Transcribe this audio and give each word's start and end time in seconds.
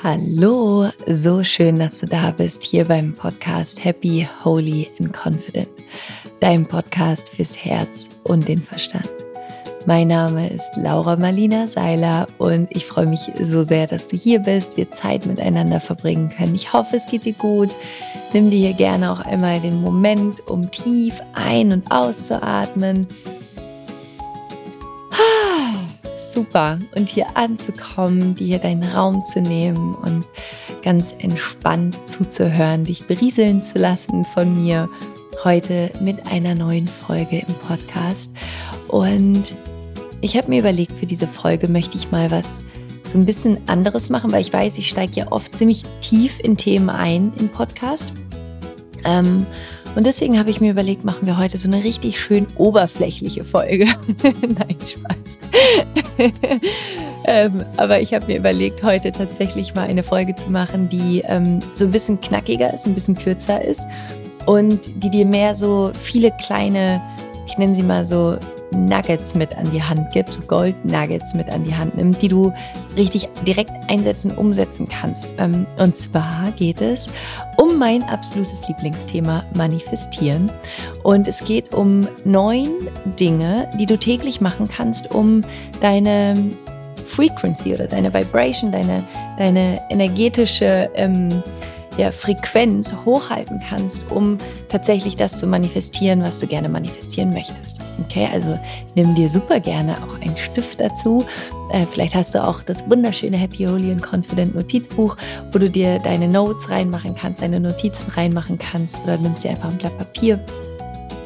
Hallo, 0.00 0.90
so 1.08 1.42
schön, 1.42 1.76
dass 1.76 1.98
du 1.98 2.06
da 2.06 2.30
bist 2.30 2.62
hier 2.62 2.84
beim 2.84 3.14
Podcast 3.14 3.84
Happy, 3.84 4.28
Holy 4.44 4.88
and 5.00 5.12
Confident, 5.12 5.68
dein 6.38 6.64
Podcast 6.64 7.30
fürs 7.30 7.56
Herz 7.56 8.08
und 8.22 8.46
den 8.46 8.62
Verstand. 8.62 9.10
Mein 9.86 10.06
Name 10.06 10.48
ist 10.50 10.70
Laura 10.76 11.16
Marlina 11.16 11.66
Seiler 11.66 12.28
und 12.38 12.68
ich 12.76 12.86
freue 12.86 13.08
mich 13.08 13.28
so 13.42 13.64
sehr, 13.64 13.88
dass 13.88 14.06
du 14.06 14.16
hier 14.16 14.38
bist, 14.38 14.76
wir 14.76 14.88
Zeit 14.92 15.26
miteinander 15.26 15.80
verbringen 15.80 16.30
können. 16.30 16.54
Ich 16.54 16.72
hoffe, 16.72 16.94
es 16.94 17.06
geht 17.06 17.24
dir 17.24 17.32
gut. 17.32 17.70
Nimm 18.32 18.50
dir 18.50 18.58
hier 18.58 18.74
gerne 18.74 19.10
auch 19.10 19.20
einmal 19.20 19.58
den 19.58 19.80
Moment, 19.80 20.46
um 20.46 20.70
tief 20.70 21.20
ein- 21.34 21.72
und 21.72 21.90
auszuatmen. 21.90 23.08
Super. 26.38 26.78
Und 26.94 27.08
hier 27.08 27.26
anzukommen, 27.36 28.36
dir 28.36 28.60
deinen 28.60 28.84
Raum 28.84 29.24
zu 29.24 29.40
nehmen 29.40 29.96
und 29.96 30.24
ganz 30.84 31.12
entspannt 31.18 31.96
zuzuhören, 32.04 32.84
dich 32.84 33.08
berieseln 33.08 33.60
zu 33.60 33.76
lassen 33.76 34.24
von 34.24 34.62
mir 34.62 34.88
heute 35.42 35.90
mit 36.00 36.30
einer 36.30 36.54
neuen 36.54 36.86
Folge 36.86 37.38
im 37.38 37.54
Podcast. 37.66 38.30
Und 38.86 39.56
ich 40.20 40.36
habe 40.36 40.48
mir 40.48 40.60
überlegt, 40.60 40.92
für 40.92 41.06
diese 41.06 41.26
Folge 41.26 41.66
möchte 41.66 41.96
ich 41.96 42.12
mal 42.12 42.30
was 42.30 42.60
so 43.02 43.18
ein 43.18 43.26
bisschen 43.26 43.58
anderes 43.66 44.08
machen, 44.08 44.30
weil 44.30 44.42
ich 44.42 44.52
weiß, 44.52 44.78
ich 44.78 44.88
steige 44.88 45.14
ja 45.14 45.32
oft 45.32 45.56
ziemlich 45.56 45.82
tief 46.02 46.38
in 46.38 46.56
Themen 46.56 46.88
ein 46.88 47.32
im 47.40 47.48
Podcast. 47.48 48.12
Ähm, 49.02 49.44
und 49.96 50.06
deswegen 50.06 50.38
habe 50.38 50.50
ich 50.50 50.60
mir 50.60 50.70
überlegt, 50.70 51.04
machen 51.04 51.26
wir 51.26 51.36
heute 51.36 51.58
so 51.58 51.66
eine 51.66 51.82
richtig 51.82 52.20
schön 52.20 52.46
oberflächliche 52.54 53.42
Folge. 53.42 53.86
Nein, 54.22 54.76
Spaß. 54.86 56.04
ähm, 57.26 57.64
aber 57.76 58.00
ich 58.00 58.12
habe 58.14 58.26
mir 58.26 58.38
überlegt, 58.38 58.82
heute 58.82 59.12
tatsächlich 59.12 59.74
mal 59.74 59.88
eine 59.88 60.02
Folge 60.02 60.34
zu 60.34 60.50
machen, 60.50 60.88
die 60.88 61.22
ähm, 61.26 61.60
so 61.74 61.84
ein 61.84 61.90
bisschen 61.90 62.20
knackiger 62.20 62.72
ist, 62.72 62.86
ein 62.86 62.94
bisschen 62.94 63.16
kürzer 63.16 63.64
ist 63.64 63.86
und 64.46 64.80
die 65.02 65.10
dir 65.10 65.26
mehr 65.26 65.54
so 65.54 65.92
viele 66.00 66.30
kleine, 66.32 67.00
ich 67.48 67.56
nenne 67.56 67.74
sie 67.74 67.82
mal 67.82 68.06
so 68.06 68.36
Nuggets 68.72 69.34
mit 69.34 69.56
an 69.56 69.70
die 69.72 69.82
Hand 69.82 70.12
gibt, 70.12 70.34
so 70.34 70.40
Gold 70.42 70.74
Nuggets 70.84 71.32
mit 71.34 71.48
an 71.48 71.64
die 71.64 71.74
Hand 71.74 71.96
nimmt, 71.96 72.20
die 72.20 72.28
du 72.28 72.52
richtig 72.94 73.26
direkt 73.46 73.72
einsetzen, 73.88 74.30
umsetzen 74.32 74.86
kannst. 74.86 75.30
Ähm, 75.38 75.66
und 75.78 75.96
zwar 75.96 76.50
geht 76.52 76.82
es 76.82 77.10
um 77.56 77.78
mein 77.78 78.02
absolutes 78.04 78.68
Lieblingsthema 78.68 79.44
Manifestieren. 79.54 80.52
Und 81.02 81.26
es 81.26 81.42
geht 81.42 81.74
um 81.74 82.06
neun 82.24 82.68
Dinge, 83.18 83.70
die 83.78 83.86
du 83.86 83.96
täglich 83.96 84.42
machen 84.42 84.68
kannst, 84.68 85.14
um 85.14 85.42
deine 85.80 86.34
Frequency 87.06 87.72
oder 87.72 87.86
deine 87.86 88.12
Vibration, 88.12 88.70
deine, 88.70 89.02
deine 89.38 89.80
energetische 89.88 90.90
ähm, 90.94 91.42
ja, 91.98 92.12
Frequenz 92.12 92.94
hochhalten 93.04 93.60
kannst, 93.68 94.10
um 94.10 94.38
tatsächlich 94.68 95.16
das 95.16 95.38
zu 95.38 95.46
manifestieren, 95.46 96.22
was 96.22 96.38
du 96.38 96.46
gerne 96.46 96.68
manifestieren 96.68 97.30
möchtest. 97.30 97.80
Okay, 98.06 98.28
also 98.32 98.58
nimm 98.94 99.14
dir 99.14 99.28
super 99.28 99.60
gerne 99.60 99.96
auch 99.98 100.20
einen 100.20 100.36
Stift 100.36 100.80
dazu. 100.80 101.24
Äh, 101.72 101.84
vielleicht 101.90 102.14
hast 102.14 102.34
du 102.34 102.42
auch 102.42 102.62
das 102.62 102.88
wunderschöne 102.88 103.36
Happy 103.36 103.64
Holy 103.64 103.90
and 103.90 104.02
Confident 104.02 104.54
Notizbuch, 104.54 105.16
wo 105.52 105.58
du 105.58 105.68
dir 105.68 105.98
deine 105.98 106.28
Notes 106.28 106.70
reinmachen 106.70 107.14
kannst, 107.14 107.42
deine 107.42 107.60
Notizen 107.60 108.10
reinmachen 108.12 108.58
kannst 108.58 109.02
oder 109.04 109.18
nimmst 109.18 109.44
dir 109.44 109.50
einfach 109.50 109.68
ein 109.68 109.76
Blatt 109.76 109.98
Papier 109.98 110.40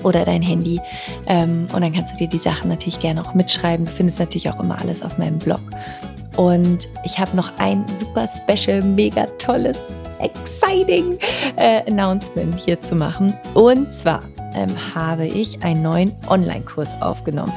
oder 0.03 0.25
dein 0.25 0.43
Handy. 0.43 0.81
Ähm, 1.27 1.67
und 1.73 1.83
dann 1.83 1.93
kannst 1.93 2.15
du 2.15 2.17
dir 2.17 2.29
die 2.29 2.39
Sachen 2.39 2.71
natürlich 2.71 2.99
gerne 2.99 3.23
auch 3.23 3.35
mitschreiben. 3.35 3.85
Du 3.85 3.93
findest 3.93 4.19
natürlich 4.19 4.51
auch 4.51 4.59
immer 4.59 4.81
alles 4.81 5.03
auf 5.03 5.19
meinem 5.19 5.39
Blog. 5.39 5.61
Und 6.37 6.89
ich 7.05 7.19
habe 7.19 7.37
noch 7.37 7.51
ein 7.59 7.85
super 7.89 8.27
special, 8.27 8.83
mega 8.83 9.27
tolles 9.39 9.97
exciting 10.21 11.19
äh, 11.57 11.83
Announcement 11.91 12.59
hier 12.59 12.81
zu 12.81 12.95
machen. 12.95 13.35
Und 13.55 13.93
zwar 13.93 14.21
ähm, 14.55 14.71
habe 14.95 15.27
ich 15.27 15.63
einen 15.63 15.83
neuen 15.83 16.15
Online-Kurs 16.29 17.01
aufgenommen. 17.03 17.53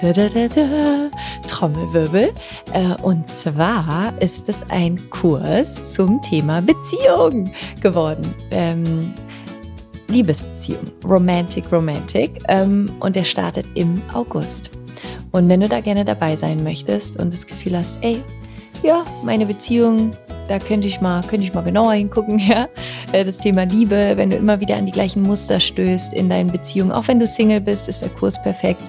Da, 0.00 0.12
da, 0.12 0.28
da, 0.28 1.10
Trommelwirbel. 1.48 2.32
Äh, 2.72 3.02
und 3.02 3.28
zwar 3.28 4.12
ist 4.20 4.48
es 4.48 4.62
ein 4.70 4.98
Kurs 5.10 5.94
zum 5.94 6.22
Thema 6.22 6.62
Beziehung 6.62 7.50
geworden. 7.80 8.34
Ähm, 8.50 9.12
Liebesbeziehung, 10.08 10.84
Romantic, 11.04 11.72
Romantic. 11.72 12.30
Ähm, 12.48 12.92
und 13.00 13.16
der 13.16 13.24
startet 13.24 13.66
im 13.74 14.00
August. 14.12 14.70
Und 15.30 15.48
wenn 15.48 15.60
du 15.60 15.68
da 15.68 15.80
gerne 15.80 16.04
dabei 16.04 16.36
sein 16.36 16.62
möchtest 16.62 17.18
und 17.18 17.32
das 17.32 17.46
Gefühl 17.46 17.76
hast, 17.76 17.98
ey, 18.02 18.20
ja, 18.82 19.04
meine 19.24 19.46
Beziehung 19.46 20.12
da 20.48 20.58
könnte 20.58 20.86
ich 20.86 21.00
mal, 21.00 21.22
könnte 21.22 21.46
ich 21.46 21.54
mal 21.54 21.62
genauer 21.62 21.94
hingucken, 21.94 22.38
ja. 22.48 22.68
Äh, 23.12 23.24
das 23.24 23.38
Thema 23.38 23.64
Liebe, 23.64 24.12
wenn 24.16 24.30
du 24.30 24.36
immer 24.36 24.60
wieder 24.60 24.76
an 24.76 24.86
die 24.86 24.92
gleichen 24.92 25.22
Muster 25.22 25.60
stößt 25.60 26.14
in 26.14 26.28
deinen 26.28 26.50
Beziehungen, 26.50 26.92
auch 26.92 27.08
wenn 27.08 27.20
du 27.20 27.26
Single 27.26 27.60
bist, 27.60 27.88
ist 27.88 28.02
der 28.02 28.10
Kurs 28.10 28.40
perfekt. 28.42 28.82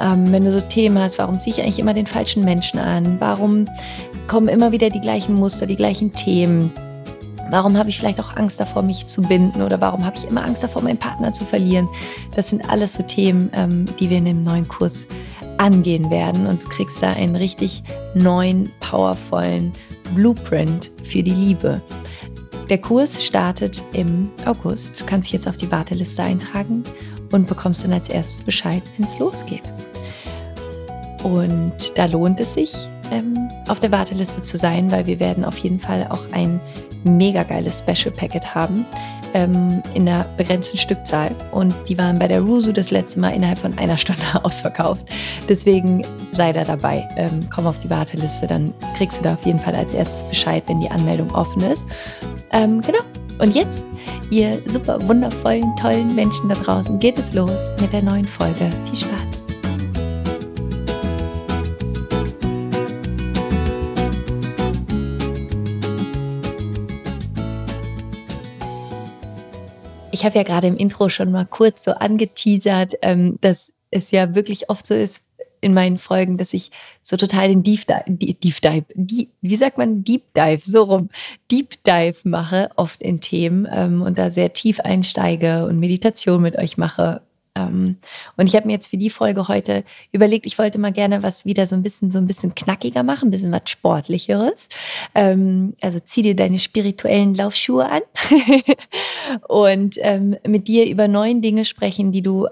Ähm, 0.00 0.32
wenn 0.32 0.44
du 0.44 0.52
so 0.52 0.60
Themen 0.60 0.98
hast, 0.98 1.18
warum 1.18 1.38
ziehe 1.38 1.54
ich 1.54 1.62
eigentlich 1.62 1.78
immer 1.78 1.94
den 1.94 2.06
falschen 2.06 2.44
Menschen 2.44 2.80
an? 2.80 3.16
Warum 3.20 3.66
kommen 4.28 4.48
immer 4.48 4.72
wieder 4.72 4.90
die 4.90 5.00
gleichen 5.00 5.34
Muster, 5.34 5.66
die 5.66 5.76
gleichen 5.76 6.12
Themen? 6.12 6.72
Warum 7.50 7.76
habe 7.76 7.88
ich 7.88 7.98
vielleicht 7.98 8.20
auch 8.20 8.36
Angst 8.36 8.60
davor, 8.60 8.82
mich 8.82 9.06
zu 9.06 9.22
binden? 9.22 9.62
Oder 9.62 9.80
warum 9.80 10.04
habe 10.04 10.16
ich 10.16 10.26
immer 10.26 10.44
Angst 10.44 10.62
davor, 10.62 10.82
meinen 10.82 10.98
Partner 10.98 11.32
zu 11.32 11.44
verlieren? 11.44 11.88
Das 12.34 12.50
sind 12.50 12.70
alles 12.70 12.94
so 12.94 13.02
Themen, 13.02 13.50
ähm, 13.54 13.86
die 13.98 14.08
wir 14.08 14.18
in 14.18 14.24
dem 14.24 14.44
neuen 14.44 14.68
Kurs 14.68 15.06
angehen 15.58 16.10
werden. 16.10 16.46
Und 16.46 16.62
du 16.62 16.68
kriegst 16.68 17.02
da 17.02 17.12
einen 17.12 17.34
richtig 17.34 17.82
neuen, 18.14 18.70
powervollen 18.78 19.72
Blueprint 20.14 20.92
für 21.02 21.24
die 21.24 21.32
Liebe. 21.32 21.82
Der 22.68 22.78
Kurs 22.78 23.24
startet 23.24 23.82
im 23.92 24.30
August. 24.46 25.00
Du 25.00 25.04
kannst 25.04 25.26
dich 25.26 25.32
jetzt 25.32 25.48
auf 25.48 25.56
die 25.56 25.70
Warteliste 25.72 26.22
eintragen 26.22 26.84
und 27.32 27.48
bekommst 27.48 27.82
dann 27.82 27.92
als 27.92 28.08
erstes 28.08 28.42
Bescheid, 28.42 28.82
wenn 28.96 29.04
es 29.04 29.18
losgeht. 29.18 29.62
Und 31.24 31.74
da 31.96 32.06
lohnt 32.06 32.38
es 32.38 32.54
sich, 32.54 32.72
ähm, 33.10 33.36
auf 33.66 33.80
der 33.80 33.90
Warteliste 33.90 34.42
zu 34.42 34.56
sein, 34.56 34.90
weil 34.92 35.06
wir 35.06 35.18
werden 35.18 35.44
auf 35.44 35.58
jeden 35.58 35.80
Fall 35.80 36.06
auch 36.10 36.32
ein 36.32 36.60
mega 37.04 37.42
geiles 37.42 37.78
Special 37.78 38.14
Packet 38.14 38.54
haben 38.54 38.84
ähm, 39.34 39.82
in 39.94 40.06
der 40.06 40.26
begrenzten 40.36 40.78
Stückzahl. 40.78 41.34
Und 41.52 41.74
die 41.88 41.96
waren 41.98 42.18
bei 42.18 42.28
der 42.28 42.40
Rusu 42.40 42.72
das 42.72 42.90
letzte 42.90 43.20
Mal 43.20 43.30
innerhalb 43.30 43.58
von 43.58 43.76
einer 43.78 43.96
Stunde 43.96 44.22
ausverkauft. 44.42 45.04
Deswegen 45.48 46.02
sei 46.32 46.52
da 46.52 46.64
dabei. 46.64 47.06
Ähm, 47.16 47.48
komm 47.54 47.66
auf 47.66 47.78
die 47.80 47.90
Warteliste, 47.90 48.46
dann 48.46 48.72
kriegst 48.96 49.20
du 49.20 49.24
da 49.24 49.34
auf 49.34 49.44
jeden 49.44 49.58
Fall 49.58 49.74
als 49.74 49.94
erstes 49.94 50.28
Bescheid, 50.28 50.62
wenn 50.66 50.80
die 50.80 50.90
Anmeldung 50.90 51.30
offen 51.34 51.62
ist. 51.62 51.86
Ähm, 52.52 52.80
genau. 52.80 53.00
Und 53.38 53.54
jetzt, 53.54 53.86
ihr 54.30 54.58
super 54.66 54.98
wundervollen, 55.08 55.74
tollen 55.76 56.14
Menschen 56.14 56.48
da 56.48 56.54
draußen, 56.54 56.98
geht 56.98 57.18
es 57.18 57.32
los 57.32 57.70
mit 57.80 57.92
der 57.92 58.02
neuen 58.02 58.26
Folge. 58.26 58.68
Viel 58.86 58.98
Spaß! 58.98 59.39
Ich 70.20 70.26
habe 70.26 70.36
ja 70.36 70.42
gerade 70.42 70.66
im 70.66 70.76
Intro 70.76 71.08
schon 71.08 71.32
mal 71.32 71.46
kurz 71.46 71.82
so 71.84 71.92
angeteasert, 71.92 72.94
ähm, 73.00 73.38
dass 73.40 73.72
es 73.90 74.10
ja 74.10 74.34
wirklich 74.34 74.68
oft 74.68 74.86
so 74.86 74.92
ist 74.92 75.22
in 75.62 75.72
meinen 75.72 75.96
Folgen, 75.96 76.36
dass 76.36 76.52
ich 76.52 76.70
so 77.00 77.16
total 77.16 77.48
den 77.48 77.62
Deep 77.62 77.86
Dive, 77.86 78.04
Deep 78.06 78.60
Dive, 78.60 78.84
Deep, 78.94 79.30
wie 79.40 79.56
sagt 79.56 79.78
man 79.78 80.04
Deep 80.04 80.24
Dive, 80.34 80.60
so 80.62 80.82
rum, 80.84 81.08
Deep 81.50 81.82
Dive 81.84 82.16
mache, 82.24 82.68
oft 82.76 83.00
in 83.00 83.22
Themen 83.22 83.66
ähm, 83.72 84.02
und 84.02 84.18
da 84.18 84.30
sehr 84.30 84.52
tief 84.52 84.80
einsteige 84.80 85.64
und 85.64 85.78
Meditation 85.78 86.42
mit 86.42 86.56
euch 86.56 86.76
mache 86.76 87.22
ähm, 87.68 87.96
und 88.36 88.46
ich 88.46 88.54
habe 88.54 88.66
mir 88.66 88.72
jetzt 88.72 88.88
für 88.88 88.96
die 88.96 89.10
Folge 89.10 89.48
heute 89.48 89.84
überlegt, 90.12 90.46
ich 90.46 90.58
wollte 90.58 90.78
mal 90.78 90.92
gerne 90.92 91.22
was 91.22 91.44
wieder 91.44 91.66
so 91.66 91.74
ein 91.74 91.82
bisschen, 91.82 92.10
so 92.10 92.18
ein 92.18 92.26
bisschen 92.26 92.54
knackiger 92.54 93.02
machen, 93.02 93.28
ein 93.28 93.30
bisschen 93.30 93.52
was 93.52 93.62
Sportlicheres. 93.66 94.68
Ähm, 95.14 95.74
also 95.80 96.00
zieh 96.00 96.22
dir 96.22 96.36
deine 96.36 96.58
spirituellen 96.58 97.34
Laufschuhe 97.34 97.88
an 97.88 98.02
und 99.48 99.96
ähm, 99.98 100.36
mit 100.46 100.68
dir 100.68 100.88
über 100.88 101.08
neun 101.08 101.42
Dinge 101.42 101.64
sprechen, 101.64 102.12
die 102.12 102.22
du 102.22 102.48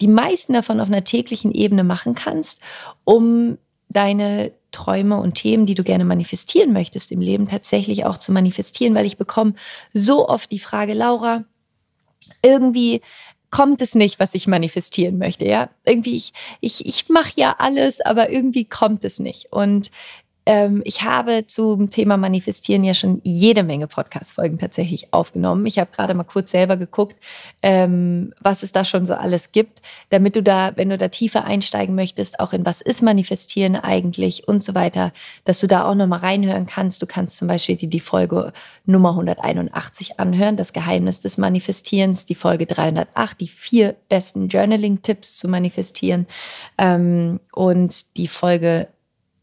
die 0.00 0.08
meisten 0.08 0.52
davon 0.52 0.80
auf 0.80 0.88
einer 0.88 1.04
täglichen 1.04 1.52
Ebene 1.52 1.84
machen 1.84 2.14
kannst, 2.14 2.60
um 3.04 3.58
deine 3.88 4.52
Träume 4.72 5.16
und 5.18 5.34
Themen, 5.34 5.64
die 5.64 5.74
du 5.74 5.82
gerne 5.82 6.04
manifestieren 6.04 6.72
möchtest 6.72 7.10
im 7.12 7.20
Leben, 7.20 7.48
tatsächlich 7.48 8.04
auch 8.04 8.18
zu 8.18 8.30
manifestieren, 8.30 8.94
weil 8.94 9.06
ich 9.06 9.16
bekomme 9.16 9.54
so 9.94 10.28
oft 10.28 10.50
die 10.52 10.58
Frage, 10.58 10.92
Laura, 10.92 11.44
irgendwie 12.42 13.00
kommt 13.50 13.80
es 13.82 13.94
nicht, 13.94 14.18
was 14.18 14.34
ich 14.34 14.46
manifestieren 14.46 15.18
möchte. 15.18 15.46
Ja, 15.46 15.70
irgendwie 15.84 16.16
ich 16.16 16.32
ich 16.60 16.86
ich 16.86 17.08
mache 17.08 17.32
ja 17.36 17.56
alles, 17.58 18.00
aber 18.00 18.30
irgendwie 18.30 18.64
kommt 18.64 19.04
es 19.04 19.18
nicht. 19.18 19.52
Und 19.52 19.90
ich 20.84 21.02
habe 21.02 21.44
zum 21.48 21.90
Thema 21.90 22.16
Manifestieren 22.16 22.84
ja 22.84 22.94
schon 22.94 23.20
jede 23.24 23.64
Menge 23.64 23.88
Podcast-Folgen 23.88 24.58
tatsächlich 24.58 25.12
aufgenommen. 25.12 25.66
Ich 25.66 25.80
habe 25.80 25.90
gerade 25.92 26.14
mal 26.14 26.22
kurz 26.22 26.52
selber 26.52 26.76
geguckt, 26.76 27.16
ähm, 27.62 28.32
was 28.40 28.62
es 28.62 28.70
da 28.70 28.84
schon 28.84 29.06
so 29.06 29.14
alles 29.14 29.50
gibt, 29.50 29.82
damit 30.10 30.36
du 30.36 30.44
da, 30.44 30.70
wenn 30.76 30.88
du 30.88 30.98
da 30.98 31.08
tiefer 31.08 31.46
einsteigen 31.46 31.96
möchtest, 31.96 32.38
auch 32.38 32.52
in 32.52 32.64
was 32.64 32.80
ist 32.80 33.02
Manifestieren 33.02 33.74
eigentlich 33.74 34.46
und 34.46 34.62
so 34.62 34.76
weiter, 34.76 35.12
dass 35.44 35.58
du 35.58 35.66
da 35.66 35.84
auch 35.84 35.96
nochmal 35.96 36.20
reinhören 36.20 36.66
kannst. 36.66 37.02
Du 37.02 37.06
kannst 37.06 37.38
zum 37.38 37.48
Beispiel 37.48 37.74
die, 37.74 37.88
die 37.88 37.98
Folge 37.98 38.52
Nummer 38.84 39.10
181 39.10 40.20
anhören, 40.20 40.56
das 40.56 40.72
Geheimnis 40.72 41.18
des 41.18 41.38
Manifestierens, 41.38 42.24
die 42.24 42.36
Folge 42.36 42.66
308, 42.66 43.40
die 43.40 43.48
vier 43.48 43.96
besten 44.08 44.46
Journaling-Tipps 44.46 45.38
zu 45.38 45.48
manifestieren 45.48 46.28
ähm, 46.78 47.40
und 47.52 48.16
die 48.16 48.28
Folge 48.28 48.86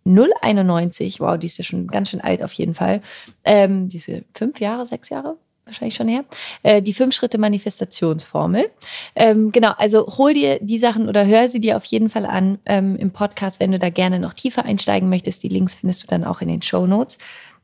091, 0.06 1.20
wow, 1.20 1.38
die 1.38 1.48
ist 1.48 1.58
ja 1.58 1.64
schon 1.64 1.88
ganz 1.88 2.10
schön 2.10 2.22
alt 2.22 2.44
auf 2.44 2.54
jeden 2.54 2.74
Fall. 2.74 3.02
Ähm, 3.44 3.88
diese 3.88 4.24
fünf 4.34 4.60
Jahre, 4.60 4.86
sechs 4.86 5.10
Jahre, 5.10 5.38
wahrscheinlich 5.66 5.96
schon 5.96 6.08
her. 6.08 6.26
Äh, 6.64 6.82
die 6.82 6.94
fünf 6.94 7.16
Schritte 7.16 7.38
Manifestationsformel. 7.38 8.70
Ähm, 9.16 9.52
genau, 9.52 9.72
also 9.78 10.06
hol 10.18 10.34
dir 10.34 10.60
die 10.62 10.78
Sachen 10.78 11.08
oder 11.08 11.26
hör 11.26 11.50
sie 11.50 11.60
dir 11.60 11.78
auf 11.78 11.86
jeden 11.86 12.10
Fall 12.10 12.26
an 12.26 12.60
ähm, 12.66 12.96
im 12.98 13.12
Podcast, 13.12 13.60
wenn 13.60 13.72
du 13.72 13.80
da 13.80 13.90
gerne 13.90 14.20
noch 14.20 14.34
tiefer 14.34 14.66
einsteigen 14.66 15.10
möchtest. 15.10 15.44
Die 15.44 15.50
Links 15.50 15.76
findest 15.76 16.04
du 16.04 16.08
dann 16.08 16.24
auch 16.24 16.42
in 16.42 16.50
den 16.50 16.62
Show 16.62 16.86
Notes. 16.86 17.18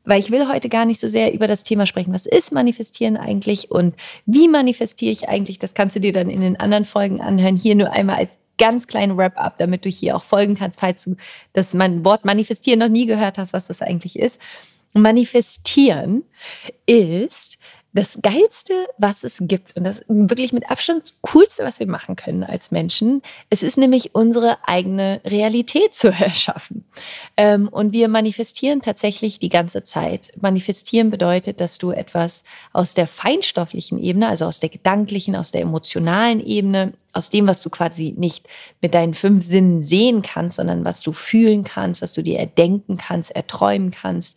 Weil 0.04 0.18
ich 0.18 0.30
will 0.30 0.48
heute 0.48 0.70
gar 0.70 0.86
nicht 0.86 0.98
so 0.98 1.08
sehr 1.08 1.34
über 1.34 1.46
das 1.46 1.62
Thema 1.62 1.84
sprechen, 1.84 2.14
was 2.14 2.24
ist 2.24 2.52
Manifestieren 2.52 3.18
eigentlich 3.18 3.70
und 3.70 3.94
wie 4.24 4.48
manifestiere 4.48 5.12
ich 5.12 5.28
eigentlich. 5.28 5.58
Das 5.58 5.74
kannst 5.74 5.94
du 5.94 6.00
dir 6.00 6.12
dann 6.12 6.30
in 6.30 6.40
den 6.40 6.58
anderen 6.58 6.86
Folgen 6.86 7.20
anhören. 7.20 7.56
Hier 7.56 7.74
nur 7.74 7.92
einmal 7.92 8.16
als 8.16 8.38
ganz 8.60 8.86
kleinen 8.86 9.16
Wrap-up, 9.16 9.58
damit 9.58 9.84
du 9.84 9.88
hier 9.88 10.14
auch 10.14 10.22
folgen 10.22 10.54
kannst, 10.54 10.78
falls 10.78 11.02
du 11.02 11.16
das 11.52 11.74
Wort 12.04 12.24
manifestieren 12.24 12.78
noch 12.78 12.88
nie 12.88 13.06
gehört 13.06 13.38
hast, 13.38 13.52
was 13.52 13.66
das 13.66 13.82
eigentlich 13.82 14.16
ist. 14.16 14.38
Manifestieren 14.92 16.24
ist 16.86 17.58
das 17.92 18.20
Geilste, 18.22 18.86
was 18.98 19.24
es 19.24 19.38
gibt 19.40 19.76
und 19.76 19.82
das 19.82 20.02
wirklich 20.06 20.52
mit 20.52 20.70
Abstand 20.70 21.14
Coolste, 21.22 21.64
was 21.64 21.80
wir 21.80 21.88
machen 21.88 22.14
können 22.14 22.44
als 22.44 22.70
Menschen. 22.70 23.20
Es 23.48 23.64
ist 23.64 23.78
nämlich 23.78 24.14
unsere 24.14 24.58
eigene 24.66 25.20
Realität 25.24 25.94
zu 26.00 26.08
erschaffen. 26.08 26.84
Ähm, 27.36 27.68
und 27.68 27.92
wir 27.92 28.08
manifestieren 28.08 28.80
tatsächlich 28.80 29.38
die 29.40 29.48
ganze 29.48 29.82
Zeit. 29.82 30.30
Manifestieren 30.40 31.10
bedeutet, 31.10 31.60
dass 31.60 31.78
du 31.78 31.90
etwas 31.90 32.44
aus 32.72 32.94
der 32.94 33.08
feinstofflichen 33.08 33.98
Ebene, 33.98 34.28
also 34.28 34.44
aus 34.44 34.60
der 34.60 34.68
gedanklichen, 34.68 35.34
aus 35.34 35.50
der 35.50 35.62
emotionalen 35.62 36.44
Ebene, 36.44 36.92
aus 37.12 37.30
dem, 37.30 37.48
was 37.48 37.60
du 37.60 37.70
quasi 37.70 38.14
nicht 38.16 38.46
mit 38.80 38.94
deinen 38.94 39.14
fünf 39.14 39.44
Sinnen 39.44 39.82
sehen 39.82 40.22
kannst, 40.22 40.58
sondern 40.58 40.84
was 40.84 41.00
du 41.00 41.12
fühlen 41.12 41.64
kannst, 41.64 42.02
was 42.02 42.14
du 42.14 42.22
dir 42.22 42.38
erdenken 42.38 42.98
kannst, 42.98 43.34
erträumen 43.34 43.90
kannst, 43.90 44.36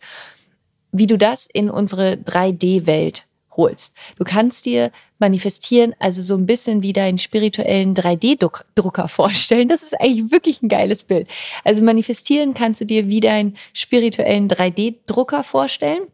wie 0.90 1.06
du 1.06 1.16
das 1.16 1.46
in 1.46 1.70
unsere 1.70 2.14
3D-Welt 2.14 3.26
holst. 3.56 3.96
Du 4.16 4.24
kannst 4.24 4.66
dir 4.66 4.90
manifestieren, 5.18 5.94
also 5.98 6.22
so 6.22 6.34
ein 6.34 6.46
bisschen 6.46 6.82
wie 6.82 6.92
deinen 6.92 7.18
spirituellen 7.18 7.94
3D-Drucker 7.94 9.08
vorstellen. 9.08 9.68
Das 9.68 9.82
ist 9.82 10.00
eigentlich 10.00 10.30
wirklich 10.30 10.62
ein 10.62 10.68
geiles 10.68 11.04
Bild. 11.04 11.28
Also 11.64 11.82
manifestieren 11.82 12.54
kannst 12.54 12.80
du 12.80 12.86
dir 12.86 13.08
wie 13.08 13.20
deinen 13.20 13.56
spirituellen 13.72 14.48
3D-Drucker 14.48 15.44
vorstellen, 15.44 16.06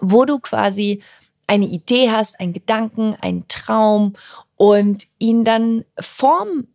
wo 0.00 0.24
du 0.24 0.38
quasi 0.38 1.02
eine 1.46 1.66
Idee 1.66 2.10
hast, 2.10 2.38
einen 2.38 2.52
Gedanken, 2.52 3.16
einen 3.20 3.46
Traum 3.48 4.14
und 4.56 5.06
ihn 5.18 5.44
dann 5.44 5.84
Form 5.98 6.68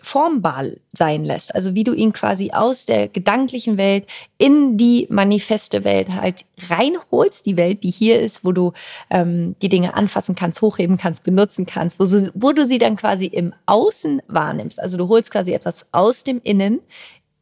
formbar 0.00 0.64
sein 0.92 1.24
lässt. 1.24 1.54
Also 1.54 1.74
wie 1.74 1.84
du 1.84 1.92
ihn 1.92 2.12
quasi 2.12 2.50
aus 2.52 2.86
der 2.86 3.08
gedanklichen 3.08 3.76
Welt 3.76 4.06
in 4.38 4.76
die 4.76 5.06
manifeste 5.10 5.84
Welt 5.84 6.08
halt 6.10 6.44
reinholst, 6.68 7.46
die 7.46 7.56
Welt, 7.56 7.82
die 7.82 7.90
hier 7.90 8.20
ist, 8.20 8.44
wo 8.44 8.52
du 8.52 8.72
ähm, 9.10 9.56
die 9.62 9.68
Dinge 9.68 9.94
anfassen 9.94 10.34
kannst, 10.34 10.62
hochheben 10.62 10.96
kannst, 10.96 11.22
benutzen 11.24 11.66
kannst, 11.66 11.98
wo, 11.98 12.04
wo 12.34 12.52
du 12.52 12.66
sie 12.66 12.78
dann 12.78 12.96
quasi 12.96 13.26
im 13.26 13.52
Außen 13.66 14.22
wahrnimmst. 14.28 14.80
Also 14.80 14.96
du 14.96 15.08
holst 15.08 15.30
quasi 15.30 15.52
etwas 15.52 15.86
aus 15.92 16.24
dem 16.24 16.40
Innen 16.42 16.80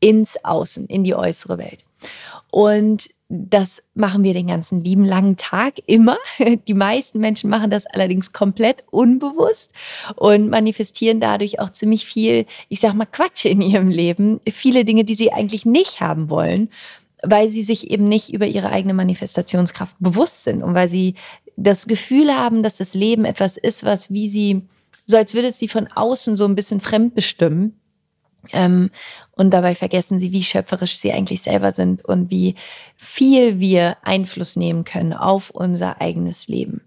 ins 0.00 0.44
Außen, 0.44 0.86
in 0.86 1.04
die 1.04 1.14
äußere 1.14 1.58
Welt. 1.58 1.84
Und 2.50 3.10
das 3.30 3.82
machen 3.94 4.24
wir 4.24 4.32
den 4.32 4.46
ganzen 4.46 4.82
lieben 4.82 5.04
langen 5.04 5.36
Tag 5.36 5.74
immer. 5.86 6.16
Die 6.66 6.74
meisten 6.74 7.20
Menschen 7.20 7.50
machen 7.50 7.70
das 7.70 7.84
allerdings 7.84 8.32
komplett 8.32 8.84
unbewusst 8.90 9.72
und 10.16 10.48
manifestieren 10.48 11.20
dadurch 11.20 11.60
auch 11.60 11.70
ziemlich 11.70 12.06
viel, 12.06 12.46
ich 12.70 12.80
sag 12.80 12.94
mal, 12.94 13.06
Quatsch 13.06 13.44
in 13.44 13.60
ihrem 13.60 13.88
Leben. 13.88 14.40
Viele 14.50 14.86
Dinge, 14.86 15.04
die 15.04 15.14
sie 15.14 15.32
eigentlich 15.32 15.66
nicht 15.66 16.00
haben 16.00 16.30
wollen, 16.30 16.70
weil 17.22 17.50
sie 17.50 17.62
sich 17.62 17.90
eben 17.90 18.08
nicht 18.08 18.32
über 18.32 18.46
ihre 18.46 18.70
eigene 18.70 18.94
Manifestationskraft 18.94 19.96
bewusst 20.00 20.44
sind 20.44 20.62
und 20.62 20.74
weil 20.74 20.88
sie 20.88 21.14
das 21.56 21.86
Gefühl 21.86 22.34
haben, 22.34 22.62
dass 22.62 22.76
das 22.76 22.94
Leben 22.94 23.24
etwas 23.24 23.56
ist, 23.56 23.84
was 23.84 24.10
wie 24.10 24.28
sie, 24.28 24.62
so 25.06 25.16
als 25.16 25.34
würde 25.34 25.48
es 25.48 25.58
sie 25.58 25.68
von 25.68 25.88
außen 25.88 26.36
so 26.36 26.46
ein 26.46 26.54
bisschen 26.54 26.80
fremdbestimmen 26.80 27.78
ähm, 28.52 28.90
und 29.32 29.50
dabei 29.50 29.74
vergessen 29.74 30.18
sie, 30.18 30.32
wie 30.32 30.42
schöpferisch 30.42 30.96
sie 30.96 31.12
eigentlich 31.12 31.42
selber 31.42 31.72
sind 31.72 32.04
und 32.04 32.30
wie 32.30 32.54
viel 32.96 33.60
wir 33.60 33.96
Einfluss 34.02 34.56
nehmen 34.56 34.84
können 34.84 35.12
auf 35.12 35.50
unser 35.50 36.00
eigenes 36.00 36.48
Leben. 36.48 36.82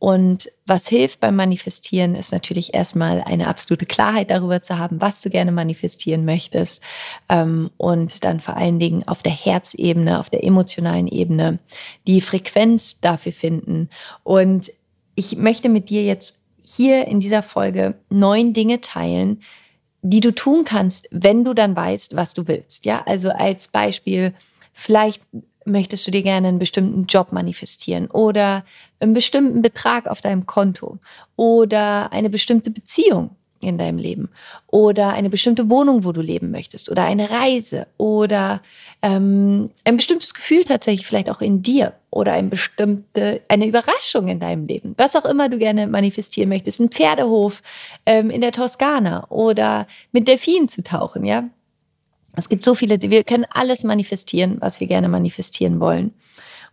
Und 0.00 0.48
was 0.64 0.86
hilft 0.86 1.18
beim 1.18 1.34
Manifestieren, 1.34 2.14
ist 2.14 2.30
natürlich 2.30 2.72
erstmal 2.72 3.20
eine 3.22 3.48
absolute 3.48 3.84
Klarheit 3.84 4.30
darüber 4.30 4.62
zu 4.62 4.78
haben, 4.78 5.00
was 5.00 5.22
du 5.22 5.30
gerne 5.30 5.50
manifestieren 5.50 6.24
möchtest. 6.24 6.82
Ähm, 7.28 7.70
und 7.76 8.22
dann 8.24 8.38
vor 8.38 8.56
allen 8.56 8.78
Dingen 8.78 9.06
auf 9.08 9.22
der 9.22 9.32
Herzebene, 9.32 10.20
auf 10.20 10.30
der 10.30 10.44
emotionalen 10.44 11.08
Ebene 11.08 11.58
die 12.06 12.20
Frequenz 12.20 13.00
dafür 13.00 13.32
finden. 13.32 13.90
Und 14.22 14.70
ich 15.16 15.36
möchte 15.36 15.68
mit 15.68 15.88
dir 15.90 16.04
jetzt 16.04 16.38
hier 16.62 17.08
in 17.08 17.18
dieser 17.18 17.42
Folge 17.42 17.94
neun 18.08 18.52
Dinge 18.52 18.80
teilen, 18.80 19.42
die 20.02 20.20
du 20.20 20.34
tun 20.34 20.64
kannst, 20.64 21.08
wenn 21.10 21.44
du 21.44 21.54
dann 21.54 21.74
weißt, 21.74 22.16
was 22.16 22.34
du 22.34 22.46
willst. 22.46 22.84
Ja, 22.84 23.02
also 23.06 23.30
als 23.30 23.68
Beispiel, 23.68 24.32
vielleicht 24.72 25.22
möchtest 25.64 26.06
du 26.06 26.10
dir 26.10 26.22
gerne 26.22 26.48
einen 26.48 26.58
bestimmten 26.58 27.04
Job 27.04 27.32
manifestieren 27.32 28.06
oder 28.10 28.64
einen 29.00 29.14
bestimmten 29.14 29.62
Betrag 29.62 30.06
auf 30.06 30.20
deinem 30.20 30.46
Konto 30.46 30.98
oder 31.36 32.12
eine 32.12 32.30
bestimmte 32.30 32.70
Beziehung 32.70 33.30
in 33.60 33.76
deinem 33.76 33.98
Leben 33.98 34.28
oder 34.68 35.12
eine 35.12 35.30
bestimmte 35.30 35.68
Wohnung, 35.68 36.04
wo 36.04 36.12
du 36.12 36.20
leben 36.20 36.50
möchtest 36.50 36.90
oder 36.90 37.04
eine 37.04 37.30
Reise 37.30 37.86
oder 37.96 38.62
ähm, 39.02 39.70
ein 39.84 39.96
bestimmtes 39.96 40.32
Gefühl 40.32 40.64
tatsächlich 40.64 41.06
vielleicht 41.06 41.28
auch 41.28 41.40
in 41.40 41.62
dir 41.62 41.94
oder 42.10 42.32
ein 42.32 42.50
bestimmte, 42.50 43.42
eine 43.48 43.66
Überraschung 43.66 44.28
in 44.28 44.40
deinem 44.40 44.66
Leben, 44.66 44.94
was 44.96 45.14
auch 45.16 45.24
immer 45.24 45.48
du 45.48 45.58
gerne 45.58 45.86
manifestieren 45.86 46.48
möchtest, 46.48 46.80
ein 46.80 46.90
Pferdehof 46.90 47.62
ähm, 48.06 48.30
in 48.30 48.40
der 48.40 48.52
Toskana 48.52 49.26
oder 49.28 49.86
mit 50.12 50.28
Delfinen 50.28 50.68
zu 50.68 50.82
tauchen, 50.82 51.24
ja. 51.24 51.44
Es 52.36 52.48
gibt 52.48 52.64
so 52.64 52.74
viele, 52.74 53.00
wir 53.02 53.24
können 53.24 53.46
alles 53.50 53.82
manifestieren, 53.82 54.58
was 54.60 54.78
wir 54.78 54.86
gerne 54.86 55.08
manifestieren 55.08 55.80
wollen. 55.80 56.14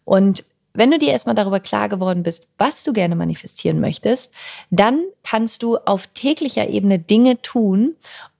Und 0.03 0.43
wenn 0.75 0.91
du 0.91 0.97
dir 0.97 1.11
erstmal 1.11 1.35
darüber 1.35 1.59
klar 1.59 1.89
geworden 1.89 2.23
bist, 2.23 2.47
was 2.57 2.83
du 2.83 2.93
gerne 2.93 3.15
manifestieren 3.15 3.79
möchtest, 3.79 4.33
dann 4.69 5.03
kannst 5.23 5.63
du 5.63 5.77
auf 5.77 6.07
täglicher 6.07 6.69
Ebene 6.69 6.99
Dinge 6.99 7.41
tun, 7.41 7.95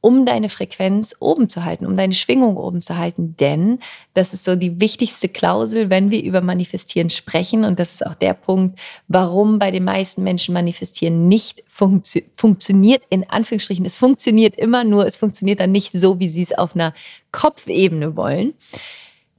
um 0.06 0.24
deine 0.28 0.50
Frequenz 0.50 1.16
oben 1.20 1.50
zu 1.50 1.66
halten, 1.66 1.88
um 1.88 1.98
deine 1.98 2.14
Schwingung 2.14 2.58
oben 2.58 2.80
zu 2.80 2.96
halten. 2.96 3.36
Denn 3.40 3.80
das 4.14 4.36
ist 4.36 4.44
so 4.44 4.56
die 4.56 4.80
wichtigste 4.80 5.30
Klausel, 5.30 5.90
wenn 5.90 6.12
wir 6.12 6.22
über 6.22 6.42
Manifestieren 6.42 7.10
sprechen. 7.10 7.64
Und 7.64 7.80
das 7.80 7.94
ist 7.94 8.06
auch 8.06 8.14
der 8.14 8.36
Punkt, 8.36 8.80
warum 9.08 9.58
bei 9.58 9.72
den 9.72 9.84
meisten 9.84 10.22
Menschen 10.22 10.54
Manifestieren 10.54 11.28
nicht 11.28 11.64
funktio 11.66 12.22
funktioniert. 12.38 13.02
In 13.10 13.28
Anführungsstrichen, 13.28 13.84
es 13.84 13.98
funktioniert 13.98 14.56
immer 14.56 14.84
nur, 14.84 15.08
es 15.08 15.18
funktioniert 15.18 15.60
dann 15.60 15.72
nicht 15.72 15.92
so, 15.92 16.20
wie 16.20 16.30
sie 16.30 16.44
es 16.44 16.56
auf 16.56 16.76
einer 16.76 16.94
Kopfebene 17.32 18.16
wollen. 18.16 18.54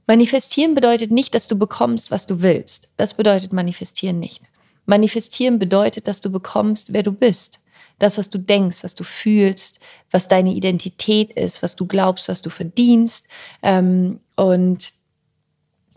Manifestieren 0.07 0.73
bedeutet 0.73 1.11
nicht, 1.11 1.35
dass 1.35 1.47
du 1.47 1.57
bekommst, 1.57 2.11
was 2.11 2.25
du 2.25 2.41
willst. 2.41 2.89
Das 2.95 3.13
bedeutet 3.13 3.51
manifestieren 3.51 4.19
nicht. 4.19 4.41
Manifestieren 4.85 5.59
bedeutet, 5.59 6.07
dass 6.07 6.21
du 6.21 6.31
bekommst, 6.31 6.93
wer 6.93 7.03
du 7.03 7.11
bist. 7.11 7.59
Das, 7.99 8.17
was 8.17 8.29
du 8.29 8.37
denkst, 8.37 8.83
was 8.83 8.95
du 8.95 9.03
fühlst, 9.03 9.79
was 10.09 10.29
deine 10.29 10.53
Identität 10.53 11.33
ist, 11.33 11.61
was 11.61 11.75
du 11.75 11.85
glaubst, 11.85 12.29
was 12.29 12.41
du 12.41 12.49
verdienst. 12.49 13.27
Ähm, 13.61 14.21
und 14.37 14.93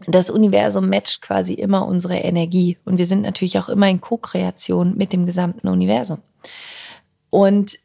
das 0.07 0.29
Universum 0.29 0.89
matcht 0.89 1.23
quasi 1.23 1.55
immer 1.55 1.87
unsere 1.87 2.17
Energie. 2.17 2.79
Und 2.85 2.99
wir 2.99 3.07
sind 3.07 3.23
natürlich 3.23 3.59
auch 3.59 3.69
immer 3.69 3.89
in 3.89 4.01
Co-Kreation 4.01 4.97
mit 4.97 5.13
dem 5.13 5.27
gesamten 5.27 5.69
Universum. 5.69 6.19
Und 7.29 7.79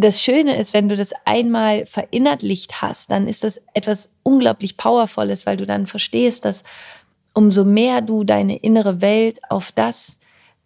das 0.00 0.22
Schöne 0.22 0.56
ist, 0.56 0.74
wenn 0.74 0.88
du 0.88 0.96
das 0.96 1.12
einmal 1.24 1.86
verinnerlicht 1.86 2.82
hast, 2.82 3.10
dann 3.10 3.26
ist 3.26 3.44
das 3.44 3.60
etwas 3.74 4.10
unglaublich 4.22 4.76
Powervolles, 4.76 5.46
weil 5.46 5.56
du 5.56 5.66
dann 5.66 5.86
verstehst, 5.86 6.44
dass 6.44 6.64
umso 7.34 7.64
mehr 7.64 8.00
du 8.00 8.24
deine 8.24 8.56
innere 8.56 9.00
Welt 9.00 9.40
auf 9.48 9.72
das 9.72 10.18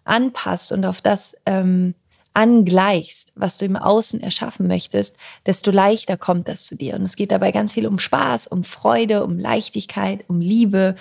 anpasst 0.04 0.72
und 0.72 0.84
auf 0.84 1.00
das 1.00 1.36
ähm, 1.46 1.94
angleichst, 2.34 3.32
was 3.36 3.58
du 3.58 3.64
im 3.64 3.76
Außen 3.76 4.20
erschaffen 4.20 4.66
möchtest, 4.66 5.16
desto 5.46 5.70
leichter 5.70 6.16
kommt 6.16 6.48
das 6.48 6.66
zu 6.66 6.76
dir. 6.76 6.94
Und 6.94 7.02
es 7.02 7.16
geht 7.16 7.30
dabei 7.30 7.52
ganz 7.52 7.72
viel 7.72 7.86
um 7.86 7.98
Spaß, 7.98 8.48
um 8.48 8.64
Freude, 8.64 9.24
um 9.24 9.38
Leichtigkeit, 9.38 10.24
um 10.28 10.40
Liebe, 10.40 10.96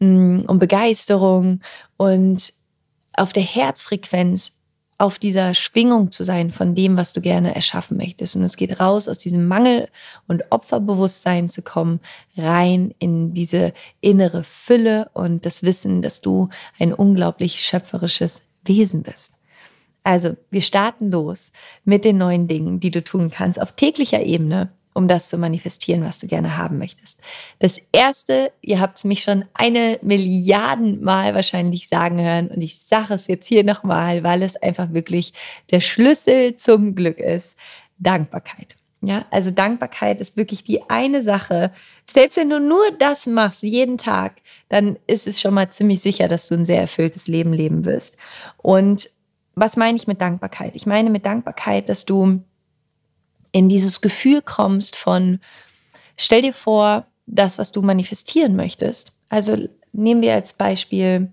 mm, 0.00 0.40
um 0.46 0.58
Begeisterung 0.58 1.60
und 1.96 2.52
auf 3.14 3.32
der 3.32 3.42
Herzfrequenz 3.42 4.53
auf 4.96 5.18
dieser 5.18 5.54
Schwingung 5.54 6.12
zu 6.12 6.24
sein 6.24 6.52
von 6.52 6.74
dem, 6.74 6.96
was 6.96 7.12
du 7.12 7.20
gerne 7.20 7.54
erschaffen 7.54 7.96
möchtest. 7.96 8.36
Und 8.36 8.42
es 8.42 8.56
geht 8.56 8.80
raus 8.80 9.08
aus 9.08 9.18
diesem 9.18 9.46
Mangel- 9.46 9.88
und 10.28 10.44
Opferbewusstsein 10.50 11.50
zu 11.50 11.62
kommen, 11.62 12.00
rein 12.36 12.94
in 12.98 13.34
diese 13.34 13.72
innere 14.00 14.44
Fülle 14.44 15.10
und 15.12 15.44
das 15.46 15.62
Wissen, 15.62 16.02
dass 16.02 16.20
du 16.20 16.48
ein 16.78 16.92
unglaublich 16.92 17.60
schöpferisches 17.60 18.42
Wesen 18.64 19.02
bist. 19.02 19.34
Also, 20.04 20.36
wir 20.50 20.60
starten 20.60 21.10
los 21.10 21.50
mit 21.84 22.04
den 22.04 22.18
neuen 22.18 22.46
Dingen, 22.46 22.78
die 22.78 22.90
du 22.90 23.02
tun 23.02 23.30
kannst 23.30 23.60
auf 23.60 23.72
täglicher 23.72 24.22
Ebene, 24.22 24.70
um 24.94 25.08
das 25.08 25.28
zu 25.28 25.36
manifestieren, 25.36 26.04
was 26.04 26.18
du 26.20 26.28
gerne 26.28 26.56
haben 26.56 26.78
möchtest. 26.78 27.18
Das 27.58 27.80
erste, 27.92 28.52
ihr 28.62 28.80
habt 28.80 28.96
es 28.96 29.04
mich 29.04 29.22
schon 29.22 29.44
eine 29.52 29.98
Milliarden 30.02 31.02
Mal 31.02 31.34
wahrscheinlich 31.34 31.88
sagen 31.88 32.20
hören 32.20 32.48
und 32.48 32.62
ich 32.62 32.80
sage 32.80 33.14
es 33.14 33.26
jetzt 33.26 33.46
hier 33.46 33.64
nochmal, 33.64 34.22
weil 34.22 34.42
es 34.42 34.56
einfach 34.56 34.92
wirklich 34.92 35.32
der 35.70 35.80
Schlüssel 35.80 36.56
zum 36.56 36.94
Glück 36.94 37.18
ist. 37.18 37.56
Dankbarkeit. 37.98 38.76
Ja, 39.02 39.26
also 39.30 39.50
Dankbarkeit 39.50 40.20
ist 40.20 40.36
wirklich 40.36 40.64
die 40.64 40.88
eine 40.88 41.22
Sache. 41.22 41.72
Selbst 42.10 42.36
wenn 42.36 42.48
du 42.48 42.58
nur 42.58 42.84
das 42.98 43.26
machst, 43.26 43.62
jeden 43.62 43.98
Tag, 43.98 44.36
dann 44.70 44.96
ist 45.06 45.26
es 45.26 45.40
schon 45.40 45.52
mal 45.54 45.70
ziemlich 45.70 46.00
sicher, 46.00 46.26
dass 46.26 46.48
du 46.48 46.54
ein 46.54 46.64
sehr 46.64 46.80
erfülltes 46.80 47.28
Leben 47.28 47.52
leben 47.52 47.84
wirst. 47.84 48.16
Und 48.56 49.10
was 49.54 49.76
meine 49.76 49.96
ich 49.96 50.06
mit 50.06 50.20
Dankbarkeit? 50.20 50.74
Ich 50.74 50.86
meine 50.86 51.10
mit 51.10 51.26
Dankbarkeit, 51.26 51.88
dass 51.88 52.06
du 52.06 52.40
in 53.54 53.68
dieses 53.68 54.00
Gefühl 54.00 54.42
kommst 54.42 54.96
von, 54.96 55.38
stell 56.16 56.42
dir 56.42 56.52
vor, 56.52 57.06
das, 57.26 57.56
was 57.56 57.70
du 57.70 57.82
manifestieren 57.82 58.56
möchtest. 58.56 59.12
Also 59.28 59.56
nehmen 59.92 60.22
wir 60.22 60.34
als 60.34 60.54
Beispiel, 60.54 61.32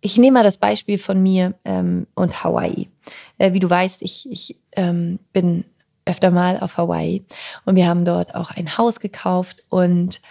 ich 0.00 0.16
nehme 0.16 0.38
mal 0.38 0.44
das 0.44 0.56
Beispiel 0.56 0.98
von 0.98 1.22
mir 1.22 1.54
ähm, 1.66 2.06
und 2.14 2.42
Hawaii. 2.42 2.88
Äh, 3.36 3.52
wie 3.52 3.60
du 3.60 3.68
weißt, 3.68 4.00
ich, 4.00 4.26
ich 4.30 4.56
ähm, 4.72 5.18
bin 5.34 5.64
öfter 6.06 6.30
mal 6.30 6.58
auf 6.58 6.78
Hawaii 6.78 7.22
und 7.66 7.76
wir 7.76 7.86
haben 7.86 8.06
dort 8.06 8.34
auch 8.34 8.50
ein 8.50 8.78
Haus 8.78 8.98
gekauft 8.98 9.62
und 9.68 10.22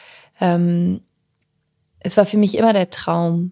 ähm, 0.42 1.02
es 2.00 2.18
war 2.18 2.26
für 2.26 2.38
mich 2.38 2.58
immer 2.58 2.74
der 2.74 2.90
Traum, 2.90 3.52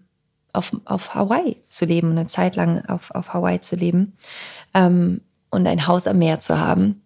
auf, 0.52 0.72
auf 0.86 1.14
Hawaii 1.14 1.62
zu 1.68 1.84
leben, 1.84 2.10
eine 2.10 2.26
Zeit 2.26 2.56
lang 2.56 2.84
auf, 2.86 3.12
auf 3.12 3.32
Hawaii 3.32 3.60
zu 3.60 3.76
leben 3.76 4.16
ähm, 4.74 5.20
und 5.50 5.68
ein 5.68 5.86
Haus 5.86 6.08
am 6.08 6.18
Meer 6.18 6.40
zu 6.40 6.58
haben. 6.58 7.02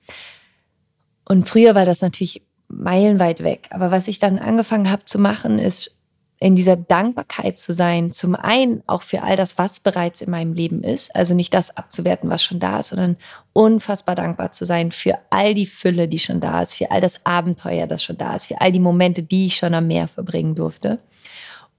Und 1.29 1.49
früher 1.49 1.75
war 1.75 1.85
das 1.85 2.01
natürlich 2.01 2.43
meilenweit 2.69 3.43
weg. 3.43 3.69
Aber 3.71 3.91
was 3.91 4.09
ich 4.09 4.19
dann 4.19 4.39
angefangen 4.39 4.91
habe 4.91 5.05
zu 5.05 5.19
machen, 5.19 5.59
ist 5.59 5.99
in 6.41 6.55
dieser 6.55 6.77
Dankbarkeit 6.77 7.59
zu 7.59 7.73
sein. 7.73 8.13
Zum 8.13 8.35
einen 8.35 8.83
auch 8.87 9.03
für 9.03 9.23
all 9.23 9.37
das, 9.37 9.59
was 9.59 9.81
bereits 9.81 10.21
in 10.21 10.31
meinem 10.31 10.53
Leben 10.53 10.83
ist. 10.83 11.15
Also 11.15 11.35
nicht 11.35 11.53
das 11.53 11.77
abzuwerten, 11.77 12.31
was 12.31 12.43
schon 12.43 12.61
da 12.61 12.81
ist, 12.81 12.89
sondern 12.89 13.17
unfassbar 13.53 14.15
dankbar 14.15 14.53
zu 14.53 14.65
sein 14.65 14.93
für 14.93 15.19
all 15.31 15.55
die 15.55 15.67
Fülle, 15.67 16.09
die 16.09 16.19
schon 16.19 16.41
da 16.41 16.63
ist, 16.63 16.75
für 16.75 16.91
all 16.91 17.01
das 17.01 17.27
Abenteuer, 17.27 17.87
das 17.87 18.05
schon 18.05 18.17
da 18.17 18.37
ist, 18.37 18.47
für 18.47 18.61
all 18.61 18.73
die 18.73 18.79
Momente, 18.79 19.23
die 19.23 19.47
ich 19.47 19.57
schon 19.57 19.75
am 19.75 19.89
Meer 19.89 20.09
verbringen 20.09 20.55
durfte. 20.55 21.01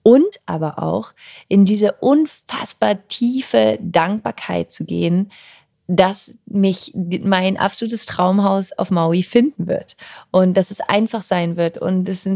Und 0.04 0.40
aber 0.46 0.82
auch 0.82 1.14
in 1.48 1.66
diese 1.66 1.94
unfassbar 1.94 3.08
tiefe 3.08 3.80
Dankbarkeit 3.82 4.72
zu 4.72 4.86
gehen, 4.86 5.32
dass 5.92 6.36
mich 6.46 6.94
mein 6.94 7.58
absolutes 7.58 8.06
Traumhaus 8.06 8.72
auf 8.74 8.92
Maui 8.92 9.24
finden 9.24 9.66
wird 9.66 9.98
und 10.30 10.56
dass 10.56 10.70
es 10.70 10.82
einfach 10.82 11.24
sein 11.24 11.58
wird 11.58 11.80
und 11.80 12.08
es 12.08 12.30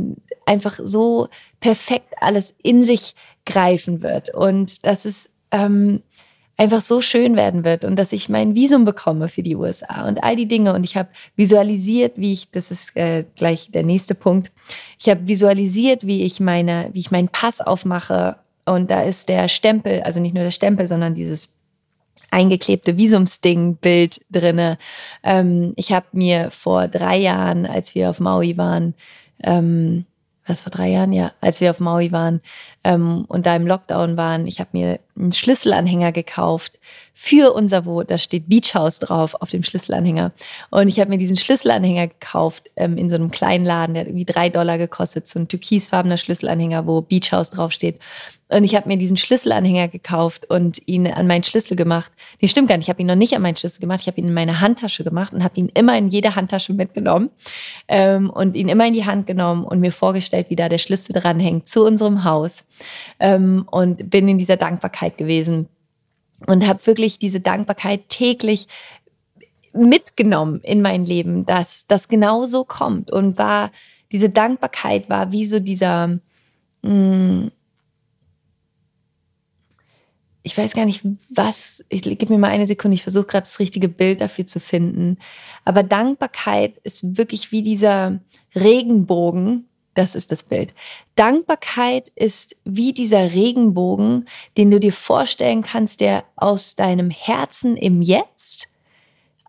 einfach 0.47 0.79
so 0.83 1.27
perfekt 1.59 2.15
alles 2.19 2.55
in 2.63 2.81
sich 2.81 3.13
greifen 3.45 4.01
wird 4.01 4.33
und 4.33 4.83
dass 4.87 5.05
es 5.05 5.29
ähm, 5.51 6.01
einfach 6.57 6.81
so 6.81 7.01
schön 7.01 7.35
werden 7.35 7.63
wird 7.63 7.83
und 7.83 7.95
dass 7.95 8.11
ich 8.11 8.27
mein 8.27 8.55
Visum 8.55 8.85
bekomme 8.85 9.29
für 9.29 9.43
die 9.43 9.55
USA 9.55 10.07
und 10.07 10.23
all 10.23 10.35
die 10.35 10.47
Dinge. 10.47 10.73
Und 10.73 10.83
ich 10.83 10.97
habe 10.97 11.09
visualisiert, 11.35 12.13
wie 12.15 12.31
ich, 12.31 12.49
das 12.49 12.71
ist 12.71 12.97
äh, 12.97 13.23
gleich 13.35 13.69
der 13.69 13.83
nächste 13.83 14.15
Punkt, 14.15 14.51
ich 14.97 15.09
habe 15.09 15.27
visualisiert, 15.27 16.07
wie 16.07 16.23
ich 16.23 16.39
meine, 16.39 16.89
wie 16.93 17.01
ich 17.01 17.11
meinen 17.11 17.29
Pass 17.29 17.61
aufmache 17.61 18.37
und 18.65 18.89
da 18.89 19.03
ist 19.03 19.29
der 19.29 19.47
Stempel, 19.47 20.01
also 20.01 20.19
nicht 20.19 20.33
nur 20.33 20.43
der 20.43 20.51
Stempel, 20.51 20.87
sondern 20.87 21.13
dieses 21.13 21.53
eingeklebte 22.33 22.97
Visumsding-Bild 22.97 24.21
drinne. 24.31 24.77
Ähm, 25.23 25.73
ich 25.75 25.93
habe 25.93 26.07
mir 26.11 26.51
vor 26.51 26.87
drei 26.87 27.17
Jahren, 27.17 27.65
als 27.65 27.95
wir 27.95 28.09
auf 28.09 28.19
Maui 28.19 28.57
waren, 28.57 28.95
ähm, 29.43 30.05
was 30.45 30.61
vor 30.61 30.71
drei 30.71 30.89
Jahren, 30.89 31.13
ja, 31.13 31.31
als 31.39 31.61
wir 31.61 31.71
auf 31.71 31.79
Maui 31.79 32.11
waren 32.11 32.41
ähm, 32.83 33.23
und 33.27 33.45
da 33.45 33.55
im 33.55 33.67
Lockdown 33.67 34.17
waren, 34.17 34.45
ich 34.45 34.59
habe 34.59 34.71
mir 34.73 34.99
einen 35.17 35.31
Schlüsselanhänger 35.31 36.11
gekauft 36.11 36.79
für 37.13 37.53
unser 37.53 37.83
Boot. 37.83 38.09
Da 38.09 38.17
steht 38.17 38.49
Beach 38.49 38.73
House 38.73 38.99
drauf 38.99 39.35
auf 39.39 39.49
dem 39.49 39.63
Schlüsselanhänger. 39.63 40.31
Und 40.71 40.87
ich 40.87 40.99
habe 40.99 41.09
mir 41.09 41.17
diesen 41.17 41.37
Schlüsselanhänger 41.37 42.07
gekauft 42.07 42.71
ähm, 42.75 42.97
in 42.97 43.09
so 43.09 43.15
einem 43.15 43.31
kleinen 43.31 43.65
Laden, 43.65 43.93
der 43.93 44.01
hat 44.01 44.07
irgendwie 44.07 44.25
drei 44.25 44.49
Dollar 44.49 44.77
gekostet, 44.77 45.27
so 45.27 45.39
ein 45.39 45.47
türkisfarbener 45.47 46.17
Schlüsselanhänger, 46.17 46.87
wo 46.87 47.01
Beach 47.01 47.31
House 47.31 47.51
draufsteht. 47.51 47.99
Und 48.49 48.63
ich 48.65 48.75
habe 48.75 48.87
mir 48.87 48.97
diesen 48.97 49.17
Schlüsselanhänger 49.17 49.87
gekauft 49.87 50.49
und 50.49 50.87
ihn 50.87 51.07
an 51.07 51.25
meinen 51.25 51.43
Schlüssel 51.43 51.75
gemacht. 51.75 52.11
Nee, 52.39 52.47
stimmt 52.47 52.67
gar 52.67 52.77
nicht. 52.77 52.85
Ich 52.85 52.89
habe 52.89 53.01
ihn 53.01 53.07
noch 53.07 53.15
nicht 53.15 53.35
an 53.35 53.41
meinen 53.41 53.55
Schlüssel 53.55 53.79
gemacht. 53.79 54.01
Ich 54.01 54.07
habe 54.07 54.19
ihn 54.19 54.27
in 54.27 54.33
meine 54.33 54.61
Handtasche 54.61 55.03
gemacht 55.03 55.33
und 55.33 55.43
habe 55.43 55.59
ihn 55.59 55.69
immer 55.73 55.97
in 55.97 56.09
jede 56.09 56.35
Handtasche 56.35 56.73
mitgenommen 56.73 57.31
ähm, 57.87 58.29
und 58.29 58.55
ihn 58.55 58.69
immer 58.69 58.85
in 58.85 58.93
die 58.93 59.05
Hand 59.05 59.25
genommen 59.25 59.63
und 59.63 59.79
mir 59.79 59.91
vorgestellt, 59.91 60.49
wie 60.49 60.55
da 60.55 60.69
der 60.69 60.77
Schlüssel 60.77 61.13
dranhängt 61.13 61.67
zu 61.67 61.83
unserem 61.83 62.25
Haus. 62.25 62.65
Ähm, 63.19 63.65
und 63.71 64.09
bin 64.09 64.27
in 64.27 64.37
dieser 64.37 64.57
Dankbarkeit 64.57 65.17
gewesen 65.17 65.67
und 66.47 66.67
habe 66.67 66.85
wirklich 66.85 67.19
diese 67.19 67.39
Dankbarkeit 67.39 68.09
täglich 68.09 68.67
mitgenommen 69.73 70.61
in 70.61 70.81
mein 70.81 71.05
Leben, 71.05 71.45
dass 71.45 71.85
das 71.87 72.07
genau 72.07 72.45
so 72.45 72.63
kommt 72.63 73.11
und 73.11 73.37
war 73.37 73.71
diese 74.11 74.29
Dankbarkeit 74.29 75.09
war 75.09 75.31
wie 75.31 75.45
so 75.45 75.59
dieser 75.59 76.19
mh, 76.83 76.89
mm, 76.89 77.51
ich 80.43 80.57
weiß 80.57 80.73
gar 80.73 80.85
nicht, 80.85 81.03
was, 81.29 81.83
ich 81.87 82.01
gebe 82.01 82.33
mir 82.33 82.37
mal 82.39 82.49
eine 82.49 82.67
Sekunde, 82.67 82.95
ich 82.95 83.03
versuche 83.03 83.25
gerade 83.25 83.45
das 83.45 83.59
richtige 83.59 83.87
Bild 83.87 84.19
dafür 84.19 84.45
zu 84.45 84.59
finden. 84.59 85.17
Aber 85.63 85.83
Dankbarkeit 85.83 86.77
ist 86.79 87.17
wirklich 87.17 87.53
wie 87.53 87.61
dieser 87.61 88.19
Regenbogen, 88.53 89.69
das 89.93 90.15
ist 90.15 90.31
das 90.31 90.43
Bild. 90.43 90.73
Dankbarkeit 91.15 92.09
ist 92.15 92.55
wie 92.65 92.93
dieser 92.93 93.31
Regenbogen, 93.33 94.27
den 94.57 94.71
du 94.71 94.79
dir 94.79 94.93
vorstellen 94.93 95.61
kannst, 95.61 96.01
der 96.01 96.23
aus 96.35 96.75
deinem 96.75 97.09
Herzen 97.09 97.77
im 97.77 98.01
Jetzt, 98.01 98.67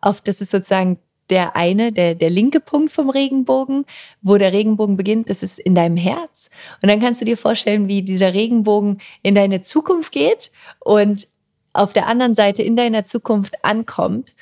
auf 0.00 0.20
das 0.20 0.40
ist 0.40 0.50
sozusagen 0.50 0.98
der 1.30 1.56
eine, 1.56 1.90
der, 1.90 2.14
der 2.14 2.28
linke 2.28 2.60
Punkt 2.60 2.92
vom 2.92 3.08
Regenbogen, 3.08 3.86
wo 4.20 4.36
der 4.36 4.52
Regenbogen 4.52 4.96
beginnt, 4.96 5.30
das 5.30 5.42
ist 5.42 5.58
in 5.58 5.74
deinem 5.74 5.96
Herz. 5.96 6.50
Und 6.82 6.90
dann 6.90 7.00
kannst 7.00 7.20
du 7.20 7.24
dir 7.24 7.38
vorstellen, 7.38 7.88
wie 7.88 8.02
dieser 8.02 8.34
Regenbogen 8.34 9.00
in 9.22 9.34
deine 9.34 9.62
Zukunft 9.62 10.12
geht 10.12 10.50
und 10.80 11.26
auf 11.72 11.92
der 11.92 12.06
anderen 12.06 12.34
Seite 12.34 12.62
in 12.62 12.76
deiner 12.76 13.06
Zukunft 13.06 13.64
ankommt. 13.64 14.34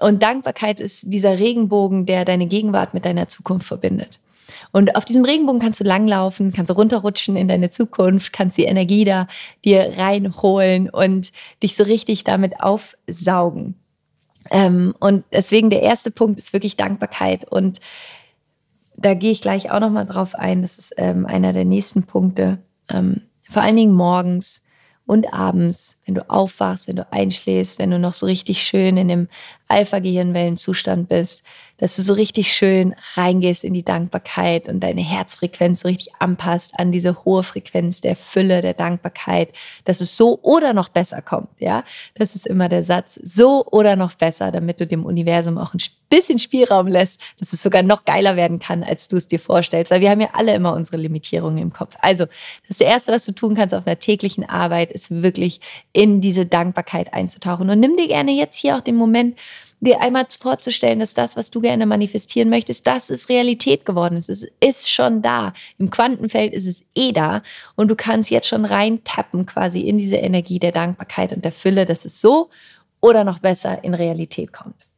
Und 0.00 0.22
Dankbarkeit 0.22 0.78
ist 0.78 1.12
dieser 1.12 1.38
Regenbogen, 1.40 2.06
der 2.06 2.24
deine 2.24 2.46
Gegenwart 2.46 2.94
mit 2.94 3.04
deiner 3.04 3.26
Zukunft 3.26 3.66
verbindet. 3.66 4.20
Und 4.72 4.96
auf 4.96 5.04
diesem 5.04 5.24
Regenbogen 5.24 5.60
kannst 5.60 5.80
du 5.80 5.84
langlaufen, 5.84 6.52
kannst 6.52 6.70
du 6.70 6.74
runterrutschen 6.74 7.36
in 7.36 7.48
deine 7.48 7.70
Zukunft, 7.70 8.32
kannst 8.32 8.58
die 8.58 8.64
Energie 8.64 9.04
da 9.04 9.26
dir 9.64 9.94
reinholen 9.96 10.90
und 10.90 11.32
dich 11.62 11.76
so 11.76 11.84
richtig 11.84 12.24
damit 12.24 12.60
aufsaugen. 12.60 13.74
Ähm, 14.50 14.94
und 15.00 15.24
deswegen 15.32 15.70
der 15.70 15.82
erste 15.82 16.10
Punkt 16.10 16.38
ist 16.38 16.52
wirklich 16.52 16.76
Dankbarkeit. 16.76 17.50
Und 17.50 17.80
da 18.96 19.14
gehe 19.14 19.30
ich 19.30 19.40
gleich 19.40 19.70
auch 19.70 19.80
nochmal 19.80 20.06
drauf 20.06 20.34
ein. 20.34 20.62
Das 20.62 20.78
ist 20.78 20.94
ähm, 20.96 21.26
einer 21.26 21.52
der 21.52 21.64
nächsten 21.64 22.04
Punkte. 22.04 22.58
Ähm, 22.90 23.22
vor 23.48 23.62
allen 23.62 23.76
Dingen 23.76 23.94
morgens 23.94 24.62
und 25.06 25.32
abends, 25.32 25.96
wenn 26.04 26.14
du 26.14 26.28
aufwachst, 26.28 26.86
wenn 26.86 26.96
du 26.96 27.10
einschläfst, 27.10 27.78
wenn 27.78 27.90
du 27.90 27.98
noch 27.98 28.12
so 28.12 28.26
richtig 28.26 28.62
schön 28.62 28.98
in 28.98 29.08
dem 29.08 29.28
Alpha-Gehirnwellenzustand 29.68 31.08
bist, 31.08 31.44
dass 31.78 31.94
du 31.96 32.02
so 32.02 32.12
richtig 32.12 32.52
schön 32.52 32.94
reingehst 33.14 33.64
in 33.64 33.72
die 33.72 33.84
Dankbarkeit 33.84 34.68
und 34.68 34.80
deine 34.80 35.00
Herzfrequenz 35.00 35.80
so 35.80 35.88
richtig 35.88 36.12
anpasst 36.18 36.72
an 36.78 36.90
diese 36.90 37.24
hohe 37.24 37.42
Frequenz 37.42 38.00
der 38.00 38.16
Fülle, 38.16 38.60
der 38.60 38.74
Dankbarkeit, 38.74 39.50
dass 39.84 40.00
es 40.00 40.16
so 40.16 40.40
oder 40.42 40.74
noch 40.74 40.88
besser 40.88 41.22
kommt, 41.22 41.60
ja. 41.60 41.84
Das 42.14 42.34
ist 42.34 42.46
immer 42.46 42.68
der 42.68 42.82
Satz, 42.84 43.18
so 43.22 43.64
oder 43.66 43.94
noch 43.94 44.14
besser, 44.14 44.50
damit 44.50 44.80
du 44.80 44.86
dem 44.86 45.06
Universum 45.06 45.56
auch 45.56 45.72
ein 45.72 45.80
bisschen 46.10 46.38
Spielraum 46.38 46.86
lässt, 46.86 47.20
dass 47.38 47.52
es 47.52 47.62
sogar 47.62 47.82
noch 47.82 48.04
geiler 48.04 48.34
werden 48.34 48.58
kann, 48.58 48.82
als 48.82 49.08
du 49.08 49.16
es 49.16 49.28
dir 49.28 49.38
vorstellst, 49.38 49.90
weil 49.90 50.00
wir 50.00 50.10
haben 50.10 50.20
ja 50.20 50.30
alle 50.32 50.54
immer 50.54 50.72
unsere 50.72 50.96
Limitierungen 50.96 51.58
im 51.58 51.72
Kopf. 51.72 51.96
Also, 52.00 52.26
das 52.66 52.80
Erste, 52.80 53.12
was 53.12 53.26
du 53.26 53.32
tun 53.32 53.54
kannst 53.54 53.74
auf 53.74 53.86
einer 53.86 53.98
täglichen 53.98 54.48
Arbeit, 54.48 54.90
ist 54.90 55.22
wirklich 55.22 55.60
in 55.92 56.20
diese 56.20 56.46
Dankbarkeit 56.46 57.12
einzutauchen 57.12 57.70
und 57.70 57.78
nimm 57.78 57.96
dir 57.96 58.08
gerne 58.08 58.32
jetzt 58.32 58.56
hier 58.56 58.76
auch 58.76 58.80
den 58.80 58.96
Moment, 58.96 59.38
dir 59.80 60.00
einmal 60.00 60.26
vorzustellen, 60.38 61.00
dass 61.00 61.14
das, 61.14 61.36
was 61.36 61.50
du 61.50 61.60
gerne 61.60 61.86
manifestieren 61.86 62.48
möchtest, 62.48 62.86
das 62.86 63.10
ist 63.10 63.28
Realität 63.28 63.84
geworden. 63.84 64.16
Es 64.16 64.28
ist 64.28 64.90
schon 64.90 65.22
da. 65.22 65.52
Im 65.78 65.90
Quantenfeld 65.90 66.52
ist 66.52 66.66
es 66.66 66.84
eh 66.94 67.12
da. 67.12 67.42
Und 67.76 67.88
du 67.88 67.96
kannst 67.96 68.30
jetzt 68.30 68.48
schon 68.48 68.64
reintappen 68.64 69.46
quasi 69.46 69.80
in 69.80 69.98
diese 69.98 70.16
Energie 70.16 70.58
der 70.58 70.72
Dankbarkeit 70.72 71.32
und 71.32 71.44
der 71.44 71.52
Fülle, 71.52 71.84
dass 71.84 72.04
es 72.04 72.20
so 72.20 72.50
oder 73.00 73.24
noch 73.24 73.38
besser 73.38 73.84
in 73.84 73.94
Realität 73.94 74.52
kommt. 74.52 74.88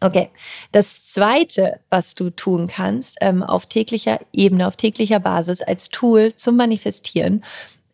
Okay, 0.00 0.28
das 0.72 1.06
Zweite, 1.06 1.80
was 1.88 2.14
du 2.14 2.28
tun 2.28 2.66
kannst 2.66 3.16
ähm, 3.22 3.42
auf 3.42 3.66
täglicher 3.66 4.20
Ebene, 4.34 4.66
auf 4.66 4.76
täglicher 4.76 5.18
Basis 5.18 5.62
als 5.62 5.88
Tool 5.88 6.34
zum 6.34 6.56
Manifestieren, 6.56 7.42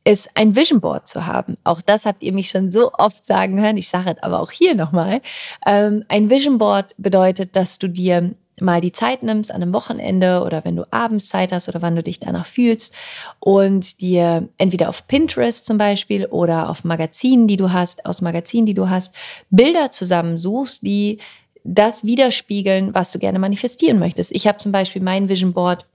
ist 0.04 0.30
ein 0.34 0.56
Vision 0.56 0.80
Board 0.80 1.06
zu 1.06 1.26
haben. 1.26 1.56
Auch 1.64 1.80
das 1.80 2.06
habt 2.06 2.22
ihr 2.22 2.32
mich 2.32 2.48
schon 2.48 2.70
so 2.70 2.92
oft 2.92 3.24
sagen 3.24 3.60
hören. 3.60 3.76
Ich 3.76 3.88
sage 3.88 4.14
es 4.16 4.22
aber 4.22 4.40
auch 4.40 4.50
hier 4.50 4.74
nochmal. 4.74 5.20
Ähm, 5.66 6.04
ein 6.08 6.30
Vision 6.30 6.58
Board 6.58 6.94
bedeutet, 6.96 7.54
dass 7.56 7.78
du 7.78 7.88
dir 7.88 8.34
mal 8.60 8.80
die 8.80 8.92
Zeit 8.92 9.22
nimmst 9.22 9.50
an 9.50 9.62
einem 9.62 9.72
Wochenende 9.72 10.42
oder 10.44 10.64
wenn 10.64 10.76
du 10.76 10.84
abends 10.90 11.28
Zeit 11.28 11.52
hast 11.52 11.68
oder 11.68 11.82
wann 11.82 11.96
du 11.96 12.02
dich 12.02 12.20
danach 12.20 12.46
fühlst 12.46 12.94
und 13.38 14.00
dir 14.00 14.48
entweder 14.58 14.88
auf 14.88 15.06
Pinterest 15.06 15.64
zum 15.64 15.78
Beispiel 15.78 16.26
oder 16.26 16.68
auf 16.68 16.84
Magazinen, 16.84 17.46
die 17.46 17.56
du 17.56 17.72
hast, 17.72 18.04
aus 18.06 18.20
Magazinen, 18.20 18.66
die 18.66 18.74
du 18.74 18.88
hast, 18.88 19.14
Bilder 19.50 19.90
zusammensuchst, 19.90 20.82
die 20.82 21.18
das 21.64 22.04
widerspiegeln, 22.04 22.94
was 22.94 23.12
du 23.12 23.18
gerne 23.18 23.38
manifestieren 23.38 23.98
möchtest. 23.98 24.32
Ich 24.32 24.46
habe 24.46 24.58
zum 24.58 24.72
Beispiel 24.72 25.02
mein 25.02 25.28
Vision 25.28 25.52
Board 25.52 25.86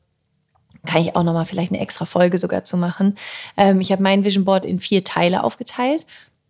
kann 0.85 1.01
ich 1.01 1.15
auch 1.15 1.23
nochmal 1.23 1.45
vielleicht 1.45 1.71
eine 1.71 1.81
extra 1.81 2.05
Folge 2.05 2.37
sogar 2.37 2.63
zu 2.63 2.77
machen. 2.77 3.15
Ähm, 3.57 3.81
ich 3.81 3.91
habe 3.91 4.03
mein 4.03 4.23
Vision 4.23 4.45
Board 4.45 4.65
in 4.65 4.79
vier 4.79 5.03
Teile 5.03 5.43
aufgeteilt. 5.43 6.05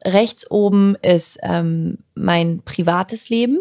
Rechts 0.05 0.49
oben 0.51 0.95
ist 1.01 1.39
ähm, 1.41 1.97
mein 2.13 2.61
privates 2.63 3.29
Leben, 3.29 3.59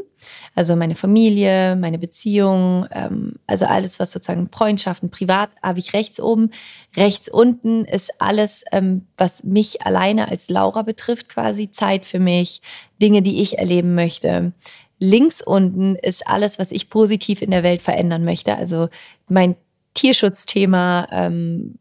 also 0.54 0.76
meine 0.76 0.94
Familie, 0.94 1.74
meine 1.74 1.98
Beziehung, 1.98 2.86
ähm, 2.92 3.36
also 3.46 3.64
alles, 3.64 3.98
was 3.98 4.12
sozusagen 4.12 4.50
Freundschaften, 4.50 5.10
privat 5.10 5.48
habe 5.62 5.78
ich 5.78 5.94
rechts 5.94 6.20
oben. 6.20 6.50
Rechts 6.96 7.30
unten 7.30 7.86
ist 7.86 8.20
alles, 8.20 8.62
ähm, 8.72 9.06
was 9.16 9.42
mich 9.42 9.86
alleine 9.86 10.28
als 10.28 10.50
Laura 10.50 10.82
betrifft, 10.82 11.30
quasi 11.30 11.70
Zeit 11.70 12.04
für 12.04 12.20
mich, 12.20 12.60
Dinge, 13.00 13.22
die 13.22 13.40
ich 13.40 13.56
erleben 13.58 13.94
möchte. 13.94 14.52
Links 14.98 15.40
unten 15.40 15.96
ist 15.96 16.26
alles, 16.26 16.58
was 16.58 16.72
ich 16.72 16.90
positiv 16.90 17.40
in 17.40 17.50
der 17.50 17.62
Welt 17.62 17.80
verändern 17.80 18.24
möchte. 18.24 18.54
Also 18.56 18.88
mein 19.28 19.56
Tierschutzthema, 19.94 21.06
ähm, 21.12 21.78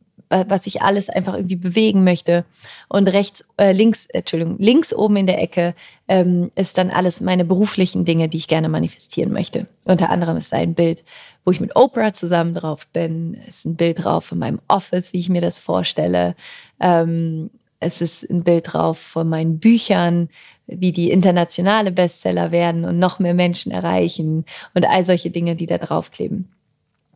was 0.47 0.65
ich 0.65 0.81
alles 0.81 1.09
einfach 1.09 1.35
irgendwie 1.35 1.55
bewegen 1.55 2.03
möchte. 2.03 2.45
Und 2.87 3.07
rechts, 3.07 3.45
äh, 3.57 3.71
links, 3.71 4.07
Entschuldigung, 4.07 4.55
links 4.57 4.93
oben 4.93 5.17
in 5.17 5.27
der 5.27 5.41
Ecke 5.41 5.75
ähm, 6.07 6.51
ist 6.55 6.77
dann 6.77 6.89
alles 6.89 7.21
meine 7.21 7.45
beruflichen 7.45 8.05
Dinge, 8.05 8.29
die 8.29 8.37
ich 8.37 8.47
gerne 8.47 8.69
manifestieren 8.69 9.31
möchte. 9.31 9.67
Unter 9.85 10.09
anderem 10.09 10.37
ist 10.37 10.51
da 10.51 10.57
ein 10.57 10.73
Bild, 10.73 11.03
wo 11.45 11.51
ich 11.51 11.59
mit 11.59 11.75
Oprah 11.75 12.13
zusammen 12.13 12.55
drauf 12.55 12.87
bin. 12.87 13.37
Es 13.47 13.57
ist 13.57 13.65
ein 13.65 13.75
Bild 13.75 14.03
drauf 14.03 14.25
von 14.25 14.39
meinem 14.39 14.59
Office, 14.67 15.13
wie 15.13 15.19
ich 15.19 15.29
mir 15.29 15.41
das 15.41 15.59
vorstelle. 15.59 16.35
Ähm, 16.79 17.49
es 17.79 18.01
ist 18.01 18.29
ein 18.29 18.43
Bild 18.43 18.73
drauf 18.73 18.97
von 18.97 19.27
meinen 19.27 19.59
Büchern, 19.59 20.29
wie 20.67 20.91
die 20.91 21.11
internationale 21.11 21.91
Bestseller 21.91 22.51
werden 22.51 22.85
und 22.85 22.97
noch 22.97 23.19
mehr 23.19 23.33
Menschen 23.33 23.71
erreichen 23.71 24.45
und 24.73 24.85
all 24.85 25.03
solche 25.03 25.29
Dinge, 25.29 25.55
die 25.55 25.65
da 25.65 25.77
draufkleben. 25.77 26.49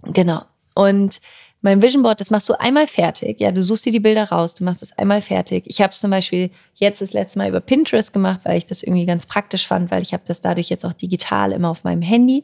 Genau. 0.03 0.41
Und 0.77 1.21
mein 1.61 1.81
Vision 1.81 2.03
Board, 2.03 2.21
das 2.21 2.29
machst 2.29 2.47
du 2.49 2.59
einmal 2.59 2.85
fertig. 2.85 3.39
Ja, 3.39 3.51
du 3.51 3.63
suchst 3.63 3.85
dir 3.85 3.91
die 3.91 3.99
Bilder 3.99 4.29
raus, 4.29 4.53
du 4.53 4.63
machst 4.63 4.83
es 4.83 4.95
einmal 4.95 5.23
fertig. 5.23 5.63
Ich 5.65 5.81
habe 5.81 5.91
es 5.91 5.99
zum 5.99 6.11
Beispiel 6.11 6.51
jetzt 6.75 7.01
das 7.01 7.13
letzte 7.13 7.39
Mal 7.39 7.49
über 7.49 7.61
Pinterest 7.61 8.13
gemacht, 8.13 8.41
weil 8.43 8.59
ich 8.59 8.65
das 8.67 8.83
irgendwie 8.83 9.07
ganz 9.07 9.25
praktisch 9.25 9.65
fand, 9.65 9.89
weil 9.89 10.03
ich 10.03 10.13
habe 10.13 10.21
das 10.27 10.39
dadurch 10.39 10.69
jetzt 10.69 10.85
auch 10.85 10.93
digital 10.93 11.51
immer 11.51 11.71
auf 11.71 11.83
meinem 11.83 12.03
Handy. 12.03 12.43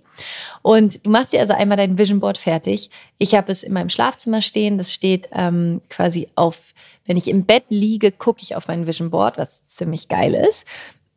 Und 0.64 1.06
du 1.06 1.12
machst 1.12 1.32
dir 1.32 1.42
also 1.42 1.54
einmal 1.54 1.78
dein 1.78 2.00
Vision 2.00 2.20
Board 2.20 2.40
fertig. 2.40 2.90
Ich 3.20 3.36
habe 3.36 3.52
es 3.52 3.62
in 3.62 3.74
meinem 3.74 3.90
Schlafzimmer 3.90 4.42
stehen. 4.42 4.80
Das 4.80 4.92
steht 4.92 5.30
ähm, 5.32 5.82
quasi 5.90 6.30
auf, 6.34 6.74
wenn 7.06 7.16
ich 7.16 7.28
im 7.28 7.46
Bett 7.46 7.66
liege, 7.70 8.12
gucke 8.12 8.42
ich 8.42 8.56
auf 8.56 8.68
mein 8.68 8.88
Vision 8.88 9.12
Board, 9.12 9.38
was 9.38 9.64
ziemlich 9.64 10.08
geil 10.08 10.34
ist. 10.34 10.66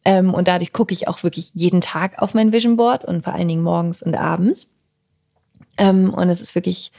Ähm, 0.05 0.35
und 0.35 0.49
dadurch 0.49 0.75
gucke 0.75 0.93
ich 0.93 1.09
auch 1.09 1.23
wirklich 1.23 1.53
jeden 1.55 1.81
Tag 1.81 2.21
auf 2.21 2.35
mein 2.35 2.53
Vision 2.53 2.77
Board 2.77 3.07
und 3.07 3.25
vor 3.25 3.33
allen 3.33 3.49
Dingen 3.49 3.63
morgens 3.63 4.03
und 4.03 4.15
abends. 4.15 4.71
Ähm, 5.79 6.13
und 6.13 6.29
es 6.29 6.41
ist 6.41 6.55
wirklich 6.55 6.93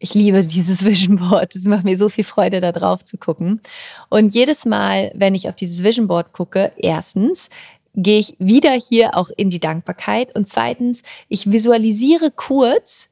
ich 0.00 0.14
liebe 0.14 0.40
dieses 0.44 0.84
Vision 0.84 1.16
Board. 1.16 1.54
Es 1.54 1.64
macht 1.64 1.84
mir 1.84 1.96
so 1.96 2.08
viel 2.08 2.24
Freude, 2.24 2.60
da 2.60 2.72
drauf 2.72 3.04
zu 3.04 3.16
gucken. 3.16 3.60
Und 4.08 4.34
jedes 4.34 4.64
Mal, 4.64 5.12
wenn 5.14 5.36
ich 5.36 5.48
auf 5.48 5.54
dieses 5.54 5.84
Vision 5.84 6.08
Board 6.08 6.32
gucke, 6.32 6.72
erstens, 6.76 7.48
gehe 7.94 8.18
ich 8.18 8.34
wieder 8.38 8.72
hier 8.72 9.16
auch 9.16 9.30
in 9.36 9.50
die 9.50 9.60
Dankbarkeit. 9.60 10.34
Und 10.34 10.48
zweitens, 10.48 11.02
ich 11.28 11.52
visualisiere 11.52 12.30
kurz, 12.30 13.08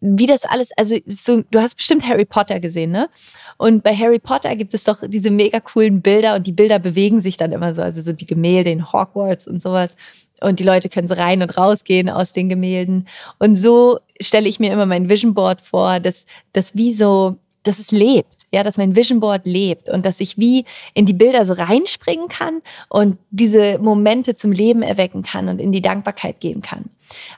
wie 0.00 0.26
das 0.26 0.44
alles, 0.44 0.70
also 0.76 0.96
so, 1.06 1.42
du 1.50 1.60
hast 1.60 1.74
bestimmt 1.74 2.06
Harry 2.06 2.24
Potter 2.24 2.60
gesehen, 2.60 2.92
ne? 2.92 3.08
Und 3.56 3.82
bei 3.82 3.96
Harry 3.96 4.18
Potter 4.18 4.54
gibt 4.54 4.74
es 4.74 4.84
doch 4.84 4.98
diese 5.08 5.30
mega 5.30 5.58
coolen 5.58 6.02
Bilder 6.02 6.36
und 6.36 6.46
die 6.46 6.52
Bilder 6.52 6.78
bewegen 6.78 7.20
sich 7.20 7.38
dann 7.38 7.52
immer 7.52 7.74
so, 7.74 7.82
also 7.82 8.02
so 8.02 8.12
die 8.12 8.26
Gemälde 8.26 8.70
in 8.70 8.92
Hogwarts 8.92 9.48
und 9.48 9.60
sowas 9.60 9.96
und 10.40 10.60
die 10.60 10.64
Leute 10.64 10.88
können 10.88 11.08
so 11.08 11.14
rein 11.14 11.42
und 11.42 11.56
rausgehen 11.56 12.08
aus 12.08 12.32
den 12.32 12.48
Gemälden. 12.48 13.08
Und 13.38 13.56
so 13.56 13.98
stelle 14.20 14.48
ich 14.48 14.60
mir 14.60 14.72
immer 14.72 14.86
mein 14.86 15.08
Vision 15.08 15.34
Board 15.34 15.60
vor, 15.60 16.00
dass 16.00 16.26
das 16.52 16.74
wie 16.74 16.92
so, 16.92 17.36
dass 17.62 17.78
es 17.78 17.90
lebt, 17.90 18.46
ja, 18.52 18.62
dass 18.62 18.76
mein 18.76 18.94
Vision 18.94 19.20
Board 19.20 19.42
lebt 19.44 19.88
und 19.88 20.06
dass 20.06 20.20
ich 20.20 20.38
wie 20.38 20.64
in 20.94 21.06
die 21.06 21.12
Bilder 21.12 21.44
so 21.44 21.54
reinspringen 21.54 22.28
kann 22.28 22.62
und 22.88 23.18
diese 23.30 23.78
Momente 23.78 24.34
zum 24.34 24.52
Leben 24.52 24.82
erwecken 24.82 25.22
kann 25.22 25.48
und 25.48 25.60
in 25.60 25.72
die 25.72 25.82
Dankbarkeit 25.82 26.40
gehen 26.40 26.62
kann. 26.62 26.90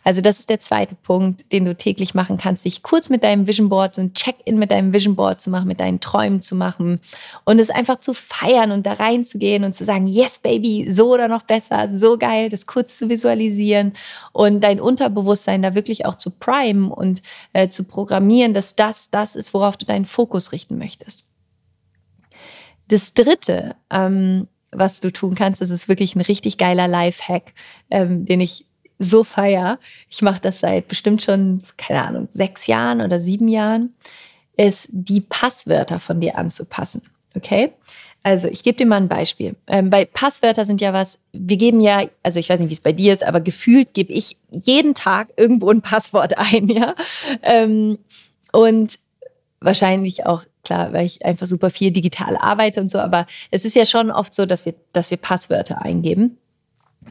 Also 0.04 0.20
das 0.20 0.38
ist 0.38 0.48
der 0.48 0.60
zweite 0.60 0.94
Punkt, 0.94 1.52
den 1.52 1.64
du 1.64 1.76
täglich 1.76 2.14
machen 2.14 2.36
kannst, 2.36 2.64
dich 2.64 2.82
kurz 2.82 3.10
mit 3.10 3.22
deinem 3.22 3.46
Vision 3.46 3.68
Board, 3.68 3.94
so 3.94 4.02
ein 4.02 4.14
Check-in 4.14 4.58
mit 4.58 4.70
deinem 4.70 4.92
Vision 4.92 5.16
Board 5.16 5.40
zu 5.40 5.50
machen, 5.50 5.68
mit 5.68 5.80
deinen 5.80 6.00
Träumen 6.00 6.40
zu 6.40 6.54
machen 6.54 7.00
und 7.44 7.58
es 7.58 7.70
einfach 7.70 7.98
zu 7.98 8.14
feiern 8.14 8.72
und 8.72 8.86
da 8.86 8.94
reinzugehen 8.94 9.64
und 9.64 9.74
zu 9.74 9.84
sagen, 9.84 10.06
yes, 10.06 10.38
Baby, 10.38 10.90
so 10.90 11.12
oder 11.12 11.28
noch 11.28 11.42
besser, 11.42 11.90
so 11.94 12.18
geil, 12.18 12.48
das 12.48 12.66
kurz 12.66 12.96
zu 12.98 13.08
visualisieren 13.08 13.92
und 14.32 14.62
dein 14.62 14.80
Unterbewusstsein 14.80 15.62
da 15.62 15.74
wirklich 15.74 16.06
auch 16.06 16.16
zu 16.16 16.38
primen 16.38 16.90
und 16.90 17.22
äh, 17.52 17.68
zu 17.68 17.84
programmieren, 17.84 18.54
dass 18.54 18.76
das 18.76 19.10
das 19.10 19.36
ist, 19.36 19.54
worauf 19.54 19.76
du 19.76 19.86
deinen 19.86 20.06
Fokus 20.06 20.52
richten 20.52 20.78
möchtest. 20.78 21.24
Das 22.88 23.12
dritte, 23.12 23.76
ähm, 23.90 24.48
was 24.70 25.00
du 25.00 25.10
tun 25.10 25.34
kannst, 25.34 25.60
das 25.60 25.70
ist 25.70 25.88
wirklich 25.88 26.14
ein 26.14 26.20
richtig 26.20 26.58
geiler 26.58 26.88
Life-Hack, 26.88 27.52
ähm, 27.90 28.24
den 28.24 28.40
ich 28.40 28.66
so 28.98 29.24
feier, 29.24 29.78
ich 30.10 30.22
mache 30.22 30.40
das 30.40 30.60
seit 30.60 30.88
bestimmt 30.88 31.22
schon, 31.22 31.62
keine 31.76 32.04
Ahnung, 32.04 32.28
sechs 32.32 32.66
Jahren 32.66 33.00
oder 33.00 33.20
sieben 33.20 33.48
Jahren, 33.48 33.94
ist 34.56 34.88
die 34.90 35.20
Passwörter 35.20 36.00
von 36.00 36.20
dir 36.20 36.36
anzupassen. 36.36 37.02
Okay? 37.36 37.72
Also 38.22 38.48
ich 38.48 38.62
gebe 38.62 38.76
dir 38.76 38.86
mal 38.86 38.96
ein 38.96 39.08
Beispiel. 39.08 39.54
Ähm, 39.68 39.90
bei 39.90 40.04
Passwörter 40.04 40.66
sind 40.66 40.80
ja 40.80 40.92
was, 40.92 41.18
wir 41.32 41.56
geben 41.56 41.80
ja, 41.80 42.02
also 42.22 42.40
ich 42.40 42.48
weiß 42.48 42.60
nicht, 42.60 42.68
wie 42.68 42.74
es 42.74 42.80
bei 42.80 42.92
dir 42.92 43.12
ist, 43.12 43.24
aber 43.24 43.40
gefühlt 43.40 43.94
gebe 43.94 44.12
ich 44.12 44.36
jeden 44.50 44.94
Tag 44.94 45.28
irgendwo 45.36 45.70
ein 45.70 45.82
Passwort 45.82 46.34
ein, 46.36 46.68
ja. 46.68 46.94
Ähm, 47.42 47.98
und 48.52 48.98
wahrscheinlich 49.60 50.26
auch, 50.26 50.42
klar, 50.64 50.92
weil 50.92 51.06
ich 51.06 51.24
einfach 51.24 51.46
super 51.46 51.70
viel 51.70 51.90
digital 51.90 52.36
arbeite 52.36 52.80
und 52.80 52.90
so, 52.90 52.98
aber 52.98 53.26
es 53.50 53.64
ist 53.64 53.76
ja 53.76 53.86
schon 53.86 54.10
oft 54.10 54.34
so, 54.34 54.46
dass 54.46 54.66
wir, 54.66 54.74
dass 54.92 55.10
wir 55.10 55.18
Passwörter 55.18 55.82
eingeben. 55.82 56.38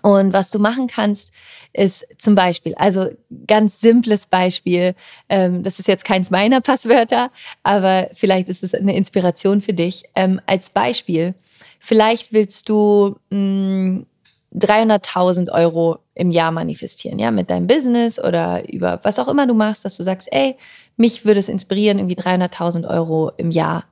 Und 0.01 0.33
was 0.33 0.51
du 0.51 0.59
machen 0.59 0.87
kannst, 0.87 1.31
ist 1.73 2.05
zum 2.17 2.35
Beispiel, 2.35 2.75
also 2.75 3.09
ganz 3.47 3.79
simples 3.79 4.27
Beispiel, 4.27 4.95
ähm, 5.29 5.63
das 5.63 5.79
ist 5.79 5.87
jetzt 5.87 6.05
keins 6.05 6.29
meiner 6.29 6.61
Passwörter, 6.61 7.31
aber 7.63 8.09
vielleicht 8.13 8.49
ist 8.49 8.63
es 8.63 8.73
eine 8.73 8.95
Inspiration 8.95 9.61
für 9.61 9.73
dich. 9.73 10.03
Ähm, 10.15 10.41
als 10.45 10.69
Beispiel, 10.69 11.33
vielleicht 11.79 12.33
willst 12.33 12.69
du 12.69 13.17
300.000 13.31 15.45
mm, 15.45 15.49
Euro 15.49 15.99
im 16.15 16.31
Jahr 16.31 16.51
manifestieren, 16.51 17.19
ja, 17.19 17.31
mit 17.31 17.49
deinem 17.49 17.67
Business 17.67 18.23
oder 18.23 18.71
über 18.71 18.99
was 19.03 19.19
auch 19.19 19.27
immer 19.27 19.45
du 19.45 19.53
machst, 19.53 19.85
dass 19.85 19.97
du 19.97 20.03
sagst, 20.03 20.29
ey, 20.31 20.55
mich 20.95 21.25
würde 21.25 21.39
es 21.39 21.49
inspirieren, 21.49 21.99
irgendwie 21.99 22.17
300.000 22.17 22.89
Euro 22.89 23.31
im 23.37 23.51
Jahr 23.51 23.85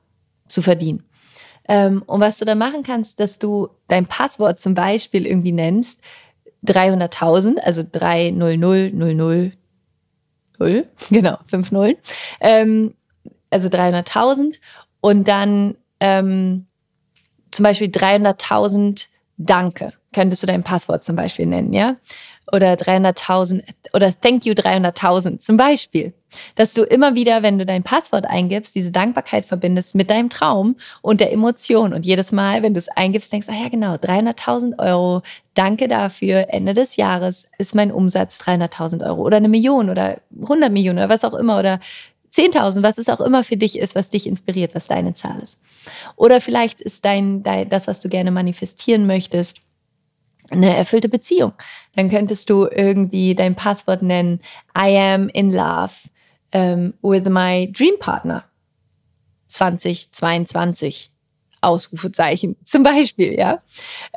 zu 0.47 0.61
verdienen. 0.61 1.03
Ähm, 1.67 2.03
und 2.05 2.19
was 2.19 2.37
du 2.37 2.45
dann 2.45 2.57
machen 2.57 2.83
kannst, 2.83 3.19
dass 3.19 3.39
du 3.39 3.69
dein 3.87 4.05
Passwort 4.05 4.59
zum 4.59 4.73
Beispiel 4.73 5.25
irgendwie 5.25 5.51
nennst, 5.51 6.01
300.000, 6.65 7.59
also 7.59 7.83
300 7.89 8.57
genau, 11.09 11.37
5 11.47 11.71
Nullen, 11.71 11.95
ähm, 12.39 12.93
also 13.49 13.67
300.000 13.67 14.55
und 15.01 15.27
dann 15.27 15.75
ähm, 15.99 16.67
zum 17.51 17.63
Beispiel 17.63 17.87
300.000 17.87 19.07
Danke, 19.37 19.91
könntest 20.13 20.43
du 20.43 20.47
dein 20.47 20.63
Passwort 20.63 21.03
zum 21.03 21.17
Beispiel 21.17 21.45
nennen, 21.45 21.73
ja? 21.73 21.97
Oder 22.51 22.73
300.000 22.73 23.63
oder 23.93 24.13
Thank 24.19 24.45
you 24.45 24.53
300.000 24.53 25.39
zum 25.39 25.57
Beispiel. 25.57 26.13
Dass 26.55 26.73
du 26.73 26.83
immer 26.83 27.15
wieder, 27.15 27.43
wenn 27.43 27.57
du 27.57 27.65
dein 27.65 27.83
Passwort 27.83 28.25
eingibst, 28.25 28.75
diese 28.75 28.91
Dankbarkeit 28.91 29.45
verbindest 29.45 29.95
mit 29.95 30.09
deinem 30.09 30.29
Traum 30.29 30.75
und 31.01 31.21
der 31.21 31.31
Emotion. 31.31 31.93
Und 31.93 32.05
jedes 32.05 32.31
Mal, 32.31 32.61
wenn 32.61 32.73
du 32.73 32.79
es 32.79 32.89
eingibst, 32.89 33.31
denkst, 33.31 33.47
ah 33.49 33.63
ja 33.63 33.69
genau, 33.69 33.95
300.000 33.95 34.77
Euro, 34.79 35.21
danke 35.53 35.87
dafür, 35.87 36.47
Ende 36.49 36.73
des 36.73 36.97
Jahres 36.97 37.47
ist 37.57 37.73
mein 37.73 37.91
Umsatz 37.91 38.41
300.000 38.41 39.05
Euro 39.05 39.21
oder 39.21 39.37
eine 39.37 39.49
Million 39.49 39.89
oder 39.89 40.17
100 40.41 40.71
Millionen 40.71 40.99
oder 40.99 41.09
was 41.09 41.23
auch 41.23 41.33
immer 41.33 41.57
oder 41.57 41.79
10.000, 42.35 42.83
was 42.83 42.97
es 42.97 43.07
auch 43.07 43.21
immer 43.21 43.43
für 43.43 43.55
dich 43.55 43.79
ist, 43.79 43.95
was 43.95 44.09
dich 44.09 44.27
inspiriert, 44.27 44.75
was 44.75 44.87
deine 44.87 45.13
Zahl 45.13 45.39
ist. 45.41 45.61
Oder 46.17 46.41
vielleicht 46.41 46.81
ist 46.81 47.05
dein, 47.05 47.43
dein 47.43 47.69
das, 47.69 47.87
was 47.87 48.01
du 48.01 48.09
gerne 48.09 48.31
manifestieren 48.31 49.07
möchtest, 49.07 49.61
eine 50.49 50.75
erfüllte 50.75 51.09
Beziehung. 51.09 51.53
Dann 51.95 52.09
könntest 52.09 52.49
du 52.49 52.67
irgendwie 52.67 53.35
dein 53.35 53.55
Passwort 53.55 54.01
nennen, 54.01 54.41
I 54.77 54.97
am 54.97 55.29
in 55.29 55.51
love 55.51 55.93
um, 56.53 56.61
ähm, 56.61 56.93
with 57.01 57.25
my 57.25 57.71
dream 57.71 57.95
partner 57.99 58.45
2022. 59.47 61.11
Ausrufezeichen 61.61 62.55
zum 62.63 62.83
Beispiel, 62.83 63.33
ja. 63.33 63.61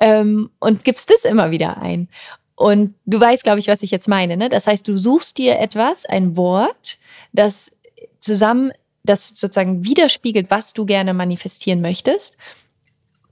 Ähm, 0.00 0.50
und 0.60 0.84
gibst 0.84 1.10
das 1.10 1.24
immer 1.24 1.50
wieder 1.50 1.78
ein. 1.78 2.08
Und 2.54 2.94
du 3.06 3.20
weißt, 3.20 3.44
glaube 3.44 3.60
ich, 3.60 3.68
was 3.68 3.82
ich 3.82 3.90
jetzt 3.90 4.08
meine. 4.08 4.36
Ne? 4.36 4.48
Das 4.48 4.66
heißt, 4.66 4.86
du 4.86 4.96
suchst 4.96 5.38
dir 5.38 5.58
etwas, 5.58 6.04
ein 6.04 6.36
Wort, 6.36 6.98
das 7.32 7.72
zusammen, 8.20 8.72
das 9.04 9.28
sozusagen 9.28 9.84
widerspiegelt, 9.84 10.50
was 10.50 10.72
du 10.72 10.84
gerne 10.84 11.14
manifestieren 11.14 11.80
möchtest. 11.80 12.36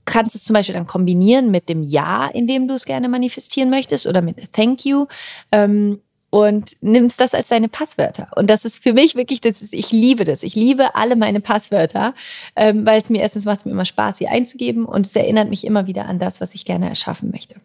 Kannst 0.07 0.35
es 0.35 0.45
zum 0.45 0.53
Beispiel 0.53 0.73
dann 0.73 0.87
kombinieren 0.87 1.51
mit 1.51 1.67
dem 1.67 1.83
Ja, 1.83 2.27
in 2.27 2.47
dem 2.47 2.67
du 2.67 2.75
es 2.75 2.85
gerne 2.85 3.09
manifestieren 3.09 3.69
möchtest, 3.69 4.07
oder 4.07 4.21
mit 4.21 4.51
Thank 4.53 4.85
you. 4.85 5.05
Ähm, 5.51 5.99
und 6.29 6.71
nimmst 6.81 7.19
das 7.19 7.33
als 7.33 7.49
deine 7.49 7.69
Passwörter. 7.69 8.29
Und 8.35 8.49
das 8.49 8.65
ist 8.65 8.81
für 8.81 8.93
mich 8.93 9.15
wirklich, 9.15 9.41
das 9.41 9.61
ist, 9.61 9.73
ich 9.73 9.91
liebe 9.91 10.23
das. 10.23 10.43
Ich 10.43 10.55
liebe 10.55 10.95
alle 10.95 11.15
meine 11.15 11.39
Passwörter, 11.39 12.13
ähm, 12.55 12.85
weil 12.85 13.01
es 13.01 13.09
mir 13.09 13.21
erstens 13.21 13.45
macht 13.45 13.59
es 13.59 13.65
mir 13.65 13.71
immer 13.71 13.85
Spaß, 13.85 14.17
sie 14.17 14.27
einzugeben 14.27 14.85
und 14.85 15.05
es 15.05 15.15
erinnert 15.15 15.49
mich 15.49 15.65
immer 15.65 15.87
wieder 15.87 16.05
an 16.05 16.19
das, 16.19 16.41
was 16.41 16.53
ich 16.53 16.65
gerne 16.65 16.89
erschaffen 16.89 17.31
möchte. 17.31 17.55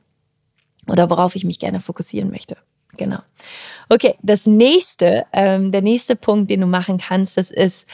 Oder 0.88 1.10
worauf 1.10 1.36
ich 1.36 1.44
mich 1.44 1.58
gerne 1.58 1.80
fokussieren 1.80 2.30
möchte. 2.30 2.56
Genau. 2.96 3.18
Okay, 3.88 4.16
das 4.22 4.46
nächste, 4.46 5.26
ähm, 5.32 5.72
der 5.72 5.82
nächste 5.82 6.16
Punkt, 6.16 6.50
den 6.50 6.60
du 6.60 6.66
machen 6.66 6.98
kannst, 6.98 7.36
das 7.36 7.50
ist, 7.50 7.86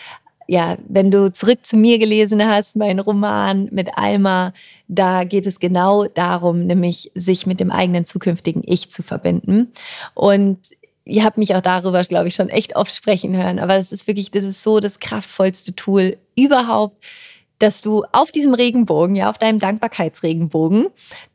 ja, 0.51 0.79
wenn 0.89 1.11
du 1.11 1.31
zurück 1.31 1.67
zu 1.67 1.77
mir 1.77 1.99
gelesen 1.99 2.45
hast, 2.45 2.75
mein 2.75 2.99
Roman 2.99 3.69
mit 3.71 3.99
Alma, 3.99 4.55
da 4.89 5.25
geht 5.25 5.45
es 5.45 5.61
genau 5.61 6.07
darum, 6.07 6.67
nämlich 6.67 7.13
sich 7.15 7.47
mit 7.47 7.61
dem 7.61 7.71
eigenen 7.71 8.07
zukünftigen 8.07 8.63
Ich 8.65 8.91
zu 8.91 9.03
verbinden. 9.03 9.71
Und 10.15 10.59
ihr 11.05 11.23
habt 11.23 11.37
mich 11.37 11.55
auch 11.55 11.61
darüber, 11.61 12.03
glaube 12.03 12.29
ich, 12.29 12.35
schon 12.35 12.49
echt 12.49 12.77
oft 12.77 12.95
sprechen 12.95 13.37
hören. 13.37 13.59
Aber 13.59 13.77
das 13.77 13.93
ist 13.93 14.07
wirklich, 14.07 14.31
das 14.31 14.45
ist 14.45 14.63
so 14.63 14.81
das 14.81 15.01
kraftvollste 15.01 15.75
Tool 15.75 16.17
überhaupt, 16.35 17.05
dass 17.59 17.83
du 17.83 18.05
auf 18.13 18.31
diesem 18.31 18.55
Regenbogen, 18.55 19.17
ja, 19.17 19.29
auf 19.29 19.37
deinem 19.37 19.59
Dankbarkeitsregenbogen, 19.59 20.87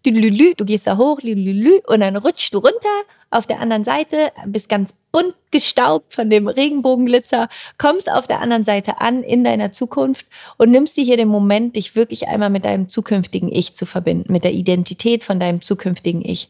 du 0.04 0.66
gehst 0.66 0.88
da 0.88 0.98
hoch, 0.98 1.20
und 1.22 2.00
dann 2.00 2.16
rutschst 2.16 2.54
du 2.54 2.58
runter 2.58 3.02
auf 3.34 3.48
der 3.48 3.60
anderen 3.60 3.84
Seite, 3.84 4.32
bist 4.46 4.70
ganz 4.70 4.94
bunt 5.12 5.36
gestaubt 5.52 6.14
von 6.14 6.30
dem 6.30 6.48
Regenbogenglitzer, 6.48 7.48
kommst 7.78 8.12
auf 8.12 8.26
der 8.26 8.42
anderen 8.42 8.66
Seite 8.66 9.00
an 9.00 9.24
in 9.24 9.44
deiner 9.44 9.72
Zukunft 9.72 10.26
und 10.58 10.72
nimmst 10.72 10.98
dir 10.98 11.04
hier 11.04 11.18
den 11.18 11.28
Moment, 11.28 11.76
dich 11.76 11.96
wirklich 11.96 12.28
einmal 12.28 12.50
mit 12.50 12.66
deinem 12.66 12.90
zukünftigen 12.90 13.52
Ich 13.52 13.76
zu 13.76 13.86
verbinden, 13.86 14.32
mit 14.32 14.44
der 14.44 14.54
Identität 14.54 15.24
von 15.24 15.40
deinem 15.40 15.62
zukünftigen 15.62 16.24
Ich 16.24 16.50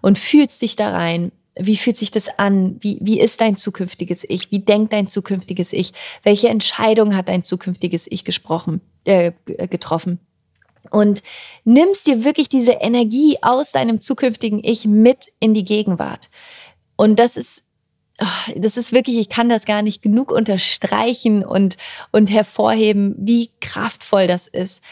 und 0.00 0.18
fühlst 0.18 0.62
dich 0.62 0.76
da 0.76 0.90
rein 0.90 1.32
wie 1.58 1.76
fühlt 1.76 1.96
sich 1.96 2.10
das 2.10 2.38
an? 2.38 2.76
Wie, 2.80 2.98
wie 3.00 3.20
ist 3.20 3.40
dein 3.40 3.56
zukünftiges 3.56 4.24
Ich? 4.28 4.50
Wie 4.50 4.60
denkt 4.60 4.92
dein 4.92 5.08
zukünftiges 5.08 5.72
Ich? 5.72 5.92
Welche 6.22 6.48
Entscheidung 6.48 7.16
hat 7.16 7.28
dein 7.28 7.44
zukünftiges 7.44 8.06
Ich 8.10 8.24
gesprochen, 8.24 8.80
äh, 9.04 9.32
getroffen? 9.68 10.20
Und 10.90 11.22
nimmst 11.64 12.06
dir 12.06 12.24
wirklich 12.24 12.48
diese 12.48 12.72
Energie 12.72 13.38
aus 13.42 13.72
deinem 13.72 14.00
zukünftigen 14.00 14.60
Ich 14.62 14.86
mit 14.86 15.26
in 15.38 15.54
die 15.54 15.64
Gegenwart. 15.64 16.28
Und 16.96 17.18
das 17.18 17.36
ist, 17.36 17.64
das 18.56 18.76
ist 18.76 18.92
wirklich, 18.92 19.18
ich 19.18 19.28
kann 19.28 19.48
das 19.48 19.64
gar 19.64 19.82
nicht 19.82 20.02
genug 20.02 20.30
unterstreichen 20.30 21.44
und, 21.44 21.76
und 22.12 22.30
hervorheben, 22.30 23.14
wie 23.18 23.50
kraftvoll 23.60 24.26
das 24.26 24.46
ist, 24.46 24.82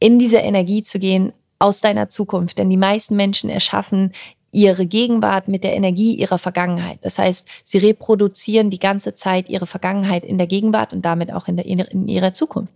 in 0.00 0.18
diese 0.18 0.38
Energie 0.38 0.82
zu 0.82 0.98
gehen 0.98 1.32
aus 1.58 1.80
deiner 1.80 2.08
Zukunft. 2.08 2.58
Denn 2.58 2.70
die 2.70 2.76
meisten 2.76 3.14
Menschen 3.14 3.48
erschaffen 3.50 4.12
ihre 4.52 4.84
Gegenwart 4.86 5.48
mit 5.48 5.64
der 5.64 5.74
Energie 5.74 6.14
ihrer 6.14 6.38
Vergangenheit. 6.38 6.98
Das 7.02 7.18
heißt, 7.18 7.48
sie 7.64 7.78
reproduzieren 7.78 8.70
die 8.70 8.78
ganze 8.78 9.14
Zeit 9.14 9.48
ihre 9.48 9.66
Vergangenheit 9.66 10.24
in 10.24 10.36
der 10.36 10.46
Gegenwart 10.46 10.92
und 10.92 11.02
damit 11.02 11.32
auch 11.32 11.48
in, 11.48 11.56
der, 11.56 11.66
in 11.66 12.06
ihrer 12.06 12.34
Zukunft. 12.34 12.74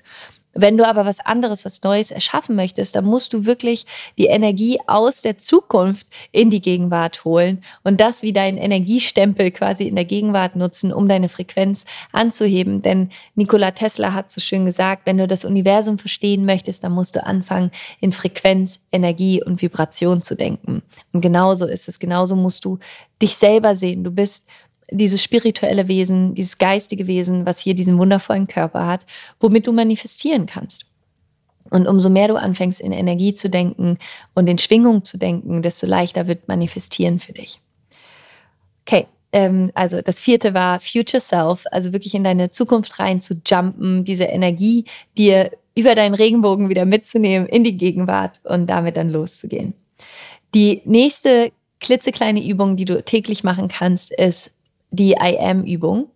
Wenn 0.56 0.76
du 0.76 0.86
aber 0.86 1.04
was 1.04 1.20
anderes, 1.20 1.64
was 1.64 1.82
Neues 1.82 2.10
erschaffen 2.10 2.56
möchtest, 2.56 2.94
dann 2.94 3.04
musst 3.04 3.32
du 3.32 3.46
wirklich 3.46 3.86
die 4.18 4.26
Energie 4.26 4.78
aus 4.86 5.20
der 5.20 5.38
Zukunft 5.38 6.06
in 6.32 6.50
die 6.50 6.60
Gegenwart 6.60 7.24
holen 7.24 7.62
und 7.84 8.00
das 8.00 8.22
wie 8.22 8.32
deinen 8.32 8.58
Energiestempel 8.58 9.50
quasi 9.50 9.86
in 9.86 9.94
der 9.94 10.04
Gegenwart 10.04 10.56
nutzen, 10.56 10.92
um 10.92 11.08
deine 11.08 11.28
Frequenz 11.28 11.84
anzuheben. 12.12 12.82
Denn 12.82 13.10
Nikola 13.34 13.70
Tesla 13.72 14.12
hat 14.12 14.30
so 14.30 14.40
schön 14.40 14.66
gesagt, 14.66 15.02
wenn 15.04 15.18
du 15.18 15.26
das 15.26 15.44
Universum 15.44 15.98
verstehen 15.98 16.44
möchtest, 16.44 16.84
dann 16.84 16.92
musst 16.92 17.16
du 17.16 17.24
anfangen, 17.24 17.70
in 18.00 18.12
Frequenz, 18.12 18.80
Energie 18.92 19.42
und 19.42 19.62
Vibration 19.62 20.22
zu 20.22 20.34
denken. 20.34 20.82
Und 21.12 21.20
genauso 21.20 21.66
ist 21.66 21.88
es. 21.88 21.98
Genauso 21.98 22.36
musst 22.36 22.64
du 22.64 22.78
dich 23.22 23.36
selber 23.36 23.74
sehen. 23.74 24.04
Du 24.04 24.10
bist 24.10 24.46
dieses 24.90 25.22
spirituelle 25.22 25.88
Wesen, 25.88 26.34
dieses 26.34 26.58
geistige 26.58 27.06
Wesen, 27.06 27.46
was 27.46 27.60
hier 27.60 27.74
diesen 27.74 27.98
wundervollen 27.98 28.46
Körper 28.46 28.86
hat, 28.86 29.06
womit 29.40 29.66
du 29.66 29.72
manifestieren 29.72 30.46
kannst. 30.46 30.86
Und 31.70 31.88
umso 31.88 32.10
mehr 32.10 32.28
du 32.28 32.36
anfängst, 32.36 32.80
in 32.80 32.92
Energie 32.92 33.34
zu 33.34 33.50
denken 33.50 33.98
und 34.34 34.48
in 34.48 34.58
Schwingung 34.58 35.04
zu 35.04 35.18
denken, 35.18 35.62
desto 35.62 35.86
leichter 35.86 36.28
wird 36.28 36.46
manifestieren 36.46 37.18
für 37.18 37.32
dich. 37.32 37.60
Okay, 38.86 39.06
ähm, 39.32 39.72
also 39.74 40.00
das 40.00 40.20
vierte 40.20 40.54
war 40.54 40.78
Future 40.78 41.20
Self, 41.20 41.64
also 41.72 41.92
wirklich 41.92 42.14
in 42.14 42.22
deine 42.22 42.50
Zukunft 42.52 42.98
rein 43.00 43.20
zu 43.20 43.40
jumpen, 43.44 44.04
diese 44.04 44.24
Energie 44.24 44.84
dir 45.18 45.50
über 45.74 45.94
deinen 45.94 46.14
Regenbogen 46.14 46.68
wieder 46.68 46.86
mitzunehmen 46.86 47.48
in 47.48 47.64
die 47.64 47.76
Gegenwart 47.76 48.40
und 48.44 48.66
damit 48.66 48.96
dann 48.96 49.10
loszugehen. 49.10 49.74
Die 50.54 50.80
nächste 50.84 51.52
klitzekleine 51.80 52.46
Übung, 52.46 52.76
die 52.76 52.86
du 52.86 53.02
täglich 53.02 53.44
machen 53.44 53.68
kannst, 53.68 54.12
ist 54.18 54.52
die 54.90 55.12
I 55.12 55.38
Am-Übung. 55.38 56.08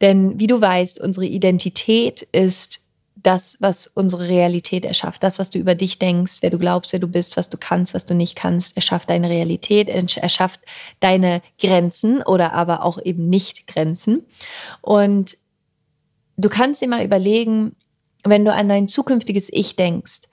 Denn 0.00 0.38
wie 0.38 0.46
du 0.46 0.60
weißt, 0.60 1.00
unsere 1.00 1.26
Identität 1.26 2.22
ist 2.32 2.80
das, 3.22 3.56
was 3.60 3.88
unsere 3.88 4.28
Realität 4.28 4.84
erschafft. 4.84 5.22
Das, 5.22 5.38
was 5.38 5.50
du 5.50 5.58
über 5.58 5.74
dich 5.74 5.98
denkst, 5.98 6.38
wer 6.40 6.50
du 6.50 6.58
glaubst, 6.58 6.92
wer 6.92 7.00
du 7.00 7.08
bist, 7.08 7.36
was 7.36 7.50
du 7.50 7.56
kannst, 7.56 7.94
was 7.94 8.06
du 8.06 8.14
nicht 8.14 8.36
kannst, 8.36 8.76
erschafft 8.76 9.10
deine 9.10 9.28
Realität, 9.28 9.88
erschafft 9.88 10.60
deine 11.00 11.42
Grenzen 11.60 12.22
oder 12.22 12.52
aber 12.52 12.84
auch 12.84 13.02
eben 13.02 13.28
nicht 13.28 13.66
Grenzen. 13.66 14.24
Und 14.82 15.36
du 16.36 16.48
kannst 16.48 16.80
dir 16.80 16.88
mal 16.88 17.04
überlegen, 17.04 17.74
wenn 18.24 18.44
du 18.44 18.52
an 18.52 18.68
dein 18.68 18.88
zukünftiges 18.88 19.48
Ich 19.52 19.76
denkst, 19.76 20.27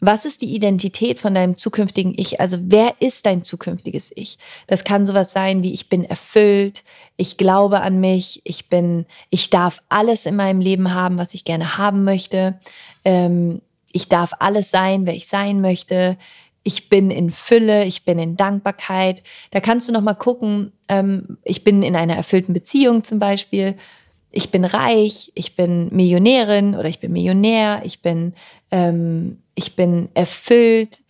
was 0.00 0.24
ist 0.24 0.42
die 0.42 0.54
Identität 0.54 1.18
von 1.18 1.34
deinem 1.34 1.56
zukünftigen 1.56 2.14
Ich? 2.16 2.40
Also 2.40 2.58
wer 2.60 2.94
ist 3.00 3.26
dein 3.26 3.42
zukünftiges 3.42 4.12
Ich? 4.14 4.38
Das 4.66 4.84
kann 4.84 5.06
sowas 5.06 5.32
sein 5.32 5.62
wie 5.62 5.72
ich 5.72 5.88
bin 5.88 6.04
erfüllt, 6.04 6.84
ich 7.16 7.36
glaube 7.38 7.80
an 7.80 7.98
mich, 8.00 8.42
ich 8.44 8.68
bin, 8.68 9.06
ich 9.30 9.48
darf 9.48 9.82
alles 9.88 10.26
in 10.26 10.36
meinem 10.36 10.60
Leben 10.60 10.92
haben, 10.92 11.16
was 11.16 11.34
ich 11.34 11.44
gerne 11.44 11.78
haben 11.78 12.04
möchte. 12.04 12.60
Ähm, 13.04 13.62
ich 13.90 14.08
darf 14.08 14.32
alles 14.38 14.70
sein, 14.70 15.06
wer 15.06 15.14
ich 15.14 15.26
sein 15.26 15.62
möchte. 15.62 16.18
Ich 16.62 16.90
bin 16.90 17.10
in 17.10 17.30
Fülle, 17.30 17.84
ich 17.84 18.04
bin 18.04 18.18
in 18.18 18.36
Dankbarkeit. 18.36 19.22
Da 19.50 19.60
kannst 19.60 19.88
du 19.88 19.92
noch 19.92 20.02
mal 20.02 20.14
gucken. 20.14 20.72
Ähm, 20.88 21.38
ich 21.42 21.64
bin 21.64 21.82
in 21.82 21.96
einer 21.96 22.16
erfüllten 22.16 22.52
Beziehung 22.52 23.02
zum 23.02 23.18
Beispiel 23.18 23.76
ich 24.36 24.50
bin 24.50 24.66
reich, 24.66 25.32
ich 25.34 25.56
bin 25.56 25.88
Millionärin 25.94 26.74
oder 26.74 26.90
ich 26.90 27.00
bin 27.00 27.12
Millionär, 27.12 27.80
ich 27.84 28.02
bin, 28.02 28.34
ähm, 28.70 29.38
ich 29.56 29.74
bin 29.74 30.10
erfüllt, 30.14 31.00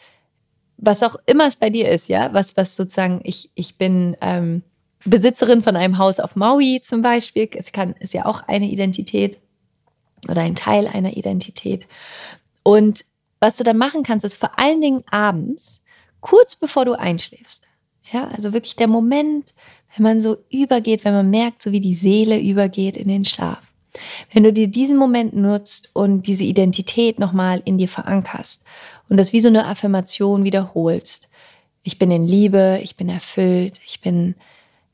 was 0.79 1.03
auch 1.03 1.17
immer 1.27 1.47
es 1.47 1.57
bei 1.57 1.69
dir 1.69 1.91
ist, 1.91 2.09
ja, 2.09 2.33
was, 2.33 2.57
was 2.57 2.77
sozusagen, 2.77 3.21
ich, 3.25 3.51
ich 3.55 3.77
bin 3.77 4.17
ähm, 4.23 4.63
Besitzerin 5.05 5.63
von 5.63 5.77
einem 5.77 5.99
Haus 5.99 6.21
auf 6.21 6.37
Maui 6.37 6.81
zum 6.83 7.03
Beispiel, 7.03 7.49
es 7.55 7.73
kann, 7.73 7.95
ist 8.01 8.15
ja 8.15 8.25
auch 8.25 8.43
eine 8.47 8.67
Identität 8.67 9.39
oder 10.29 10.43
ein 10.43 10.55
Teil 10.55 10.87
einer 10.87 11.17
Identität. 11.17 11.87
Und 12.63 13.05
was 13.41 13.57
du 13.57 13.65
dann 13.65 13.77
machen 13.77 14.03
kannst, 14.03 14.25
ist 14.25 14.37
vor 14.37 14.59
allen 14.59 14.81
Dingen 14.81 15.05
abends, 15.11 15.83
kurz 16.21 16.57
bevor 16.57 16.85
du 16.85 16.95
einschläfst, 16.95 17.65
Ja, 18.13 18.29
also 18.29 18.53
wirklich 18.53 18.77
der 18.77 18.89
Moment, 18.89 19.55
wenn 19.95 20.03
man 20.03 20.21
so 20.21 20.39
übergeht, 20.51 21.05
wenn 21.05 21.15
man 21.15 21.31
merkt, 21.31 21.63
so 21.63 21.73
wie 21.73 21.81
die 21.81 21.95
Seele 21.95 22.39
übergeht 22.39 22.97
in 22.97 23.09
den 23.09 23.25
Schlaf. 23.25 23.66
Wenn 24.33 24.43
du 24.43 24.53
dir 24.53 24.69
diesen 24.69 24.97
Moment 24.97 25.35
nutzt 25.35 25.91
und 25.93 26.27
diese 26.27 26.45
Identität 26.45 27.19
nochmal 27.19 27.63
in 27.65 27.79
dir 27.79 27.89
verankerst 27.89 28.65
und 29.09 29.17
das 29.17 29.33
wie 29.33 29.41
so 29.41 29.49
eine 29.49 29.67
Affirmation 29.67 30.45
wiederholst. 30.45 31.29
Ich 31.83 31.99
bin 31.99 32.11
in 32.11 32.27
Liebe, 32.27 32.81
ich 32.83 32.97
bin 32.97 33.09
erfüllt, 33.09 33.81
ich 33.85 34.01
bin 34.01 34.35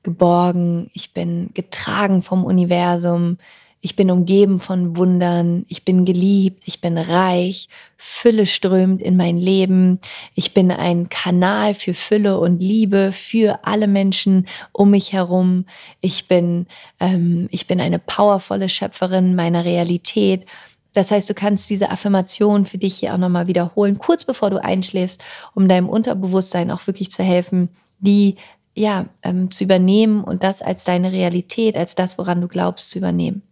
geborgen, 0.02 0.90
ich 0.92 1.14
bin 1.14 1.50
getragen 1.54 2.22
vom 2.22 2.44
Universum, 2.44 3.38
ich 3.84 3.96
bin 3.96 4.12
umgeben 4.12 4.60
von 4.60 4.96
Wundern, 4.96 5.66
ich 5.66 5.84
bin 5.84 6.04
geliebt, 6.04 6.62
ich 6.66 6.80
bin 6.80 6.96
reich, 6.96 7.68
Fülle 7.96 8.46
strömt 8.46 9.02
in 9.02 9.16
mein 9.16 9.36
Leben, 9.36 9.98
ich 10.36 10.54
bin 10.54 10.70
ein 10.70 11.08
Kanal 11.08 11.74
für 11.74 11.92
Fülle 11.92 12.38
und 12.38 12.62
Liebe 12.62 13.10
für 13.10 13.58
alle 13.64 13.88
Menschen 13.88 14.46
um 14.70 14.90
mich 14.90 15.12
herum, 15.12 15.66
ich 16.00 16.28
bin, 16.28 16.66
ähm, 17.00 17.48
ich 17.50 17.66
bin 17.66 17.80
eine 17.80 17.98
powervolle 17.98 18.68
Schöpferin 18.68 19.34
meiner 19.34 19.64
Realität. 19.64 20.46
Das 20.92 21.10
heißt, 21.10 21.28
du 21.28 21.34
kannst 21.34 21.68
diese 21.68 21.90
Affirmation 21.90 22.66
für 22.66 22.78
dich 22.78 22.94
hier 22.94 23.12
auch 23.14 23.18
nochmal 23.18 23.48
wiederholen, 23.48 23.98
kurz 23.98 24.24
bevor 24.24 24.50
du 24.50 24.62
einschläfst, 24.62 25.20
um 25.54 25.66
deinem 25.66 25.88
Unterbewusstsein 25.88 26.70
auch 26.70 26.86
wirklich 26.86 27.10
zu 27.10 27.24
helfen, 27.24 27.68
die 27.98 28.36
ja, 28.76 29.06
ähm, 29.24 29.50
zu 29.50 29.64
übernehmen 29.64 30.22
und 30.22 30.44
das 30.44 30.62
als 30.62 30.84
deine 30.84 31.10
Realität, 31.10 31.76
als 31.76 31.96
das, 31.96 32.16
woran 32.16 32.40
du 32.40 32.46
glaubst, 32.46 32.90
zu 32.90 32.98
übernehmen. 32.98 33.42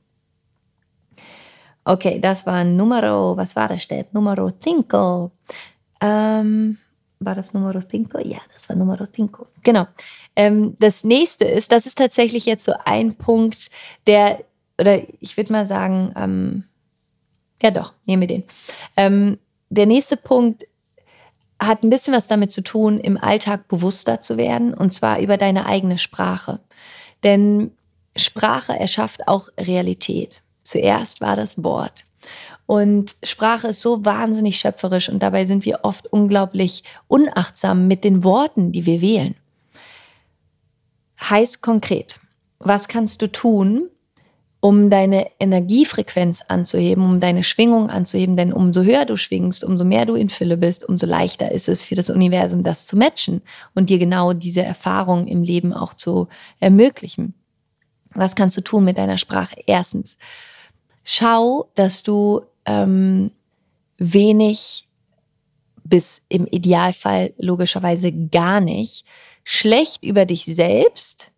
Okay, 1.85 2.21
das 2.21 2.47
war 2.47 2.65
Numero, 2.65 3.37
was 3.37 3.57
war 3.57 3.69
das 3.69 3.87
denn? 3.89 4.05
Numero 4.13 4.51
cinco. 4.51 5.33
Ähm, 6.01 6.79
war 7.19 7.35
das 7.35 7.53
Numero 7.55 7.81
cinco? 7.81 8.19
Ja, 8.19 8.39
das 8.53 8.69
war 8.69 8.77
Numero 8.77 9.07
cinco. 9.07 9.47
Genau. 9.63 9.87
Ähm, 10.37 10.75
das 10.79 11.05
nächste 11.05 11.45
ist, 11.45 11.73
das 11.73 11.87
ist 11.87 11.99
tatsächlich 11.99 12.47
jetzt 12.47 12.65
so 12.65 12.73
ein 12.85 13.15
Punkt, 13.15 13.71
der, 14.07 14.45
oder 14.79 15.03
ich 15.21 15.37
würde 15.37 15.53
mal 15.53 15.67
sagen, 15.67 16.13
ähm, 16.17 16.65
ja 17.63 17.71
doch, 17.71 17.95
nehmen 18.07 18.23
wir 18.23 18.29
den. 18.29 18.45
Ähm, 18.97 19.39
der 19.69 19.87
nächste 19.87 20.17
Punkt 20.17 20.65
hat 21.61 21.83
ein 21.83 21.91
bisschen 21.91 22.15
was 22.15 22.27
damit 22.27 22.51
zu 22.53 22.63
tun, 22.63 22.99
im 22.99 23.19
Alltag 23.19 23.69
bewusster 23.69 24.21
zu 24.21 24.37
werden, 24.37 24.73
und 24.73 24.93
zwar 24.93 25.21
über 25.21 25.37
deine 25.37 25.67
eigene 25.67 25.99
Sprache. 25.99 26.61
Denn 27.23 27.73
Sprache 28.17 28.73
erschafft 28.79 29.29
auch 29.29 29.49
Realität. 29.59 30.43
Zuerst 30.63 31.21
war 31.21 31.37
das 31.37 31.63
Wort. 31.63 32.05
Und 32.67 33.17
Sprache 33.25 33.69
ist 33.69 33.83
so 33.83 34.05
wahnsinnig 34.05 34.59
schöpferisch 34.59 35.09
und 35.09 35.21
dabei 35.23 35.45
sind 35.45 35.65
wir 35.65 35.81
oft 35.83 36.07
unglaublich 36.07 36.85
unachtsam 37.09 37.89
mit 37.89 38.05
den 38.05 38.23
Worten, 38.23 38.71
die 38.71 38.87
wir 38.87 39.01
wählen. 39.01 39.35
Heißt 41.21 41.63
konkret, 41.63 42.21
was 42.61 42.87
kannst 42.87 43.23
du 43.23 43.27
tun, 43.27 43.89
um 44.61 44.89
deine 44.89 45.31
Energiefrequenz 45.41 46.43
anzuheben, 46.47 47.05
um 47.05 47.19
deine 47.19 47.43
Schwingung 47.43 47.91
anzuheben? 47.91 48.37
Denn 48.37 48.53
umso 48.53 48.83
höher 48.83 49.05
du 49.05 49.17
schwingst, 49.17 49.65
umso 49.65 49.85
mehr 49.85 50.07
du 50.07 50.15
in 50.15 50.29
Fülle 50.29 50.57
bist, 50.57 50.89
umso 50.89 51.07
leichter 51.07 51.51
ist 51.51 51.69
es 51.69 51.83
für 51.83 51.97
das 51.97 52.09
Universum, 52.09 52.63
das 52.63 52.87
zu 52.87 52.97
matchen 52.97 53.43
und 53.75 53.91
dir 53.91 53.99
genau 53.99 54.33
diese 54.33 54.63
Erfahrung 54.63 55.27
im 55.27 55.43
Leben 55.43 55.73
auch 55.73 55.95
zu 55.95 56.29
ermöglichen. 56.61 57.35
Was 58.15 58.37
kannst 58.37 58.57
du 58.57 58.61
tun 58.61 58.85
mit 58.85 58.99
deiner 58.99 59.19
Sprache? 59.19 59.57
Erstens, 59.67 60.17
schau, 61.05 61.71
dass 61.75 62.03
du 62.03 62.43
ähm, 62.67 63.31
wenig 63.99 64.87
bis 65.85 66.23
im 66.29 66.47
Idealfall 66.47 67.35
logischerweise 67.39 68.13
gar 68.13 68.61
nicht 68.61 69.05
schlecht 69.45 70.05
über 70.05 70.25
dich 70.25 70.45
selbst 70.45 71.31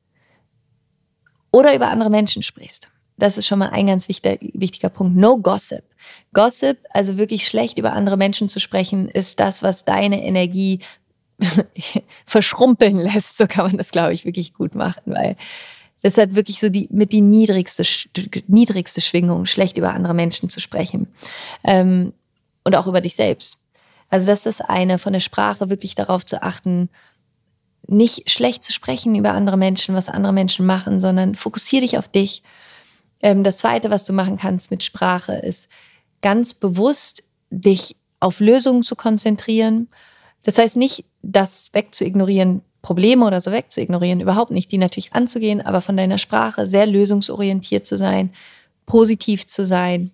oder 1.50 1.74
über 1.74 1.88
andere 1.88 2.10
Menschen 2.10 2.42
sprichst. 2.42 2.88
Das 3.18 3.38
ist 3.38 3.46
schon 3.46 3.58
mal 3.58 3.70
ein 3.70 3.86
ganz 3.86 4.08
wichtiger, 4.08 4.38
wichtiger 4.52 4.88
Punkt. 4.88 5.16
No 5.16 5.38
Gossip. 5.38 5.84
Gossip, 6.32 6.78
also 6.90 7.18
wirklich 7.18 7.46
schlecht 7.46 7.78
über 7.78 7.92
andere 7.92 8.16
Menschen 8.16 8.48
zu 8.48 8.58
sprechen, 8.58 9.08
ist 9.08 9.38
das, 9.38 9.62
was 9.62 9.84
deine 9.84 10.24
Energie 10.24 10.80
verschrumpeln 12.26 12.96
lässt. 12.96 13.36
So 13.36 13.46
kann 13.46 13.66
man 13.66 13.76
das, 13.76 13.90
glaube 13.90 14.12
ich, 14.12 14.24
wirklich 14.24 14.54
gut 14.54 14.74
machen, 14.74 15.02
weil 15.06 15.36
das 16.02 16.18
hat 16.18 16.34
wirklich 16.34 16.60
so 16.60 16.68
die 16.68 16.88
mit 16.90 17.12
die 17.12 17.20
niedrigste 17.20 17.84
niedrigste 18.48 19.00
Schwingung, 19.00 19.46
schlecht 19.46 19.76
über 19.76 19.94
andere 19.94 20.14
Menschen 20.14 20.48
zu 20.48 20.60
sprechen 20.60 21.06
ähm, 21.64 22.12
und 22.64 22.76
auch 22.76 22.86
über 22.86 23.00
dich 23.00 23.16
selbst. 23.16 23.58
Also 24.10 24.26
das 24.26 24.44
ist 24.44 24.60
eine 24.60 24.98
von 24.98 25.12
der 25.12 25.20
Sprache 25.20 25.70
wirklich 25.70 25.94
darauf 25.94 26.26
zu 26.26 26.42
achten, 26.42 26.90
nicht 27.86 28.30
schlecht 28.30 28.62
zu 28.62 28.72
sprechen 28.72 29.14
über 29.14 29.32
andere 29.32 29.56
Menschen, 29.56 29.94
was 29.94 30.08
andere 30.08 30.32
Menschen 30.32 30.66
machen, 30.66 31.00
sondern 31.00 31.34
fokussiere 31.34 31.82
dich 31.82 31.98
auf 31.98 32.08
dich. 32.08 32.42
Ähm, 33.22 33.44
das 33.44 33.58
Zweite, 33.58 33.90
was 33.90 34.04
du 34.04 34.12
machen 34.12 34.36
kannst 34.36 34.70
mit 34.70 34.82
Sprache, 34.82 35.34
ist 35.34 35.68
ganz 36.20 36.54
bewusst 36.54 37.22
dich 37.50 37.96
auf 38.20 38.40
Lösungen 38.40 38.82
zu 38.82 38.96
konzentrieren. 38.96 39.88
Das 40.42 40.58
heißt 40.58 40.76
nicht, 40.76 41.04
das 41.22 41.70
wegzuignorieren, 41.72 42.62
Probleme 42.82 43.24
oder 43.24 43.40
so 43.40 43.52
wegzuignorieren, 43.52 44.20
überhaupt 44.20 44.50
nicht, 44.50 44.70
die 44.72 44.78
natürlich 44.78 45.14
anzugehen, 45.14 45.60
aber 45.60 45.80
von 45.80 45.96
deiner 45.96 46.18
Sprache 46.18 46.66
sehr 46.66 46.86
lösungsorientiert 46.86 47.86
zu 47.86 47.96
sein, 47.96 48.30
positiv 48.86 49.46
zu 49.46 49.64
sein, 49.64 50.10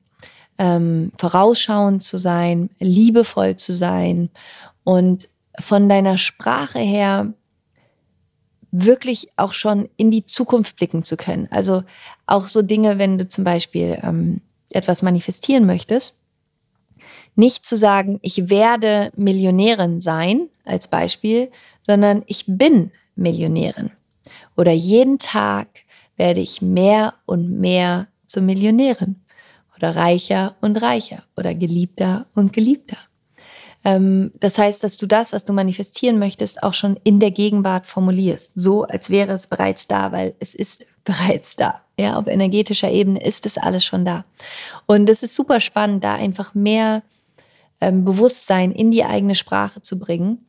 ähm, 0.58 1.12
vorausschauend 1.16 2.02
zu 2.02 2.18
sein, 2.18 2.68
liebevoll 2.78 3.56
zu 3.56 3.72
sein 3.72 4.28
und 4.84 5.28
von 5.58 5.88
deiner 5.88 6.18
Sprache 6.18 6.78
her 6.78 7.32
wirklich 8.70 9.30
auch 9.36 9.54
schon 9.54 9.88
in 9.96 10.10
die 10.10 10.26
Zukunft 10.26 10.76
blicken 10.76 11.02
zu 11.02 11.16
können. 11.16 11.48
Also 11.50 11.82
auch 12.26 12.48
so 12.48 12.60
Dinge, 12.60 12.98
wenn 12.98 13.16
du 13.16 13.26
zum 13.26 13.44
Beispiel 13.44 13.98
ähm, 14.02 14.42
etwas 14.70 15.00
manifestieren 15.00 15.64
möchtest, 15.64 16.18
nicht 17.34 17.64
zu 17.64 17.76
sagen, 17.76 18.18
ich 18.20 18.50
werde 18.50 19.10
Millionärin 19.16 20.00
sein, 20.00 20.48
als 20.64 20.88
Beispiel, 20.88 21.50
sondern 21.88 22.22
ich 22.26 22.44
bin 22.46 22.92
Millionärin. 23.16 23.90
Oder 24.56 24.72
jeden 24.72 25.18
Tag 25.18 25.68
werde 26.16 26.40
ich 26.40 26.60
mehr 26.60 27.14
und 27.24 27.58
mehr 27.58 28.08
zur 28.26 28.42
Millionärin. 28.42 29.16
Oder 29.74 29.96
reicher 29.96 30.56
und 30.60 30.82
reicher. 30.82 31.24
Oder 31.36 31.54
geliebter 31.54 32.26
und 32.34 32.52
geliebter. 32.52 32.98
Ähm, 33.84 34.32
das 34.38 34.58
heißt, 34.58 34.84
dass 34.84 34.98
du 34.98 35.06
das, 35.06 35.32
was 35.32 35.46
du 35.46 35.54
manifestieren 35.54 36.18
möchtest, 36.18 36.62
auch 36.62 36.74
schon 36.74 36.98
in 37.04 37.20
der 37.20 37.30
Gegenwart 37.30 37.86
formulierst. 37.86 38.52
So, 38.54 38.84
als 38.84 39.08
wäre 39.08 39.32
es 39.32 39.46
bereits 39.46 39.88
da, 39.88 40.12
weil 40.12 40.34
es 40.40 40.54
ist 40.54 40.84
bereits 41.04 41.56
da. 41.56 41.80
Ja, 41.98 42.18
auf 42.18 42.26
energetischer 42.26 42.90
Ebene 42.90 43.24
ist 43.24 43.46
es 43.46 43.56
alles 43.56 43.84
schon 43.84 44.04
da. 44.04 44.26
Und 44.84 45.08
es 45.08 45.22
ist 45.22 45.34
super 45.34 45.60
spannend, 45.60 46.04
da 46.04 46.16
einfach 46.16 46.54
mehr 46.54 47.02
ähm, 47.80 48.04
Bewusstsein 48.04 48.72
in 48.72 48.90
die 48.90 49.04
eigene 49.04 49.34
Sprache 49.34 49.80
zu 49.80 49.98
bringen 49.98 50.44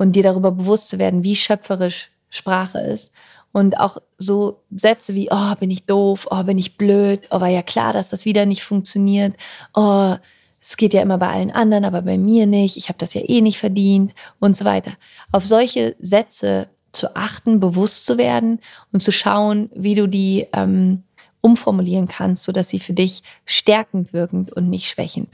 und 0.00 0.12
dir 0.12 0.22
darüber 0.22 0.50
bewusst 0.50 0.88
zu 0.88 0.98
werden, 0.98 1.24
wie 1.24 1.36
schöpferisch 1.36 2.10
Sprache 2.30 2.78
ist. 2.78 3.12
Und 3.52 3.78
auch 3.78 3.98
so 4.16 4.62
Sätze 4.70 5.14
wie, 5.14 5.28
oh, 5.30 5.54
bin 5.56 5.70
ich 5.70 5.84
doof, 5.84 6.26
oh, 6.30 6.42
bin 6.42 6.56
ich 6.56 6.78
blöd, 6.78 7.20
oh, 7.30 7.40
war 7.42 7.48
ja 7.48 7.60
klar, 7.60 7.92
dass 7.92 8.08
das 8.08 8.24
wieder 8.24 8.46
nicht 8.46 8.62
funktioniert, 8.62 9.36
oh, 9.74 10.14
es 10.58 10.78
geht 10.78 10.94
ja 10.94 11.02
immer 11.02 11.18
bei 11.18 11.28
allen 11.28 11.50
anderen, 11.50 11.84
aber 11.84 12.00
bei 12.00 12.16
mir 12.16 12.46
nicht, 12.46 12.78
ich 12.78 12.88
habe 12.88 12.98
das 12.98 13.12
ja 13.12 13.20
eh 13.26 13.42
nicht 13.42 13.58
verdient 13.58 14.14
und 14.38 14.56
so 14.56 14.64
weiter. 14.64 14.92
Auf 15.32 15.44
solche 15.44 15.96
Sätze 16.00 16.68
zu 16.92 17.14
achten, 17.14 17.60
bewusst 17.60 18.06
zu 18.06 18.16
werden 18.16 18.60
und 18.92 19.02
zu 19.02 19.12
schauen, 19.12 19.68
wie 19.74 19.94
du 19.94 20.06
die 20.06 20.46
ähm, 20.54 21.02
umformulieren 21.42 22.08
kannst, 22.08 22.44
sodass 22.44 22.70
sie 22.70 22.80
für 22.80 22.94
dich 22.94 23.22
stärkend 23.44 24.14
wirkend 24.14 24.50
und 24.50 24.70
nicht 24.70 24.88
schwächend. 24.88 25.28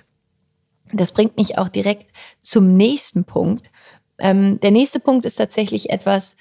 Das 0.93 1.13
bringt 1.13 1.37
mich 1.37 1.57
auch 1.57 1.69
direkt 1.69 2.11
zum 2.43 2.77
nächsten 2.77 3.25
Punkt, 3.25 3.71
ähm, 4.19 4.61
der 4.61 4.71
nächste 4.71 5.01
Punkt 5.01 5.25
ist 5.25 5.37
tatsächlich 5.37 5.91
etwas, 5.91 6.37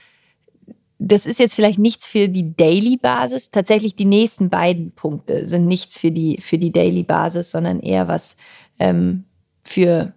das 0.97 1.25
ist 1.25 1.39
jetzt 1.39 1.55
vielleicht 1.55 1.79
nichts 1.79 2.07
für 2.07 2.29
die 2.29 2.55
Daily-Basis. 2.55 3.49
Tatsächlich 3.49 3.95
die 3.95 4.05
nächsten 4.05 4.49
beiden 4.49 4.91
Punkte 4.91 5.47
sind 5.47 5.65
nichts 5.65 5.97
für 5.97 6.11
die, 6.11 6.39
für 6.41 6.57
die 6.57 6.71
Daily-Basis, 6.71 7.51
sondern 7.51 7.81
eher 7.81 8.07
was 8.07 8.37
ähm, 8.79 9.25
für 9.63 10.13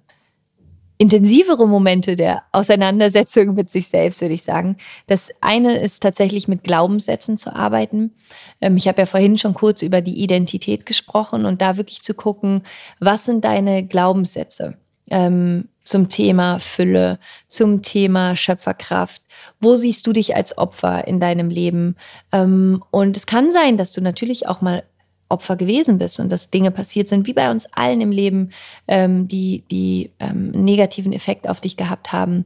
intensivere 0.98 1.66
Momente 1.66 2.16
der 2.16 2.42
Auseinandersetzung 2.50 3.54
mit 3.54 3.70
sich 3.70 3.88
selbst, 3.88 4.20
würde 4.20 4.34
ich 4.34 4.42
sagen. 4.42 4.76
Das 5.06 5.30
eine 5.40 5.78
ist 5.78 6.02
tatsächlich 6.02 6.48
mit 6.48 6.64
Glaubenssätzen 6.64 7.38
zu 7.38 7.54
arbeiten. 7.54 8.12
Ähm, 8.60 8.76
ich 8.76 8.88
habe 8.88 9.00
ja 9.02 9.06
vorhin 9.06 9.38
schon 9.38 9.54
kurz 9.54 9.82
über 9.82 10.00
die 10.00 10.22
Identität 10.22 10.86
gesprochen 10.86 11.44
und 11.44 11.62
da 11.62 11.76
wirklich 11.76 12.02
zu 12.02 12.14
gucken, 12.14 12.62
was 12.98 13.24
sind 13.24 13.44
deine 13.44 13.86
Glaubenssätze? 13.86 14.76
Ähm, 15.10 15.68
zum 15.84 16.10
Thema 16.10 16.58
Fülle, 16.58 17.18
zum 17.46 17.80
Thema 17.80 18.36
Schöpferkraft. 18.36 19.22
Wo 19.58 19.76
siehst 19.76 20.06
du 20.06 20.12
dich 20.12 20.36
als 20.36 20.58
Opfer 20.58 21.08
in 21.08 21.18
deinem 21.18 21.48
Leben? 21.48 21.96
Ähm, 22.30 22.84
und 22.90 23.16
es 23.16 23.26
kann 23.26 23.50
sein, 23.52 23.78
dass 23.78 23.92
du 23.92 24.02
natürlich 24.02 24.46
auch 24.46 24.60
mal 24.60 24.82
Opfer 25.30 25.56
gewesen 25.56 25.98
bist 25.98 26.20
und 26.20 26.30
dass 26.30 26.50
Dinge 26.50 26.70
passiert 26.70 27.08
sind, 27.08 27.26
wie 27.26 27.32
bei 27.32 27.50
uns 27.50 27.66
allen 27.72 28.00
im 28.00 28.10
Leben, 28.10 28.50
ähm, 28.86 29.28
die, 29.28 29.64
die 29.70 30.10
ähm, 30.20 30.50
negativen 30.50 31.12
Effekt 31.12 31.48
auf 31.48 31.60
dich 31.60 31.76
gehabt 31.76 32.12
haben 32.12 32.44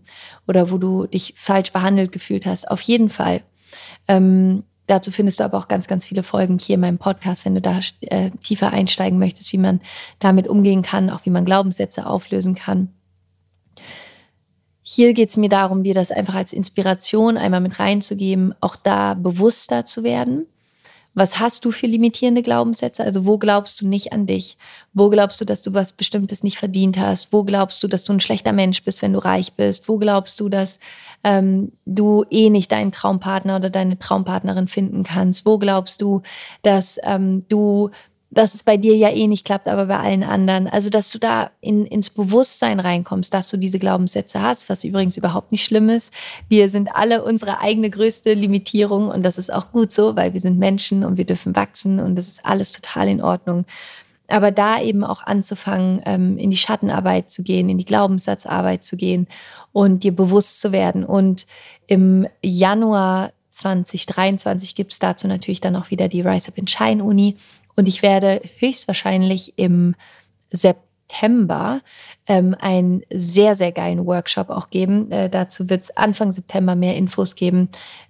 oder 0.49 0.71
wo 0.71 0.79
du 0.79 1.07
dich 1.07 1.35
falsch 1.37 1.73
behandelt 1.73 2.13
gefühlt 2.13 2.47
hast. 2.47 2.71
Auf 2.71 2.81
jeden 2.83 3.09
Fall. 3.09 3.43
Ähm, 4.09 4.65
dazu 4.93 5.11
findest 5.11 5.41
du 5.41 5.45
aber 5.45 5.59
auch 5.59 5.69
ganz, 5.69 5.87
ganz 5.87 6.07
viele 6.07 6.23
Folgen 6.23 6.59
hier 6.59 6.75
in 6.75 6.81
meinem 6.81 6.99
Podcast, 6.99 7.45
wenn 7.45 7.55
du 7.55 7.61
da 7.61 7.81
äh, 8.03 8.31
tiefer 8.43 8.73
einsteigen 8.73 9.19
möchtest, 9.19 9.53
wie 9.53 9.59
man 9.59 9.81
damit 10.19 10.47
umgehen 10.47 10.83
kann, 10.83 11.11
auch 11.11 11.25
wie 11.25 11.31
man 11.31 11.45
Glaubenssätze 11.45 12.07
auflösen 12.07 12.55
kann. 12.55 12.93
Hier 14.83 15.15
geht 15.15 15.31
es 15.31 15.37
mir 15.37 15.49
darum, 15.49 15.83
dir 15.85 15.95
das 15.95 16.11
einfach 16.11 16.35
als 16.35 16.53
Inspiration 16.53 17.37
einmal 17.37 17.61
mit 17.61 17.79
reinzugeben, 17.79 18.55
auch 18.61 18.77
da 18.77 19.15
bewusster 19.15 19.85
zu 19.85 20.03
werden 20.03 20.47
was 21.15 21.41
hast 21.41 21.65
du 21.65 21.73
für 21.73 21.87
limitierende 21.87 22.43
Glaubenssätze? 22.43 23.05
Also 23.05 23.27
wo 23.27 23.37
glaubst 23.37 23.81
du 23.81 23.87
nicht 23.87 24.13
an 24.13 24.27
dich? 24.27 24.57
Wo 24.95 25.11
glaubst 25.11 25.41
du, 25.41 25.45
dass 25.45 25.63
du 25.63 25.75
was 25.75 25.93
Bestimmtes 25.93 26.43
nicht 26.43 26.59
verdient 26.59 26.99
hast? 26.99 27.33
Wo 27.33 27.45
glaubst 27.45 27.83
du, 27.83 27.89
dass 27.89 28.05
du 28.05 28.13
ein 28.13 28.21
schlechter 28.21 28.53
Mensch 28.53 28.83
bist, 28.83 29.03
wenn 29.03 29.13
du 29.13 29.19
reich 29.19 29.53
bist? 29.53 29.89
Wo 29.89 29.99
glaubst 29.99 30.41
du, 30.41 30.49
dass 30.49 30.79
ähm, 31.23 31.73
du 31.85 32.25
eh 32.31 32.49
nicht 32.49 32.73
deinen 32.73 32.93
Traumpartner 32.93 33.57
oder 33.57 33.69
deine 33.69 33.99
Traumpartnerin 33.99 34.69
finden 34.69 35.03
kannst? 35.03 35.45
Wo 35.45 35.59
glaubst 35.59 36.01
du, 36.01 36.23
dass 36.63 36.99
ähm, 37.05 37.45
du 37.49 37.91
dass 38.35 38.55
es 38.55 38.63
bei 38.63 38.79
dir 38.79 38.97
ja 38.97 39.11
eh 39.11 39.27
nicht 39.27 39.45
klappt, 39.45 39.69
aber 39.69 39.87
bei 39.87 39.99
allen 39.99 40.23
anderen. 40.23 40.67
Also, 40.67 40.89
dass 40.89 41.11
du 41.11 41.19
da 41.19 41.51
in, 41.61 41.85
ins 41.85 42.09
Bewusstsein 42.09 42.81
reinkommst, 42.81 43.33
dass 43.33 43.51
du 43.51 43.59
diese 43.59 43.79
Glaubenssätze 43.79 44.41
hast, 44.41 44.71
was 44.71 44.85
übrigens 44.85 45.19
überhaupt 45.19 45.53
nicht 45.53 45.65
schlimm 45.65 45.91
ist. 45.91 46.13
Wir 46.49 46.71
sind 46.71 46.89
alle 46.95 47.23
unsere 47.25 47.61
eigene 47.61 47.91
größte 47.91 48.33
Limitierung 48.33 49.09
und 49.09 49.23
das 49.23 49.37
ist 49.37 49.53
auch 49.53 49.71
gut 49.71 49.93
so, 49.93 50.17
weil 50.17 50.33
wir 50.33 50.41
sind 50.41 50.59
Menschen 50.59 51.05
und 51.05 51.19
wir 51.19 51.27
dürfen 51.27 51.55
wachsen 51.55 52.01
und 52.01 52.17
das 52.17 52.27
ist 52.27 52.47
alles 52.47 52.73
total 52.73 53.09
in 53.09 53.23
Ordnung. 53.23 53.67
Aber 54.29 54.51
da 54.51 54.81
eben 54.81 55.05
auch 55.05 55.23
anzufangen, 55.25 56.01
ähm, 56.07 56.39
in 56.39 56.51
die 56.51 56.57
Schattenarbeit 56.57 57.29
zu 57.29 57.43
gehen, 57.43 57.69
in 57.69 57.77
die 57.77 57.85
Glaubenssatzarbeit 57.85 58.83
zu 58.83 58.97
gehen 58.97 59.27
und 59.73 60.05
dir 60.05 60.17
bewusst 60.17 60.63
zu 60.63 60.73
werden. 60.73 61.05
Und 61.05 61.47
im 61.87 62.27
Januar 62.43 63.33
2023 63.51 64.75
gibt 64.75 64.93
es 64.93 64.99
dazu 64.99 65.29
natürlich 65.29 65.61
dann 65.61 65.77
auch 65.77 65.91
wieder 65.91 66.09
die 66.09 66.23
Rise 66.23 66.49
Up 66.49 66.57
in 66.57 66.67
Shine 66.67 67.05
Uni. 67.05 67.37
Und 67.77 67.89
ich 67.89 68.03
werde 68.03 68.41
höchstwahrscheinlich 68.59 69.59
im 69.59 69.95
September 70.51 71.81
ähm, 72.27 72.57
einen 72.59 73.03
sehr, 73.11 73.57
sehr 73.57 73.73
geilen 73.73 74.07
Workshop 74.07 74.51
auch 74.51 74.71
geben. 74.71 75.11
Äh, 75.11 75.29
dazu 75.29 75.69
wird 75.69 75.83
es 75.83 75.97
Anfang 75.97 76.33
September 76.33 76.75
mehr 76.75 76.97
Infos 76.97 77.35
geben 77.35 77.69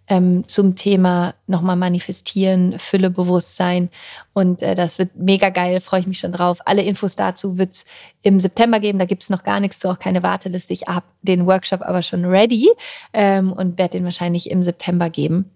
ähm, 0.09 0.47
zum 0.47 0.75
Thema 0.75 1.35
nochmal 1.47 1.77
manifestieren, 1.77 2.79
Fülle, 2.79 3.11
Bewusstsein. 3.11 3.89
Und 4.35 4.63
äh, 4.63 4.75
das 4.75 4.99
wird 4.99 5.17
mega 5.17 5.49
geil, 5.51 5.81
freue 5.81 6.01
ich 6.01 6.07
mich 6.07 6.19
schon 6.19 6.33
drauf. 6.33 6.59
Alle 6.65 6.83
Infos 6.83 7.17
dazu 7.17 7.59
wird 7.59 7.73
es 7.73 7.85
im 8.23 8.41
September 8.41 8.81
geben. 8.81 8.99
Da 8.99 9.05
gibt 9.05 9.23
es 9.23 9.31
noch 9.31 9.45
gar 9.45 9.61
nichts 9.61 9.79
zu, 9.79 9.89
auch 9.89 9.99
keine 9.99 10.23
Warteliste. 10.23 10.73
Ich 10.73 10.83
habe 10.83 11.07
den 11.23 11.47
Workshop 11.47 11.83
aber 11.83 12.03
schon 12.03 12.25
ready 12.25 12.71
ähm, 13.13 13.53
und 13.53 13.79
werde 13.79 13.99
den 13.99 14.05
wahrscheinlich 14.05 14.51
im 14.51 14.63
September 14.63 15.09
geben. 15.09 15.51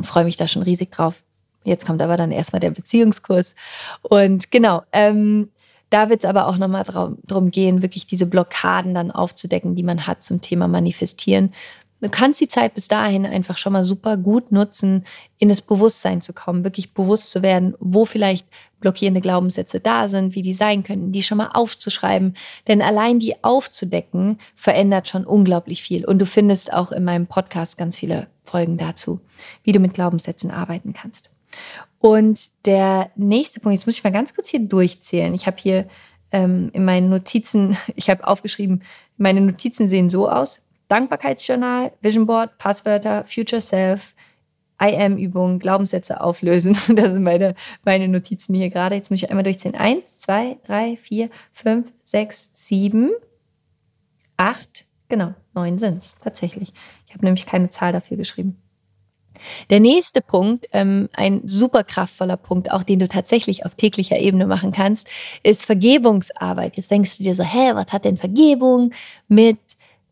Freue 0.00 0.24
mich 0.24 0.36
da 0.36 0.48
schon 0.48 0.62
riesig 0.62 0.90
drauf. 0.90 1.22
Jetzt 1.64 1.86
kommt 1.86 2.02
aber 2.02 2.16
dann 2.16 2.30
erstmal 2.30 2.60
der 2.60 2.70
Beziehungskurs. 2.70 3.54
Und 4.02 4.50
genau, 4.50 4.82
ähm, 4.92 5.50
da 5.90 6.10
wird 6.10 6.24
es 6.24 6.28
aber 6.28 6.48
auch 6.48 6.56
nochmal 6.56 6.84
darum 6.84 7.50
gehen, 7.50 7.82
wirklich 7.82 8.06
diese 8.06 8.26
Blockaden 8.26 8.94
dann 8.94 9.10
aufzudecken, 9.10 9.74
die 9.74 9.82
man 9.82 10.06
hat 10.06 10.22
zum 10.22 10.40
Thema 10.40 10.68
Manifestieren. 10.68 11.52
Du 12.00 12.10
kannst 12.10 12.40
die 12.40 12.48
Zeit 12.48 12.74
bis 12.74 12.88
dahin 12.88 13.24
einfach 13.24 13.56
schon 13.56 13.72
mal 13.72 13.84
super 13.84 14.18
gut 14.18 14.52
nutzen, 14.52 15.06
in 15.38 15.48
das 15.48 15.62
Bewusstsein 15.62 16.20
zu 16.20 16.34
kommen, 16.34 16.62
wirklich 16.62 16.92
bewusst 16.92 17.30
zu 17.30 17.40
werden, 17.40 17.74
wo 17.78 18.04
vielleicht 18.04 18.46
blockierende 18.80 19.22
Glaubenssätze 19.22 19.80
da 19.80 20.08
sind, 20.08 20.34
wie 20.34 20.42
die 20.42 20.52
sein 20.52 20.82
könnten, 20.82 21.12
die 21.12 21.22
schon 21.22 21.38
mal 21.38 21.52
aufzuschreiben. 21.54 22.36
Denn 22.68 22.82
allein 22.82 23.20
die 23.20 23.42
aufzudecken, 23.42 24.38
verändert 24.54 25.08
schon 25.08 25.24
unglaublich 25.24 25.82
viel. 25.82 26.04
Und 26.04 26.18
du 26.18 26.26
findest 26.26 26.74
auch 26.74 26.92
in 26.92 27.04
meinem 27.04 27.26
Podcast 27.26 27.78
ganz 27.78 27.96
viele 27.96 28.26
Folgen 28.44 28.76
dazu, 28.76 29.20
wie 29.62 29.72
du 29.72 29.78
mit 29.78 29.94
Glaubenssätzen 29.94 30.50
arbeiten 30.50 30.92
kannst. 30.92 31.30
Und 31.98 32.50
der 32.66 33.10
nächste 33.16 33.60
Punkt, 33.60 33.78
jetzt 33.78 33.86
muss 33.86 33.96
ich 33.96 34.04
mal 34.04 34.12
ganz 34.12 34.34
kurz 34.34 34.48
hier 34.48 34.60
durchzählen. 34.60 35.32
Ich 35.34 35.46
habe 35.46 35.56
hier 35.58 35.86
ähm, 36.32 36.70
in 36.72 36.84
meinen 36.84 37.08
Notizen, 37.08 37.76
ich 37.96 38.10
habe 38.10 38.26
aufgeschrieben, 38.26 38.82
meine 39.16 39.40
Notizen 39.40 39.88
sehen 39.88 40.08
so 40.08 40.28
aus. 40.28 40.62
Dankbarkeitsjournal, 40.88 41.92
Vision 42.02 42.26
Board, 42.26 42.58
Passwörter, 42.58 43.24
Future 43.24 43.62
Self, 43.62 44.14
IM-Übungen, 44.80 45.60
Glaubenssätze 45.60 46.20
auflösen. 46.20 46.76
Das 46.94 47.12
sind 47.12 47.22
meine, 47.22 47.54
meine 47.84 48.08
Notizen 48.08 48.54
hier 48.54 48.70
gerade. 48.70 48.96
Jetzt 48.96 49.10
muss 49.10 49.22
ich 49.22 49.30
einmal 49.30 49.44
durchzählen. 49.44 49.76
Eins, 49.76 50.18
zwei, 50.20 50.58
drei, 50.66 50.96
vier, 50.96 51.30
fünf, 51.52 51.90
sechs, 52.02 52.48
sieben, 52.52 53.12
acht, 54.36 54.84
genau, 55.08 55.34
neun 55.54 55.78
sind 55.78 55.98
es 55.98 56.18
tatsächlich. 56.18 56.72
Ich 57.06 57.14
habe 57.14 57.24
nämlich 57.24 57.46
keine 57.46 57.70
Zahl 57.70 57.92
dafür 57.92 58.16
geschrieben. 58.16 58.60
Der 59.70 59.80
nächste 59.80 60.20
Punkt, 60.20 60.66
ähm, 60.72 61.08
ein 61.14 61.42
super 61.44 61.84
kraftvoller 61.84 62.36
Punkt, 62.36 62.70
auch 62.70 62.82
den 62.82 62.98
du 62.98 63.08
tatsächlich 63.08 63.66
auf 63.66 63.74
täglicher 63.74 64.18
Ebene 64.18 64.46
machen 64.46 64.72
kannst, 64.72 65.08
ist 65.42 65.64
Vergebungsarbeit. 65.64 66.76
Jetzt 66.76 66.90
denkst 66.90 67.18
du 67.18 67.24
dir 67.24 67.34
so, 67.34 67.44
hä, 67.44 67.72
was 67.74 67.92
hat 67.92 68.04
denn 68.04 68.16
Vergebung 68.16 68.92
mit 69.28 69.58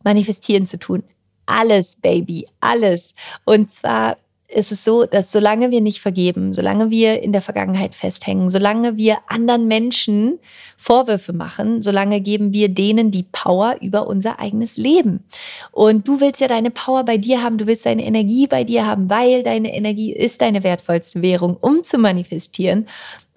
Manifestieren 0.04 0.66
zu 0.66 0.78
tun? 0.78 1.02
Alles, 1.46 1.96
Baby, 1.96 2.46
alles. 2.60 3.14
Und 3.44 3.70
zwar 3.70 4.16
ist 4.52 4.72
es 4.72 4.84
so, 4.84 5.06
dass 5.06 5.32
solange 5.32 5.70
wir 5.70 5.80
nicht 5.80 6.00
vergeben, 6.00 6.52
solange 6.52 6.90
wir 6.90 7.22
in 7.22 7.32
der 7.32 7.42
Vergangenheit 7.42 7.94
festhängen, 7.94 8.50
solange 8.50 8.96
wir 8.96 9.18
anderen 9.26 9.66
Menschen 9.66 10.38
Vorwürfe 10.76 11.32
machen, 11.32 11.80
solange 11.82 12.20
geben 12.20 12.52
wir 12.52 12.68
denen 12.68 13.10
die 13.10 13.24
Power 13.24 13.76
über 13.80 14.06
unser 14.06 14.38
eigenes 14.40 14.76
Leben. 14.76 15.24
Und 15.70 16.06
du 16.06 16.20
willst 16.20 16.40
ja 16.40 16.48
deine 16.48 16.70
Power 16.70 17.04
bei 17.04 17.18
dir 17.18 17.42
haben, 17.42 17.58
du 17.58 17.66
willst 17.66 17.86
deine 17.86 18.04
Energie 18.04 18.46
bei 18.46 18.64
dir 18.64 18.86
haben, 18.86 19.08
weil 19.08 19.42
deine 19.42 19.74
Energie 19.74 20.12
ist 20.12 20.40
deine 20.40 20.64
wertvollste 20.64 21.22
Währung, 21.22 21.56
um 21.56 21.82
zu 21.82 21.98
manifestieren. 21.98 22.88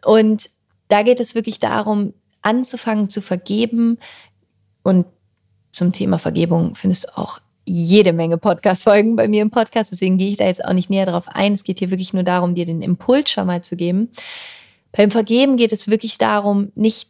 Und 0.04 0.49
da 0.88 1.04
geht 1.04 1.19
es 1.19 1.36
wirklich 1.36 1.60
darum, 1.60 2.13
anzufangen 2.41 3.10
zu 3.10 3.21
vergeben. 3.21 3.97
Und 4.84 5.06
zum 5.71 5.91
Thema 5.91 6.19
Vergebung 6.19 6.75
findest 6.75 7.06
du 7.06 7.17
auch 7.17 7.39
jede 7.65 8.13
Menge 8.13 8.38
Podcast-Folgen 8.38 9.15
bei 9.15 9.28
mir 9.28 9.41
im 9.41 9.49
Podcast, 9.49 9.91
deswegen 9.91 10.17
gehe 10.17 10.30
ich 10.30 10.38
da 10.38 10.45
jetzt 10.45 10.63
auch 10.63 10.73
nicht 10.73 10.89
näher 10.89 11.06
drauf 11.06 11.28
ein. 11.28 11.54
Es 11.54 11.63
geht 11.63 11.80
hier 11.80 11.91
wirklich 11.91 12.13
nur 12.13 12.23
darum, 12.23 12.56
dir 12.56 12.65
den 12.65 12.82
Impuls 12.82 13.32
schon 13.32 13.47
mal 13.47 13.63
zu 13.63 13.75
geben. 13.75 14.10
Beim 14.91 15.12
Vergeben 15.12 15.58
geht 15.58 15.73
es 15.73 15.88
wirklich 15.89 16.17
darum, 16.17 16.71
nicht 16.75 17.10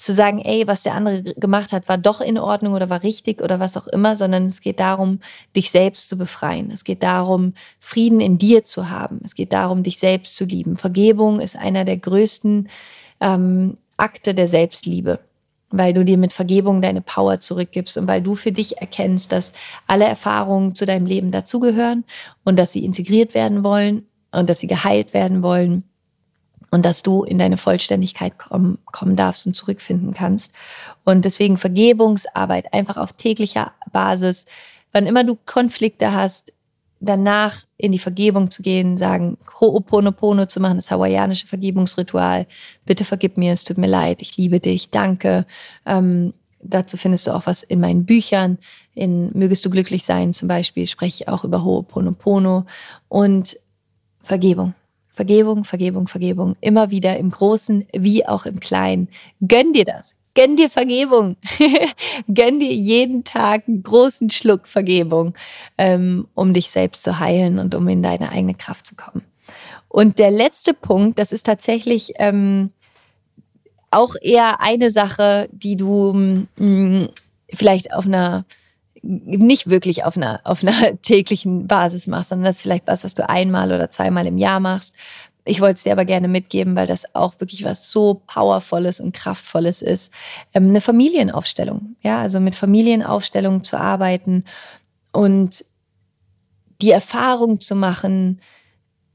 zu 0.00 0.14
sagen, 0.14 0.40
ey, 0.40 0.66
was 0.66 0.82
der 0.82 0.94
andere 0.94 1.22
gemacht 1.34 1.72
hat, 1.72 1.88
war 1.88 1.98
doch 1.98 2.20
in 2.20 2.38
Ordnung 2.38 2.72
oder 2.72 2.88
war 2.88 3.02
richtig 3.02 3.42
oder 3.42 3.60
was 3.60 3.76
auch 3.76 3.86
immer, 3.86 4.16
sondern 4.16 4.46
es 4.46 4.62
geht 4.62 4.80
darum, 4.80 5.20
dich 5.54 5.70
selbst 5.70 6.08
zu 6.08 6.16
befreien. 6.16 6.70
Es 6.70 6.84
geht 6.84 7.02
darum, 7.02 7.52
Frieden 7.78 8.20
in 8.20 8.38
dir 8.38 8.64
zu 8.64 8.88
haben. 8.88 9.20
Es 9.24 9.34
geht 9.34 9.52
darum, 9.52 9.82
dich 9.82 9.98
selbst 9.98 10.36
zu 10.36 10.44
lieben. 10.44 10.76
Vergebung 10.76 11.40
ist 11.40 11.56
einer 11.56 11.84
der 11.84 11.98
größten 11.98 12.70
ähm, 13.20 13.76
Akte 13.98 14.34
der 14.34 14.48
Selbstliebe 14.48 15.20
weil 15.70 15.92
du 15.92 16.04
dir 16.04 16.18
mit 16.18 16.32
Vergebung 16.32 16.82
deine 16.82 17.00
Power 17.00 17.40
zurückgibst 17.40 17.96
und 17.96 18.06
weil 18.06 18.22
du 18.22 18.34
für 18.34 18.52
dich 18.52 18.78
erkennst, 18.78 19.32
dass 19.32 19.52
alle 19.86 20.04
Erfahrungen 20.04 20.74
zu 20.74 20.84
deinem 20.84 21.06
Leben 21.06 21.30
dazugehören 21.30 22.04
und 22.44 22.56
dass 22.56 22.72
sie 22.72 22.84
integriert 22.84 23.34
werden 23.34 23.62
wollen 23.62 24.06
und 24.32 24.50
dass 24.50 24.60
sie 24.60 24.66
geheilt 24.66 25.14
werden 25.14 25.42
wollen 25.42 25.84
und 26.70 26.84
dass 26.84 27.02
du 27.02 27.24
in 27.24 27.38
deine 27.38 27.56
Vollständigkeit 27.56 28.38
kommen, 28.38 28.78
kommen 28.86 29.16
darfst 29.16 29.46
und 29.46 29.54
zurückfinden 29.54 30.14
kannst. 30.14 30.52
Und 31.04 31.24
deswegen 31.24 31.56
Vergebungsarbeit 31.56 32.72
einfach 32.72 32.96
auf 32.96 33.12
täglicher 33.12 33.72
Basis, 33.92 34.46
wann 34.92 35.06
immer 35.06 35.24
du 35.24 35.36
Konflikte 35.46 36.12
hast, 36.12 36.52
danach 37.00 37.64
in 37.78 37.92
die 37.92 37.98
Vergebung 37.98 38.50
zu 38.50 38.62
gehen, 38.62 38.96
sagen, 38.96 39.38
Ho'oponopono 39.58 40.46
zu 40.46 40.60
machen, 40.60 40.76
das 40.76 40.90
hawaiianische 40.90 41.46
Vergebungsritual. 41.46 42.46
Bitte 42.84 43.04
vergib 43.04 43.38
mir, 43.38 43.52
es 43.52 43.64
tut 43.64 43.78
mir 43.78 43.88
leid, 43.88 44.22
ich 44.22 44.36
liebe 44.36 44.60
dich, 44.60 44.90
danke. 44.90 45.46
Ähm, 45.86 46.34
dazu 46.62 46.96
findest 46.98 47.26
du 47.26 47.32
auch 47.32 47.46
was 47.46 47.62
in 47.62 47.80
meinen 47.80 48.04
Büchern. 48.04 48.58
In 48.94 49.30
Mögest 49.32 49.64
du 49.64 49.70
glücklich 49.70 50.04
sein 50.04 50.34
zum 50.34 50.46
Beispiel 50.48 50.86
spreche 50.86 51.22
ich 51.22 51.28
auch 51.28 51.44
über 51.44 51.58
Ho'oponopono 51.58 52.66
und 53.08 53.56
Vergebung. 54.22 54.74
Vergebung, 55.08 55.64
Vergebung, 55.64 56.06
Vergebung. 56.06 56.56
Immer 56.60 56.90
wieder 56.90 57.18
im 57.18 57.30
Großen 57.30 57.86
wie 57.96 58.26
auch 58.26 58.46
im 58.46 58.60
Kleinen. 58.60 59.08
Gönn 59.46 59.72
dir 59.72 59.84
das. 59.84 60.14
Gönn 60.34 60.56
dir 60.56 60.70
Vergebung. 60.70 61.36
Gönn 62.32 62.60
dir 62.60 62.72
jeden 62.72 63.24
Tag 63.24 63.64
einen 63.66 63.82
großen 63.82 64.30
Schluck 64.30 64.68
Vergebung, 64.68 65.34
ähm, 65.76 66.28
um 66.34 66.54
dich 66.54 66.70
selbst 66.70 67.02
zu 67.02 67.18
heilen 67.18 67.58
und 67.58 67.74
um 67.74 67.88
in 67.88 68.02
deine 68.02 68.30
eigene 68.30 68.54
Kraft 68.54 68.86
zu 68.86 68.94
kommen. 68.94 69.24
Und 69.88 70.18
der 70.18 70.30
letzte 70.30 70.72
Punkt, 70.72 71.18
das 71.18 71.32
ist 71.32 71.46
tatsächlich 71.46 72.12
ähm, 72.18 72.70
auch 73.90 74.14
eher 74.20 74.60
eine 74.60 74.90
Sache, 74.92 75.48
die 75.52 75.76
du 75.76 76.12
mh, 76.12 76.46
mm, 76.56 77.08
vielleicht 77.52 77.92
auf 77.92 78.06
einer 78.06 78.44
nicht 79.02 79.70
wirklich 79.70 80.04
auf 80.04 80.16
einer, 80.16 80.40
auf 80.44 80.62
einer 80.62 81.00
täglichen 81.02 81.66
Basis 81.66 82.06
machst, 82.06 82.30
sondern 82.30 82.44
das 82.44 82.56
ist 82.56 82.62
vielleicht 82.62 82.86
was, 82.86 83.04
was 83.04 83.14
du 83.14 83.28
einmal 83.28 83.72
oder 83.72 83.90
zweimal 83.90 84.26
im 84.26 84.38
Jahr 84.38 84.60
machst. 84.60 84.94
Ich 85.44 85.60
wollte 85.60 85.74
es 85.74 85.82
dir 85.84 85.92
aber 85.92 86.04
gerne 86.04 86.28
mitgeben, 86.28 86.76
weil 86.76 86.86
das 86.86 87.14
auch 87.14 87.40
wirklich 87.40 87.64
was 87.64 87.90
so 87.90 88.22
Powervolles 88.26 89.00
und 89.00 89.14
Kraftvolles 89.14 89.82
ist. 89.82 90.12
Ähm, 90.54 90.68
eine 90.68 90.80
Familienaufstellung, 90.80 91.96
ja, 92.02 92.20
also 92.20 92.40
mit 92.40 92.54
Familienaufstellungen 92.54 93.64
zu 93.64 93.78
arbeiten 93.78 94.44
und 95.12 95.64
die 96.82 96.90
Erfahrung 96.90 97.60
zu 97.60 97.74
machen, 97.74 98.40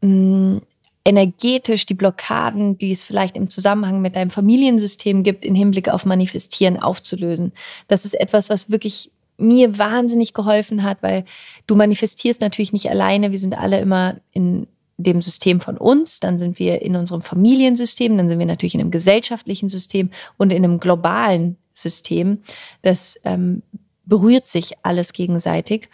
mh, 0.01 0.61
energetisch 1.05 1.85
die 1.85 1.93
Blockaden, 1.93 2.77
die 2.77 2.91
es 2.91 3.03
vielleicht 3.03 3.37
im 3.37 3.49
Zusammenhang 3.49 4.01
mit 4.01 4.15
deinem 4.15 4.31
Familiensystem 4.31 5.21
gibt, 5.21 5.45
im 5.45 5.53
Hinblick 5.53 5.89
auf 5.89 6.05
Manifestieren 6.05 6.79
aufzulösen. 6.79 7.53
Das 7.87 8.05
ist 8.05 8.15
etwas, 8.15 8.49
was 8.49 8.71
wirklich 8.71 9.11
mir 9.37 9.77
wahnsinnig 9.77 10.33
geholfen 10.33 10.83
hat, 10.83 11.03
weil 11.03 11.25
du 11.67 11.75
manifestierst 11.75 12.41
natürlich 12.41 12.73
nicht 12.73 12.89
alleine. 12.89 13.31
Wir 13.31 13.39
sind 13.39 13.57
alle 13.57 13.79
immer 13.79 14.15
in 14.31 14.67
dem 14.97 15.21
System 15.21 15.59
von 15.59 15.77
uns, 15.77 16.19
dann 16.19 16.39
sind 16.39 16.59
wir 16.59 16.81
in 16.81 16.95
unserem 16.95 17.21
Familiensystem, 17.21 18.17
dann 18.17 18.29
sind 18.29 18.39
wir 18.39 18.45
natürlich 18.45 18.75
in 18.75 18.81
einem 18.81 18.91
gesellschaftlichen 18.91 19.69
System 19.69 20.09
und 20.37 20.51
in 20.51 20.63
einem 20.63 20.79
globalen 20.79 21.57
System. 21.73 22.39
Das 22.81 23.19
ähm, 23.25 23.61
berührt 24.05 24.47
sich 24.47 24.73
alles 24.83 25.13
gegenseitig. 25.13 25.89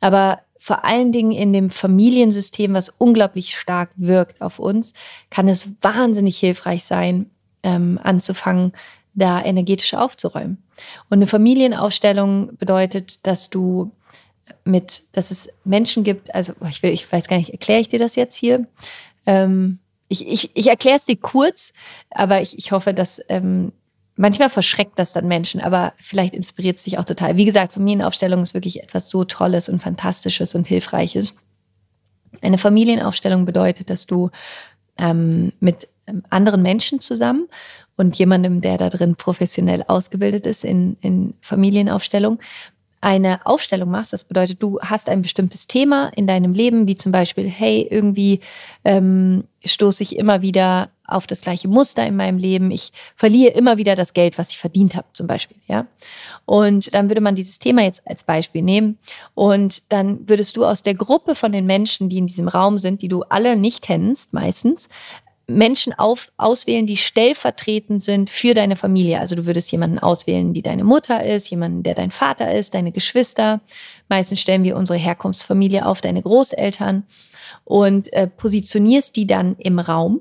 Aber 0.00 0.40
vor 0.58 0.84
allen 0.84 1.12
Dingen 1.12 1.32
in 1.32 1.52
dem 1.52 1.70
Familiensystem, 1.70 2.74
was 2.74 2.88
unglaublich 2.88 3.56
stark 3.56 3.90
wirkt 3.96 4.40
auf 4.42 4.58
uns, 4.58 4.94
kann 5.30 5.48
es 5.48 5.70
wahnsinnig 5.80 6.38
hilfreich 6.38 6.84
sein, 6.84 7.30
ähm, 7.62 7.98
anzufangen, 8.02 8.72
da 9.14 9.42
energetisch 9.42 9.94
aufzuräumen. 9.94 10.62
Und 11.08 11.18
eine 11.18 11.26
Familienaufstellung 11.26 12.56
bedeutet, 12.56 13.26
dass 13.26 13.48
du 13.48 13.90
mit, 14.64 15.02
dass 15.12 15.30
es 15.30 15.48
Menschen 15.64 16.04
gibt, 16.04 16.34
also 16.34 16.52
ich 16.68 16.82
will, 16.82 16.92
ich 16.92 17.10
weiß 17.10 17.28
gar 17.28 17.38
nicht, 17.38 17.50
erkläre 17.50 17.80
ich 17.80 17.88
dir 17.88 17.98
das 17.98 18.16
jetzt 18.16 18.36
hier? 18.36 18.66
Ähm, 19.26 19.78
ich 20.08 20.26
ich, 20.26 20.50
ich 20.54 20.66
erkläre 20.68 20.96
es 20.96 21.04
dir 21.04 21.16
kurz, 21.16 21.72
aber 22.10 22.40
ich, 22.42 22.58
ich 22.58 22.72
hoffe, 22.72 22.94
dass 22.94 23.20
ähm, 23.28 23.72
manchmal 24.16 24.50
verschreckt 24.50 24.98
das 24.98 25.12
dann 25.12 25.28
Menschen, 25.28 25.60
aber 25.60 25.92
vielleicht 26.00 26.34
inspiriert 26.34 26.78
es 26.78 26.84
dich 26.84 26.98
auch 26.98 27.04
total. 27.04 27.36
Wie 27.36 27.44
gesagt, 27.44 27.72
Familienaufstellung 27.72 28.42
ist 28.42 28.54
wirklich 28.54 28.82
etwas 28.82 29.10
so 29.10 29.24
Tolles 29.24 29.68
und 29.68 29.82
Fantastisches 29.82 30.54
und 30.54 30.66
Hilfreiches. 30.66 31.36
Eine 32.40 32.58
Familienaufstellung 32.58 33.44
bedeutet, 33.44 33.90
dass 33.90 34.06
du 34.06 34.30
ähm, 34.98 35.52
mit 35.60 35.88
ähm, 36.06 36.22
anderen 36.30 36.62
Menschen 36.62 37.00
zusammen 37.00 37.48
und 37.96 38.18
jemandem, 38.18 38.60
der 38.60 38.76
da 38.76 38.90
drin 38.90 39.16
professionell 39.16 39.84
ausgebildet 39.86 40.46
ist 40.46 40.64
in, 40.64 40.96
in 41.00 41.34
Familienaufstellung, 41.40 42.38
eine 43.00 43.44
Aufstellung 43.46 43.90
machst, 43.90 44.12
das 44.12 44.24
bedeutet, 44.24 44.62
du 44.62 44.78
hast 44.80 45.08
ein 45.08 45.22
bestimmtes 45.22 45.66
Thema 45.66 46.10
in 46.16 46.26
deinem 46.26 46.52
Leben, 46.52 46.86
wie 46.86 46.96
zum 46.96 47.12
Beispiel, 47.12 47.48
hey, 47.48 47.86
irgendwie 47.90 48.40
ähm, 48.84 49.44
stoße 49.64 50.02
ich 50.02 50.16
immer 50.16 50.42
wieder 50.42 50.90
auf 51.06 51.26
das 51.26 51.40
gleiche 51.40 51.68
Muster 51.68 52.04
in 52.04 52.16
meinem 52.16 52.38
Leben, 52.38 52.70
ich 52.70 52.92
verliere 53.14 53.52
immer 53.52 53.76
wieder 53.76 53.94
das 53.94 54.12
Geld, 54.12 54.38
was 54.38 54.50
ich 54.50 54.58
verdient 54.58 54.96
habe, 54.96 55.06
zum 55.12 55.26
Beispiel, 55.26 55.56
ja. 55.68 55.86
Und 56.46 56.94
dann 56.94 57.08
würde 57.08 57.20
man 57.20 57.34
dieses 57.34 57.58
Thema 57.58 57.82
jetzt 57.82 58.02
als 58.06 58.24
Beispiel 58.24 58.62
nehmen 58.62 58.98
und 59.34 59.82
dann 59.90 60.28
würdest 60.28 60.56
du 60.56 60.64
aus 60.64 60.82
der 60.82 60.94
Gruppe 60.94 61.34
von 61.34 61.52
den 61.52 61.66
Menschen, 61.66 62.08
die 62.08 62.18
in 62.18 62.26
diesem 62.26 62.48
Raum 62.48 62.78
sind, 62.78 63.02
die 63.02 63.08
du 63.08 63.22
alle 63.24 63.56
nicht 63.56 63.82
kennst, 63.82 64.32
meistens, 64.32 64.88
Menschen 65.48 65.92
auf, 65.92 66.32
auswählen, 66.36 66.86
die 66.86 66.96
stellvertretend 66.96 68.02
sind 68.02 68.30
für 68.30 68.52
deine 68.52 68.74
Familie. 68.74 69.20
Also 69.20 69.36
du 69.36 69.46
würdest 69.46 69.70
jemanden 69.70 69.98
auswählen, 69.98 70.52
die 70.52 70.62
deine 70.62 70.82
Mutter 70.82 71.24
ist, 71.24 71.50
jemanden, 71.50 71.84
der 71.84 71.94
dein 71.94 72.10
Vater 72.10 72.52
ist, 72.52 72.74
deine 72.74 72.90
Geschwister. 72.90 73.60
Meistens 74.08 74.40
stellen 74.40 74.64
wir 74.64 74.76
unsere 74.76 74.98
Herkunftsfamilie 74.98 75.86
auf, 75.86 76.00
deine 76.00 76.22
Großeltern 76.22 77.04
und 77.64 78.12
äh, 78.12 78.26
positionierst 78.26 79.14
die 79.14 79.26
dann 79.26 79.54
im 79.58 79.78
Raum. 79.78 80.20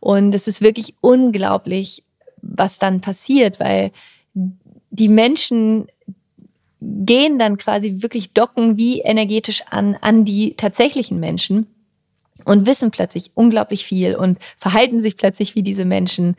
Und 0.00 0.34
es 0.34 0.48
ist 0.48 0.62
wirklich 0.62 0.94
unglaublich, 1.02 2.04
was 2.40 2.78
dann 2.78 3.02
passiert, 3.02 3.60
weil 3.60 3.92
die 4.90 5.08
Menschen 5.08 5.86
gehen 6.80 7.38
dann 7.38 7.58
quasi 7.58 8.02
wirklich 8.02 8.32
docken 8.32 8.76
wie 8.76 9.00
energetisch 9.00 9.62
an, 9.70 9.96
an 10.00 10.24
die 10.24 10.54
tatsächlichen 10.54 11.20
Menschen 11.20 11.66
und 12.44 12.66
wissen 12.66 12.90
plötzlich 12.90 13.32
unglaublich 13.34 13.84
viel 13.84 14.14
und 14.14 14.38
verhalten 14.58 15.00
sich 15.00 15.16
plötzlich 15.16 15.54
wie 15.54 15.62
diese 15.62 15.84
Menschen. 15.84 16.36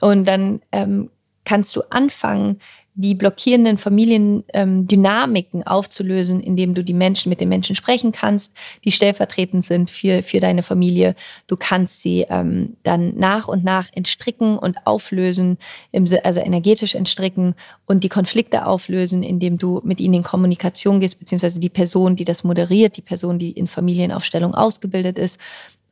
Und 0.00 0.26
dann 0.26 0.60
ähm, 0.72 1.10
kannst 1.44 1.74
du 1.76 1.82
anfangen, 1.90 2.60
die 2.94 3.14
blockierenden 3.14 3.78
Familiendynamiken 3.78 5.66
aufzulösen, 5.66 6.40
indem 6.40 6.74
du 6.74 6.84
die 6.84 6.92
Menschen 6.92 7.30
mit 7.30 7.40
den 7.40 7.48
Menschen 7.48 7.74
sprechen 7.74 8.12
kannst, 8.12 8.54
die 8.84 8.92
stellvertretend 8.92 9.64
sind 9.64 9.90
für, 9.90 10.22
für 10.22 10.40
deine 10.40 10.62
Familie. 10.62 11.14
Du 11.46 11.56
kannst 11.56 12.02
sie 12.02 12.26
ähm, 12.28 12.76
dann 12.82 13.16
nach 13.16 13.48
und 13.48 13.64
nach 13.64 13.88
entstricken 13.94 14.58
und 14.58 14.76
auflösen, 14.86 15.56
im, 15.90 16.04
also 16.22 16.40
energetisch 16.40 16.94
entstricken 16.94 17.54
und 17.86 18.04
die 18.04 18.10
Konflikte 18.10 18.66
auflösen, 18.66 19.22
indem 19.22 19.56
du 19.56 19.80
mit 19.84 19.98
ihnen 19.98 20.14
in 20.14 20.22
Kommunikation 20.22 21.00
gehst, 21.00 21.18
beziehungsweise 21.18 21.60
die 21.60 21.70
Person, 21.70 22.14
die 22.16 22.24
das 22.24 22.44
moderiert, 22.44 22.98
die 22.98 23.02
Person, 23.02 23.38
die 23.38 23.52
in 23.52 23.68
Familienaufstellung 23.68 24.54
ausgebildet 24.54 25.18
ist, 25.18 25.38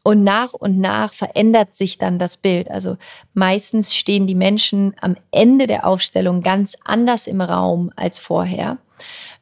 und 0.02 0.24
nach 0.24 0.54
und 0.54 0.78
nach 0.78 1.12
verändert 1.12 1.74
sich 1.74 1.98
dann 1.98 2.18
das 2.18 2.36
Bild. 2.36 2.70
Also 2.70 2.96
meistens 3.34 3.94
stehen 3.94 4.26
die 4.26 4.34
Menschen 4.34 4.94
am 5.00 5.16
Ende 5.30 5.66
der 5.66 5.86
Aufstellung 5.86 6.40
ganz 6.40 6.76
anders 6.84 7.26
im 7.26 7.40
Raum 7.40 7.90
als 7.96 8.18
vorher. 8.18 8.78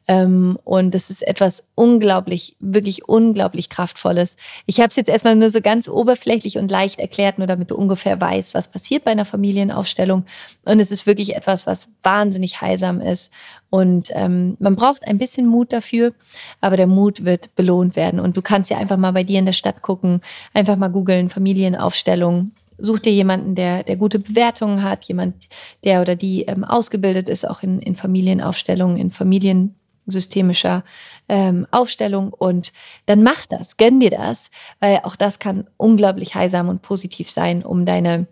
Ähm, 0.09 0.57
und 0.63 0.95
das 0.95 1.11
ist 1.11 1.21
etwas 1.21 1.67
unglaublich, 1.75 2.55
wirklich 2.59 3.07
unglaublich 3.07 3.69
kraftvolles. 3.69 4.37
Ich 4.65 4.79
habe 4.79 4.89
es 4.89 4.95
jetzt 4.95 5.07
erstmal 5.07 5.35
nur 5.35 5.51
so 5.51 5.61
ganz 5.61 5.87
oberflächlich 5.87 6.57
und 6.57 6.71
leicht 6.71 6.99
erklärt, 6.99 7.37
nur 7.37 7.45
damit 7.45 7.69
du 7.69 7.75
ungefähr 7.75 8.19
weißt, 8.19 8.55
was 8.55 8.69
passiert 8.69 9.03
bei 9.03 9.11
einer 9.11 9.25
Familienaufstellung. 9.25 10.25
Und 10.65 10.79
es 10.79 10.91
ist 10.91 11.05
wirklich 11.05 11.35
etwas, 11.35 11.67
was 11.67 11.89
wahnsinnig 12.01 12.59
heilsam 12.59 13.01
ist. 13.01 13.31
Und 13.69 14.09
ähm, 14.15 14.57
man 14.59 14.75
braucht 14.75 15.07
ein 15.07 15.19
bisschen 15.19 15.45
Mut 15.45 15.71
dafür, 15.71 16.13
aber 16.59 16.75
der 16.75 16.87
Mut 16.87 17.23
wird 17.23 17.53
belohnt 17.53 17.95
werden. 17.95 18.19
Und 18.19 18.35
du 18.35 18.41
kannst 18.41 18.71
ja 18.71 18.79
einfach 18.79 18.97
mal 18.97 19.11
bei 19.11 19.23
dir 19.23 19.37
in 19.37 19.45
der 19.45 19.53
Stadt 19.53 19.83
gucken, 19.83 20.21
einfach 20.55 20.75
mal 20.75 20.87
googeln, 20.87 21.29
Familienaufstellung 21.29 22.51
such 22.81 22.99
dir 22.99 23.11
jemanden, 23.11 23.55
der, 23.55 23.83
der 23.83 23.97
gute 23.97 24.19
Bewertungen 24.19 24.83
hat, 24.83 25.03
jemand, 25.03 25.49
der 25.83 26.01
oder 26.01 26.15
die 26.15 26.43
ähm, 26.43 26.63
ausgebildet 26.63 27.27
ist, 27.27 27.45
auch 27.45 27.61
in, 27.61 27.81
in 27.81 27.97
Familienaufstellungen, 27.97 28.95
in 28.95 29.11
Familien, 29.11 29.75
systemischer 30.09 30.83
ähm, 31.27 31.67
Aufstellung 31.71 32.33
und 32.33 32.73
dann 33.05 33.23
mach 33.23 33.45
das, 33.45 33.77
gönn 33.77 33.99
dir 33.99 34.11
das, 34.11 34.51
weil 34.79 35.01
auch 35.03 35.15
das 35.15 35.39
kann 35.39 35.67
unglaublich 35.77 36.35
heilsam 36.35 36.69
und 36.69 36.81
positiv 36.81 37.29
sein, 37.29 37.63
um 37.63 37.85
deine 37.85 38.27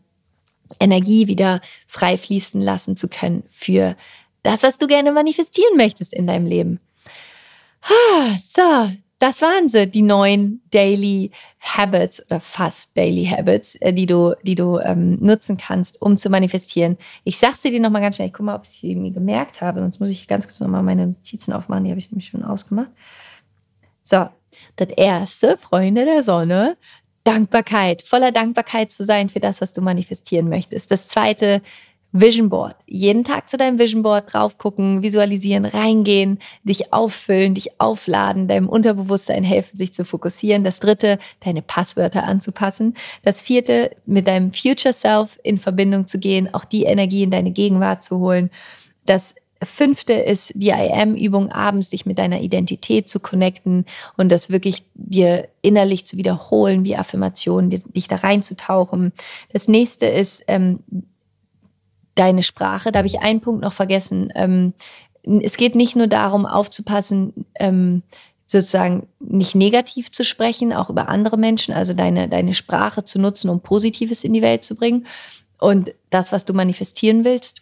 Energie 0.80 1.28
wieder 1.28 1.62
frei 1.86 2.18
fließen 2.18 2.62
lassen 2.62 2.96
zu 2.96 3.08
können 3.08 3.44
für 3.50 3.96
das, 4.44 4.64
was 4.64 4.78
du 4.78 4.88
gerne 4.88 5.12
manifestieren 5.12 5.78
möchtest 5.78 6.14
in 6.14 6.28
deinem 6.28 6.46
Leben. 6.46 6.80
So, 8.40 8.92
das 9.20 9.42
waren 9.42 9.68
sie, 9.68 9.88
die 9.88 10.04
neuen 10.04 10.62
Daily 10.70 11.32
Habits 11.60 12.24
oder 12.26 12.40
fast 12.40 12.96
Daily 12.96 13.26
Habits, 13.26 13.76
äh, 13.76 13.92
die 13.92 14.06
du, 14.06 14.36
die 14.44 14.56
du 14.56 14.78
ähm, 14.80 15.18
nutzen 15.20 15.58
kannst, 15.58 16.02
um 16.02 16.18
zu 16.18 16.30
manifestieren. 16.30 16.98
Ich 17.24 17.40
sage 17.40 17.56
sie 17.58 17.72
dir 17.72 17.80
nochmal 17.80 18.02
ganz 18.02 18.16
schnell. 18.16 18.28
Ich 18.28 18.34
gucke 18.34 18.44
mal, 18.44 18.56
ob 18.56 18.64
ich 18.64 18.70
sie 18.70 18.96
mir 18.96 19.12
gemerkt 19.12 19.62
habe. 19.62 19.80
Sonst 19.80 20.00
muss 20.00 20.10
ich 20.10 20.28
ganz 20.28 20.46
kurz 20.46 20.60
nochmal 20.60 20.84
meine 20.84 21.08
Notizen 21.08 21.54
aufmachen. 21.54 21.86
Die 21.86 21.90
habe 21.90 22.00
ich 22.00 22.12
nämlich 22.12 22.28
schon 22.28 22.44
ausgemacht. 22.44 22.92
So, 24.04 24.30
das 24.76 24.90
erste, 24.90 25.58
Freunde 25.58 26.06
der 26.06 26.22
Sonne, 26.22 26.78
Dankbarkeit. 27.24 28.04
Voller 28.04 28.32
Dankbarkeit 28.32 28.92
zu 28.92 29.04
sein 29.04 29.30
für 29.30 29.40
das, 29.40 29.62
was 29.62 29.74
du 29.74 29.82
manifestieren 29.82 30.48
möchtest. 30.48 30.92
Das 30.92 31.08
zweite, 31.08 31.62
Vision 32.20 32.50
Board. 32.50 32.76
Jeden 32.88 33.24
Tag 33.24 33.48
zu 33.48 33.58
deinem 33.58 33.78
Vision 33.78 34.02
Board 34.02 34.34
drauf 34.34 34.58
gucken, 34.58 35.04
visualisieren, 35.04 35.66
reingehen, 35.66 36.40
dich 36.64 36.92
auffüllen, 36.92 37.54
dich 37.54 37.80
aufladen, 37.80 38.48
deinem 38.48 38.68
Unterbewusstsein 38.68 39.44
helfen, 39.44 39.78
sich 39.78 39.94
zu 39.94 40.04
fokussieren. 40.04 40.64
Das 40.64 40.80
dritte, 40.80 41.20
deine 41.42 41.62
Passwörter 41.62 42.24
anzupassen. 42.24 42.96
Das 43.24 43.42
vierte, 43.42 43.92
mit 44.06 44.28
deinem 44.28 44.52
Future 44.52 44.94
Self 44.94 45.40
in 45.44 45.60
Verbindung 45.60 46.08
zu 46.08 46.20
gehen, 46.20 46.54
auch 46.54 46.66
die 46.66 46.84
Energie 46.84 47.24
in 47.24 47.32
deine 47.32 47.52
Gegenwart 47.52 48.04
zu 48.04 48.20
holen. 48.20 48.50
Das 49.06 49.36
fünfte 49.64 50.14
ist 50.14 50.54
die 50.56 50.70
IM-Übung, 50.70 51.52
abends 51.52 51.90
dich 51.90 52.06
mit 52.06 52.20
deiner 52.20 52.42
Identität 52.42 53.10
zu 53.10 53.20
connecten 53.20 53.86
und 54.16 54.32
das 54.32 54.50
wirklich 54.50 54.84
dir 54.94 55.48
innerlich 55.62 56.06
zu 56.06 56.18
wiederholen, 56.18 56.84
wie 56.84 56.96
Affirmationen, 56.96 57.70
dich 57.70 58.08
da 58.08 58.18
reinzutauchen. 58.18 59.14
Das 59.52 59.68
nächste 59.68 60.06
ist, 60.06 60.44
ähm, 60.48 60.80
deine 62.20 62.44
Sprache. 62.44 62.92
Da 62.92 63.00
habe 63.00 63.08
ich 63.08 63.20
einen 63.20 63.42
Punkt 63.42 63.62
noch 63.62 63.74
vergessen. 63.74 64.32
Ähm, 64.36 64.74
es 65.24 65.58
geht 65.58 65.76
nicht 65.76 65.96
nur 65.96 66.08
darum, 66.08 66.46
aufzupassen, 66.46 67.46
ähm, 67.60 68.04
sozusagen 68.46 69.08
nicht 69.20 69.56
negativ 69.56 70.12
zu 70.12 70.24
sprechen, 70.24 70.72
auch 70.72 70.90
über 70.90 71.10
andere 71.10 71.38
Menschen, 71.38 71.74
also 71.74 71.94
deine, 71.94 72.30
deine 72.30 72.54
Sprache 72.54 73.04
zu 73.04 73.20
nutzen, 73.20 73.50
um 73.50 73.60
Positives 73.60 74.24
in 74.24 74.34
die 74.34 74.42
Welt 74.42 74.64
zu 74.64 74.76
bringen. 74.76 75.06
Und 75.60 75.94
das, 76.10 76.32
was 76.32 76.46
du 76.46 76.54
manifestieren 76.54 77.26
willst, 77.26 77.62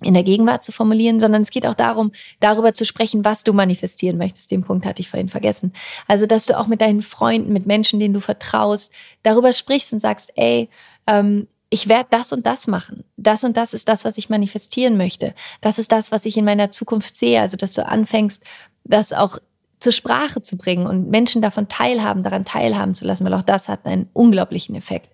in 0.00 0.14
der 0.14 0.22
Gegenwart 0.22 0.64
zu 0.64 0.72
formulieren, 0.72 1.20
sondern 1.20 1.42
es 1.42 1.50
geht 1.50 1.66
auch 1.66 1.74
darum, 1.74 2.12
darüber 2.40 2.72
zu 2.72 2.84
sprechen, 2.84 3.24
was 3.24 3.44
du 3.44 3.52
manifestieren 3.52 4.16
möchtest. 4.16 4.50
Den 4.50 4.62
Punkt 4.62 4.86
hatte 4.86 5.00
ich 5.00 5.08
vorhin 5.10 5.28
vergessen. 5.28 5.72
Also, 6.06 6.26
dass 6.26 6.46
du 6.46 6.56
auch 6.56 6.68
mit 6.68 6.80
deinen 6.80 7.02
Freunden, 7.02 7.52
mit 7.52 7.66
Menschen, 7.66 7.98
denen 7.98 8.14
du 8.14 8.20
vertraust, 8.20 8.92
darüber 9.24 9.52
sprichst 9.52 9.92
und 9.92 9.98
sagst, 9.98 10.32
ey, 10.36 10.70
ähm, 11.06 11.48
ich 11.70 11.88
werde 11.88 12.08
das 12.10 12.32
und 12.32 12.46
das 12.46 12.66
machen. 12.66 13.04
Das 13.16 13.44
und 13.44 13.56
das 13.56 13.74
ist 13.74 13.88
das, 13.88 14.04
was 14.04 14.16
ich 14.16 14.30
manifestieren 14.30 14.96
möchte. 14.96 15.34
Das 15.60 15.78
ist 15.78 15.92
das, 15.92 16.10
was 16.10 16.24
ich 16.24 16.36
in 16.36 16.44
meiner 16.44 16.70
Zukunft 16.70 17.16
sehe. 17.16 17.40
Also, 17.40 17.56
dass 17.56 17.74
du 17.74 17.86
anfängst, 17.86 18.42
das 18.84 19.12
auch 19.12 19.38
zur 19.80 19.92
Sprache 19.92 20.42
zu 20.42 20.56
bringen 20.56 20.86
und 20.86 21.08
Menschen 21.08 21.42
davon 21.42 21.68
teilhaben, 21.68 22.22
daran 22.22 22.44
teilhaben 22.44 22.94
zu 22.94 23.04
lassen, 23.04 23.24
weil 23.24 23.34
auch 23.34 23.42
das 23.42 23.68
hat 23.68 23.86
einen 23.86 24.08
unglaublichen 24.12 24.74
Effekt, 24.74 25.10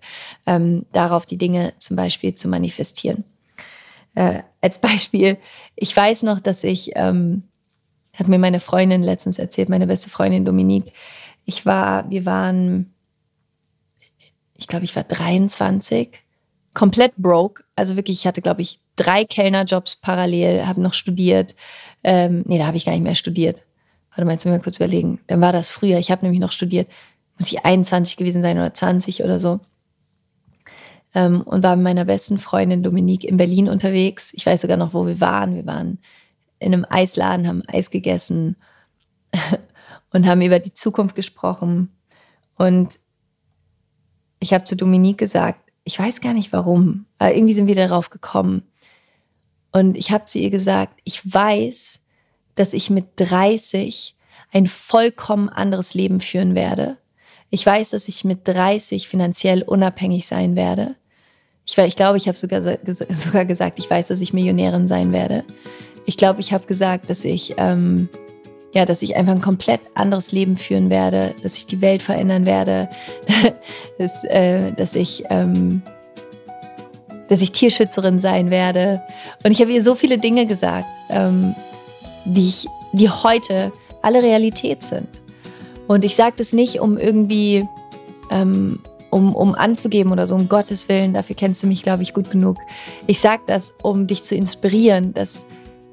ähm, 0.47 0.85
darauf 0.91 1.25
die 1.25 1.37
Dinge 1.37 1.73
zum 1.77 1.95
Beispiel 1.95 2.33
zu 2.33 2.47
manifestieren. 2.47 3.25
Äh, 4.15 4.41
als 4.61 4.79
Beispiel, 4.81 5.37
ich 5.75 5.95
weiß 5.95 6.23
noch, 6.23 6.39
dass 6.39 6.63
ich, 6.63 6.91
ähm, 6.95 7.43
hat 8.15 8.27
mir 8.27 8.39
meine 8.39 8.59
Freundin 8.59 9.03
letztens 9.03 9.37
erzählt, 9.37 9.69
meine 9.69 9.87
beste 9.87 10.09
Freundin 10.09 10.45
Dominique, 10.45 10.93
ich 11.45 11.65
war, 11.65 12.09
wir 12.09 12.25
waren, 12.25 12.93
ich 14.57 14.67
glaube, 14.67 14.85
ich 14.85 14.95
war 14.95 15.03
23, 15.03 16.24
komplett 16.75 17.15
broke. 17.17 17.63
Also 17.75 17.95
wirklich, 17.95 18.19
ich 18.19 18.27
hatte, 18.27 18.43
glaube 18.43 18.61
ich, 18.61 18.79
drei 18.95 19.25
Kellnerjobs 19.25 19.95
parallel, 19.95 20.67
habe 20.67 20.81
noch 20.81 20.93
studiert. 20.93 21.55
Ähm, 22.03 22.43
nee, 22.45 22.59
da 22.59 22.67
habe 22.67 22.77
ich 22.77 22.85
gar 22.85 22.91
nicht 22.91 23.01
mehr 23.01 23.15
studiert. 23.15 23.63
Warte 24.11 24.25
mal, 24.25 24.33
jetzt 24.33 24.45
müssen 24.45 24.57
wir 24.57 24.63
kurz 24.63 24.77
überlegen. 24.77 25.19
Dann 25.25 25.41
war 25.41 25.51
das 25.51 25.71
früher. 25.71 25.97
Ich 25.97 26.11
habe 26.11 26.23
nämlich 26.23 26.39
noch 26.39 26.51
studiert. 26.51 26.87
Muss 27.39 27.51
ich 27.51 27.65
21 27.65 28.15
gewesen 28.15 28.43
sein 28.43 28.59
oder 28.59 28.73
20 28.73 29.23
oder 29.23 29.39
so 29.39 29.59
ähm, 31.15 31.41
und 31.41 31.63
war 31.63 31.75
mit 31.75 31.83
meiner 31.83 32.05
besten 32.05 32.37
Freundin 32.37 32.83
Dominique 32.83 33.23
in 33.23 33.37
Berlin 33.37 33.69
unterwegs. 33.69 34.33
Ich 34.33 34.45
weiß 34.45 34.61
sogar 34.61 34.77
noch, 34.77 34.93
wo 34.93 35.07
wir 35.07 35.19
waren. 35.21 35.55
Wir 35.55 35.65
waren 35.65 35.97
in 36.59 36.73
einem 36.73 36.85
Eisladen, 36.87 37.47
haben 37.47 37.63
Eis 37.67 37.89
gegessen 37.89 38.57
und 40.11 40.27
haben 40.27 40.41
über 40.41 40.59
die 40.59 40.73
Zukunft 40.73 41.15
gesprochen. 41.15 41.89
Und 42.57 42.99
ich 44.39 44.53
habe 44.53 44.65
zu 44.65 44.75
Dominique 44.75 45.17
gesagt, 45.17 45.64
ich 45.85 45.97
weiß 45.97 46.19
gar 46.19 46.33
nicht 46.33 46.51
warum, 46.51 47.05
aber 47.19 47.33
irgendwie 47.33 47.53
sind 47.53 47.67
wir 47.67 47.75
darauf 47.75 48.09
gekommen. 48.09 48.63
Und 49.71 49.95
ich 49.95 50.11
habe 50.11 50.25
zu 50.25 50.39
ihr 50.39 50.49
gesagt, 50.49 50.99
ich 51.03 51.21
weiß, 51.31 51.99
dass 52.55 52.73
ich 52.73 52.89
mit 52.89 53.05
30 53.17 54.15
ein 54.51 54.67
vollkommen 54.67 55.47
anderes 55.47 55.93
Leben 55.93 56.21
führen 56.21 56.55
werde. 56.55 56.97
Ich 57.51 57.65
weiß, 57.65 57.91
dass 57.91 58.07
ich 58.07 58.23
mit 58.23 58.47
30 58.47 59.07
finanziell 59.07 59.61
unabhängig 59.61 60.25
sein 60.25 60.55
werde. 60.55 60.95
Ich, 61.65 61.77
ich 61.77 61.95
glaube, 61.95 62.17
ich 62.17 62.27
habe 62.27 62.37
sogar, 62.37 62.61
sogar 62.61 63.45
gesagt, 63.45 63.77
ich 63.77 63.89
weiß, 63.89 64.07
dass 64.07 64.21
ich 64.21 64.33
Millionärin 64.33 64.87
sein 64.87 65.13
werde. 65.13 65.43
Ich 66.05 66.17
glaube, 66.17 66.39
ich 66.39 66.51
habe 66.51 66.65
gesagt, 66.65 67.09
dass 67.09 67.23
ich, 67.23 67.55
ähm, 67.57 68.09
ja, 68.75 68.85
dass 68.85 69.01
ich 69.01 69.15
einfach 69.15 69.33
ein 69.33 69.41
komplett 69.41 69.79
anderes 69.95 70.31
Leben 70.33 70.57
führen 70.57 70.89
werde, 70.89 71.33
dass 71.41 71.57
ich 71.57 71.65
die 71.65 71.81
Welt 71.81 72.01
verändern 72.01 72.45
werde, 72.45 72.89
dass, 73.97 74.23
äh, 74.25 74.73
dass 74.73 74.95
ich, 74.95 75.23
ähm, 75.29 75.81
dass 77.29 77.41
ich 77.41 77.53
Tierschützerin 77.53 78.19
sein 78.19 78.51
werde. 78.51 79.01
Und 79.43 79.51
ich 79.51 79.61
habe 79.61 79.71
ihr 79.71 79.81
so 79.81 79.95
viele 79.95 80.17
Dinge 80.17 80.45
gesagt, 80.45 80.85
ähm, 81.09 81.55
die, 82.25 82.49
ich, 82.49 82.67
die 82.91 83.09
heute 83.09 83.71
alle 84.01 84.21
Realität 84.21 84.83
sind. 84.83 85.07
Und 85.87 86.03
ich 86.03 86.15
sage 86.15 86.35
das 86.37 86.51
nicht, 86.51 86.79
um 86.81 86.97
irgendwie 86.97 87.65
ähm, 88.29 88.79
um, 89.09 89.33
um 89.33 89.55
anzugeben 89.55 90.11
oder 90.11 90.27
so, 90.27 90.35
um 90.35 90.49
Gottes 90.49 90.89
Willen, 90.89 91.13
dafür 91.13 91.37
kennst 91.37 91.63
du 91.63 91.67
mich, 91.67 91.81
glaube 91.81 92.03
ich, 92.03 92.13
gut 92.13 92.29
genug. 92.29 92.57
Ich 93.07 93.21
sage 93.21 93.43
das, 93.47 93.73
um 93.81 94.07
dich 94.07 94.23
zu 94.23 94.35
inspirieren, 94.35 95.13
dass 95.13 95.45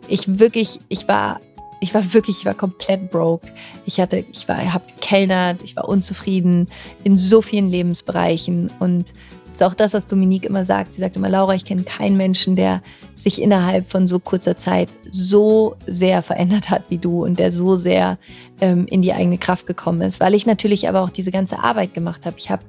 ich 0.08 0.40
wirklich, 0.40 0.80
ich 0.88 1.06
war, 1.06 1.40
ich 1.82 1.92
war 1.94 2.14
wirklich, 2.14 2.38
ich 2.38 2.44
war 2.44 2.54
komplett 2.54 3.10
broke. 3.10 3.48
Ich 3.86 3.98
hatte, 3.98 4.24
ich 4.32 4.48
war, 4.48 4.72
habe 4.72 4.84
gekellnert, 4.94 5.62
ich 5.64 5.74
war 5.74 5.88
unzufrieden 5.88 6.68
in 7.02 7.16
so 7.16 7.42
vielen 7.42 7.68
Lebensbereichen 7.68 8.70
und 8.78 9.12
das 9.48 9.60
ist 9.60 9.62
auch 9.64 9.74
das, 9.74 9.92
was 9.92 10.06
Dominique 10.06 10.46
immer 10.46 10.64
sagt. 10.64 10.94
Sie 10.94 11.00
sagt 11.00 11.16
immer, 11.16 11.28
Laura, 11.28 11.54
ich 11.54 11.64
kenne 11.64 11.82
keinen 11.82 12.16
Menschen, 12.16 12.56
der 12.56 12.82
sich 13.16 13.42
innerhalb 13.42 13.90
von 13.90 14.06
so 14.06 14.18
kurzer 14.18 14.56
Zeit 14.56 14.88
so 15.10 15.76
sehr 15.86 16.22
verändert 16.22 16.70
hat 16.70 16.84
wie 16.88 16.98
du 16.98 17.24
und 17.24 17.38
der 17.38 17.52
so 17.52 17.76
sehr 17.76 18.16
ähm, 18.60 18.86
in 18.86 19.02
die 19.02 19.12
eigene 19.12 19.36
Kraft 19.36 19.66
gekommen 19.66 20.00
ist, 20.02 20.20
weil 20.20 20.34
ich 20.34 20.46
natürlich 20.46 20.88
aber 20.88 21.02
auch 21.02 21.10
diese 21.10 21.32
ganze 21.32 21.62
Arbeit 21.62 21.92
gemacht 21.94 22.24
habe. 22.24 22.36
Ich 22.38 22.48
habe 22.48 22.62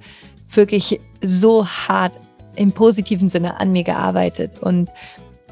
wirklich 0.50 1.00
so 1.22 1.66
hart 1.66 2.12
im 2.56 2.72
positiven 2.72 3.30
Sinne 3.30 3.60
an 3.60 3.72
mir 3.72 3.84
gearbeitet 3.84 4.60
und 4.62 4.90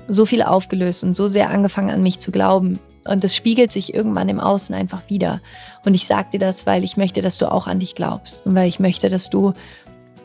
so 0.08 0.26
viel 0.26 0.42
aufgelöst 0.42 1.04
und 1.04 1.16
so 1.16 1.28
sehr 1.28 1.50
angefangen 1.52 1.92
an 1.92 2.04
mich 2.04 2.20
zu 2.20 2.32
glauben. 2.32 2.80
Und 3.08 3.24
das 3.24 3.36
spiegelt 3.36 3.72
sich 3.72 3.94
irgendwann 3.94 4.30
im 4.30 4.40
Außen 4.40 4.76
einfach 4.76 5.02
wieder. 5.08 5.42
Und 5.86 5.96
ich 5.96 6.06
sage 6.06 6.30
dir 6.34 6.40
das, 6.40 6.66
weil 6.66 6.84
ich 6.84 6.98
möchte, 6.98 7.22
dass 7.22 7.38
du 7.38 7.52
auch 7.52 7.68
an 7.68 7.80
dich 7.80 7.96
glaubst 7.96 8.46
und 8.46 8.56
weil 8.56 8.70
ich 8.70 8.80
möchte, 8.80 9.10
dass 9.10 9.30
du 9.30 9.54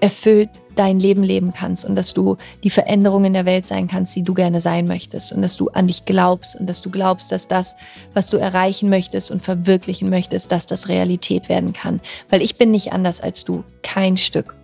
erfüllt 0.00 0.50
dein 0.74 1.00
Leben 1.00 1.22
leben 1.22 1.54
kannst 1.54 1.86
und 1.86 1.96
dass 1.96 2.12
du 2.12 2.36
die 2.62 2.70
Veränderung 2.70 3.24
in 3.24 3.32
der 3.32 3.46
Welt 3.46 3.64
sein 3.64 3.88
kannst, 3.88 4.14
die 4.14 4.22
du 4.22 4.34
gerne 4.34 4.60
sein 4.60 4.86
möchtest 4.86 5.32
und 5.32 5.40
dass 5.40 5.56
du 5.56 5.68
an 5.70 5.86
dich 5.86 6.04
glaubst 6.04 6.60
und 6.60 6.66
dass 6.66 6.82
du 6.82 6.90
glaubst, 6.90 7.32
dass 7.32 7.48
das, 7.48 7.76
was 8.12 8.28
du 8.28 8.36
erreichen 8.36 8.90
möchtest 8.90 9.30
und 9.30 9.42
verwirklichen 9.42 10.10
möchtest, 10.10 10.52
dass 10.52 10.66
das 10.66 10.88
Realität 10.88 11.48
werden 11.48 11.72
kann. 11.72 12.00
Weil 12.28 12.42
ich 12.42 12.56
bin 12.56 12.70
nicht 12.70 12.92
anders 12.92 13.22
als 13.22 13.44
du, 13.44 13.64
kein 13.82 14.18
Stück. 14.18 14.54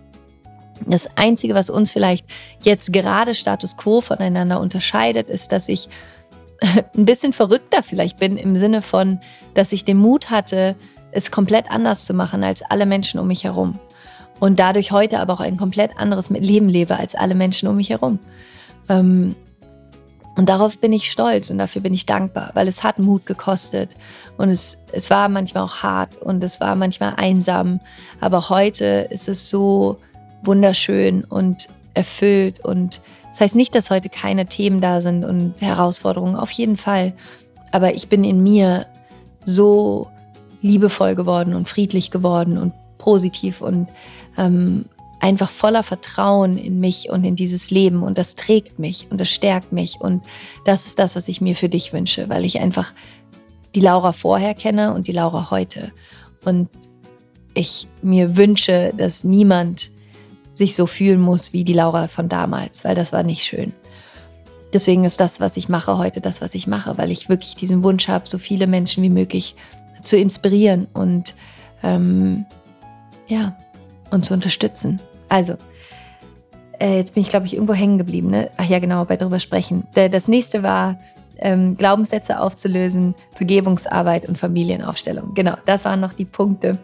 Das 0.85 1.17
Einzige, 1.17 1.55
was 1.55 1.69
uns 1.69 1.91
vielleicht 1.91 2.25
jetzt 2.61 2.93
gerade 2.93 3.33
Status 3.33 3.77
quo 3.77 4.01
voneinander 4.01 4.59
unterscheidet, 4.59 5.29
ist, 5.29 5.51
dass 5.51 5.69
ich 5.69 5.89
ein 6.97 7.05
bisschen 7.05 7.33
verrückter 7.33 7.83
vielleicht 7.83 8.17
bin 8.17 8.37
im 8.37 8.55
Sinne 8.55 8.81
von, 8.81 9.19
dass 9.53 9.71
ich 9.71 9.85
den 9.85 9.97
Mut 9.97 10.29
hatte, 10.29 10.75
es 11.11 11.31
komplett 11.31 11.69
anders 11.69 12.05
zu 12.05 12.13
machen 12.13 12.43
als 12.43 12.61
alle 12.63 12.85
Menschen 12.85 13.19
um 13.19 13.27
mich 13.27 13.43
herum. 13.43 13.79
Und 14.39 14.59
dadurch 14.59 14.91
heute 14.91 15.19
aber 15.19 15.33
auch 15.33 15.39
ein 15.39 15.57
komplett 15.57 15.97
anderes 15.97 16.29
Leben 16.29 16.67
lebe 16.67 16.97
als 16.97 17.15
alle 17.15 17.35
Menschen 17.35 17.67
um 17.67 17.75
mich 17.75 17.89
herum. 17.89 18.19
Ähm, 18.89 19.35
und 20.35 20.49
darauf 20.49 20.79
bin 20.79 20.91
ich 20.91 21.11
stolz 21.11 21.51
und 21.51 21.59
dafür 21.59 21.81
bin 21.83 21.93
ich 21.93 22.07
dankbar, 22.07 22.51
weil 22.55 22.67
es 22.67 22.83
hat 22.83 22.97
Mut 22.97 23.27
gekostet 23.27 23.95
und 24.37 24.49
es, 24.49 24.79
es 24.91 25.11
war 25.11 25.29
manchmal 25.29 25.63
auch 25.63 25.83
hart 25.83 26.17
und 26.17 26.43
es 26.43 26.59
war 26.59 26.75
manchmal 26.75 27.13
einsam. 27.17 27.79
Aber 28.19 28.49
heute 28.49 29.07
ist 29.11 29.29
es 29.29 29.49
so, 29.49 29.99
wunderschön 30.43 31.23
und 31.23 31.67
erfüllt. 31.93 32.59
Und 32.63 33.01
das 33.33 33.41
heißt 33.41 33.55
nicht, 33.55 33.73
dass 33.73 33.89
heute 33.89 34.09
keine 34.09 34.45
Themen 34.45 34.79
da 34.79 35.01
sind 35.01 35.25
und 35.25 35.59
Herausforderungen, 35.59 36.35
auf 36.35 36.51
jeden 36.51 36.77
Fall. 36.77 37.13
Aber 37.71 37.95
ich 37.95 38.07
bin 38.07 38.23
in 38.23 38.43
mir 38.43 38.85
so 39.43 40.07
liebevoll 40.61 41.15
geworden 41.15 41.55
und 41.55 41.67
friedlich 41.67 42.11
geworden 42.11 42.59
und 42.59 42.73
positiv 42.99 43.61
und 43.61 43.87
ähm, 44.37 44.85
einfach 45.19 45.49
voller 45.49 45.81
Vertrauen 45.81 46.59
in 46.59 46.79
mich 46.79 47.09
und 47.09 47.23
in 47.23 47.35
dieses 47.35 47.71
Leben. 47.71 48.03
Und 48.03 48.19
das 48.19 48.35
trägt 48.35 48.77
mich 48.77 49.07
und 49.09 49.19
das 49.19 49.31
stärkt 49.31 49.71
mich. 49.71 49.99
Und 49.99 50.23
das 50.63 50.85
ist 50.85 50.99
das, 50.99 51.15
was 51.15 51.27
ich 51.27 51.41
mir 51.41 51.55
für 51.55 51.69
dich 51.69 51.91
wünsche, 51.91 52.29
weil 52.29 52.45
ich 52.45 52.59
einfach 52.59 52.93
die 53.73 53.79
Laura 53.79 54.11
vorher 54.11 54.53
kenne 54.53 54.93
und 54.93 55.07
die 55.07 55.11
Laura 55.11 55.49
heute. 55.49 55.91
Und 56.45 56.69
ich 57.55 57.87
mir 58.03 58.37
wünsche, 58.37 58.93
dass 58.95 59.23
niemand 59.23 59.89
sich 60.53 60.75
so 60.75 60.85
fühlen 60.85 61.19
muss 61.19 61.53
wie 61.53 61.63
die 61.63 61.73
Laura 61.73 62.07
von 62.07 62.29
damals, 62.29 62.83
weil 62.83 62.95
das 62.95 63.11
war 63.11 63.23
nicht 63.23 63.43
schön. 63.43 63.73
Deswegen 64.73 65.05
ist 65.05 65.19
das, 65.19 65.39
was 65.39 65.57
ich 65.57 65.69
mache 65.69 65.97
heute, 65.97 66.19
das, 66.19 66.41
was 66.41 66.55
ich 66.55 66.67
mache, 66.67 66.97
weil 66.97 67.11
ich 67.11 67.29
wirklich 67.29 67.55
diesen 67.55 67.83
Wunsch 67.83 68.07
habe, 68.07 68.27
so 68.27 68.37
viele 68.37 68.65
Menschen 68.67 69.03
wie 69.03 69.09
möglich 69.09 69.55
zu 70.03 70.17
inspirieren 70.17 70.87
und 70.93 71.35
ähm, 71.83 72.45
ja, 73.27 73.55
und 74.09 74.25
zu 74.25 74.33
unterstützen. 74.33 74.99
Also, 75.29 75.55
äh, 76.79 76.97
jetzt 76.97 77.13
bin 77.13 77.21
ich, 77.21 77.29
glaube 77.29 77.45
ich, 77.45 77.53
irgendwo 77.53 77.73
hängen 77.73 77.97
geblieben. 77.97 78.29
Ne? 78.29 78.49
Ach 78.57 78.65
ja, 78.65 78.79
genau, 78.79 79.05
bei 79.05 79.15
drüber 79.15 79.39
sprechen. 79.39 79.87
Das 79.93 80.27
nächste 80.27 80.63
war, 80.63 80.97
ähm, 81.37 81.77
Glaubenssätze 81.77 82.39
aufzulösen, 82.39 83.15
Vergebungsarbeit 83.33 84.27
und 84.27 84.37
Familienaufstellung. 84.37 85.33
Genau, 85.33 85.55
das 85.65 85.85
waren 85.85 85.99
noch 85.99 86.13
die 86.13 86.25
Punkte, 86.25 86.77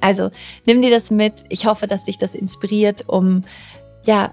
also 0.00 0.30
nimm 0.66 0.82
dir 0.82 0.90
das 0.90 1.10
mit. 1.10 1.44
Ich 1.48 1.66
hoffe, 1.66 1.86
dass 1.86 2.04
dich 2.04 2.18
das 2.18 2.34
inspiriert, 2.34 3.08
um 3.08 3.42
ja 4.04 4.32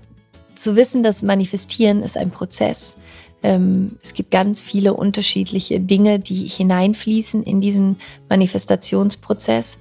zu 0.56 0.76
wissen, 0.76 1.04
dass 1.04 1.22
Manifestieren 1.22 2.04
ist 2.04 2.18
ein 2.18 2.32
Prozess. 2.32 2.98
Ähm, 3.44 3.98
es 4.04 4.14
gibt 4.14 4.32
ganz 4.32 4.62
viele 4.62 4.94
unterschiedliche 4.94 5.80
Dinge, 5.80 6.20
die 6.20 6.48
hineinfließen 6.48 7.44
in 7.44 7.62
diesen 7.62 7.98
Manifestationsprozess. 8.30 9.78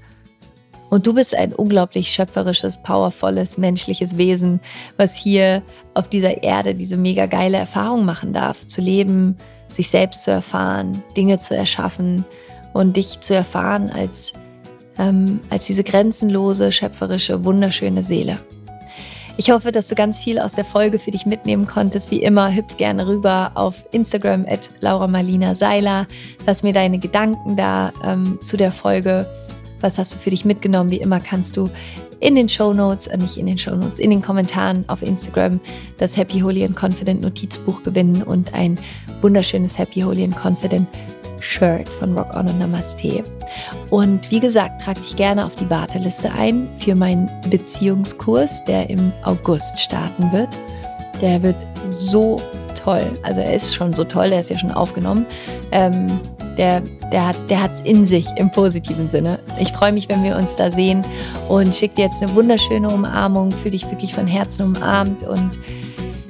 Und 0.89 1.07
du 1.07 1.15
bist 1.15 1.35
ein 1.35 1.53
unglaublich 1.53 2.11
schöpferisches, 2.11 2.81
powervolles, 2.83 3.59
menschliches 3.59 4.19
Wesen, 4.19 4.61
was 4.97 5.17
hier 5.17 5.63
auf 5.95 6.09
dieser 6.09 6.43
Erde 6.45 6.75
diese 6.75 6.97
mega 6.97 7.27
geile 7.27 7.57
Erfahrung 7.57 8.05
machen 8.05 8.33
darf, 8.33 8.67
zu 8.67 8.81
leben, 8.81 9.37
sich 9.69 9.91
selbst 9.91 10.23
zu 10.23 10.31
erfahren, 10.31 11.03
Dinge 11.17 11.39
zu 11.39 11.57
erschaffen 11.57 12.25
und 12.73 12.97
dich 12.97 13.21
zu 13.21 13.35
erfahren 13.35 13.91
als 13.91 14.35
ähm, 14.99 15.41
als 15.51 15.67
diese 15.67 15.85
grenzenlose, 15.85 16.73
schöpferische, 16.73 17.45
wunderschöne 17.45 18.03
Seele. 18.03 18.39
Ich 19.39 19.51
hoffe, 19.51 19.71
dass 19.71 19.89
du 19.89 19.95
ganz 19.95 20.19
viel 20.19 20.39
aus 20.39 20.55
der 20.55 20.65
Folge 20.65 20.99
für 20.99 21.11
dich 21.11 21.27
mitnehmen 21.27 21.67
konntest. 21.67 22.11
Wie 22.11 22.23
immer, 22.23 22.55
hüpf 22.55 22.79
gerne 22.79 23.07
rüber 23.07 23.53
auf 23.55 23.75
Instagram 23.93 24.47
at 24.49 24.71
Laura 24.81 25.55
Seiler. 25.55 26.07
Lass 26.47 26.63
mir 26.63 26.73
deine 26.73 26.99
Gedanken 26.99 27.55
da 27.55 27.93
ähm, 28.03 28.39
zu 28.41 28.57
der 28.57 28.73
Folge. 28.73 29.27
Was 29.83 29.99
hast 29.99 30.15
du 30.15 30.19
für 30.19 30.31
dich 30.31 30.47
mitgenommen? 30.47 30.91
Wie 30.91 31.01
immer 31.01 31.21
kannst 31.21 31.59
du 31.59 31.69
in 32.21 32.35
den 32.35 32.49
Show 32.49 32.73
Notes, 32.73 33.09
äh, 33.09 33.19
nicht 33.19 33.37
in 33.37 33.47
den 33.47 33.59
Show 33.59 33.75
Notes, 33.75 33.99
in 33.99 34.09
den 34.09 34.23
Kommentaren 34.23 34.85
auf 34.89 35.03
Instagram 35.03 35.61
das 35.99 36.17
Happy 36.17 36.41
Holy 36.41 36.65
and 36.65 36.75
Confident 36.75 37.21
Notizbuch 37.21 37.83
gewinnen 37.83 38.23
und 38.23 38.55
ein 38.55 38.79
wunderschönes 39.21 39.77
Happy 39.77 40.01
Holy 40.01 40.25
and 40.25 40.35
Confident 40.35 40.89
Shirt 41.41 41.89
von 41.89 42.17
Rock 42.17 42.35
On 42.35 42.49
und 42.49 42.59
Namaste. 42.59 43.25
Und 43.91 44.31
wie 44.31 44.41
gesagt, 44.41 44.83
trag 44.83 44.97
dich 44.97 45.17
gerne 45.17 45.45
auf 45.45 45.55
die 45.55 45.69
Warteliste 45.71 46.33
ein 46.33 46.69
für 46.79 46.95
meinen 46.95 47.31
Beziehungskurs, 47.51 48.65
der 48.65 48.91
im 48.91 49.13
August 49.25 49.79
starten 49.79 50.33
wird. 50.33 50.49
Der 51.21 51.43
wird 51.43 51.57
so 51.89 52.41
toll. 52.75 53.03
Also 53.23 53.41
er 53.41 53.55
ist 53.55 53.75
schon 53.75 53.93
so 53.93 54.05
toll, 54.05 54.31
der 54.31 54.41
ist 54.41 54.51
ja 54.51 54.59
schon 54.59 54.73
aufgenommen. 54.73 55.27
Ähm, 55.73 56.09
der, 56.57 56.83
der 57.13 57.29
hat 57.29 57.37
der 57.51 57.63
hat's 57.63 57.81
in 57.83 58.07
sich 58.07 58.27
im 58.37 58.51
positiven 58.51 59.09
Sinne. 59.09 59.39
Ich 59.61 59.73
freue 59.73 59.93
mich, 59.93 60.09
wenn 60.09 60.25
wir 60.25 60.37
uns 60.37 60.57
da 60.57 60.71
sehen 60.71 61.05
und 61.49 61.75
schicke 61.75 61.97
dir 61.97 62.05
jetzt 62.07 62.23
eine 62.23 62.35
wunderschöne 62.35 62.89
Umarmung, 62.89 63.51
für 63.51 63.71
dich 63.71 63.91
wirklich 63.91 64.15
von 64.15 64.27
Herzen 64.27 64.75
umarmt 64.75 65.23
und 65.23 65.51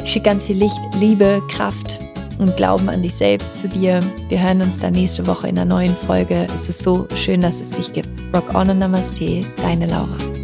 schick 0.04 0.24
ganz 0.24 0.44
viel 0.44 0.57
Licht, 0.57 0.78
Liebe, 0.98 1.42
Kraft 1.48 2.05
und 2.39 2.57
Glauben 2.57 2.89
an 2.89 3.03
dich 3.03 3.14
selbst 3.14 3.59
zu 3.59 3.68
dir. 3.68 4.01
Wir 4.28 4.43
hören 4.43 4.62
uns 4.62 4.78
dann 4.78 4.93
nächste 4.93 5.26
Woche 5.26 5.49
in 5.49 5.59
einer 5.59 5.64
neuen 5.64 5.97
Folge. 5.97 6.47
Es 6.55 6.68
ist 6.68 6.82
so 6.82 7.07
schön, 7.16 7.41
dass 7.41 7.61
es 7.61 7.70
dich 7.70 7.93
gibt. 7.93 8.09
Rock 8.34 8.55
on 8.55 8.70
und 8.70 8.78
Namaste, 8.78 9.41
deine 9.62 9.87
Laura. 9.87 10.36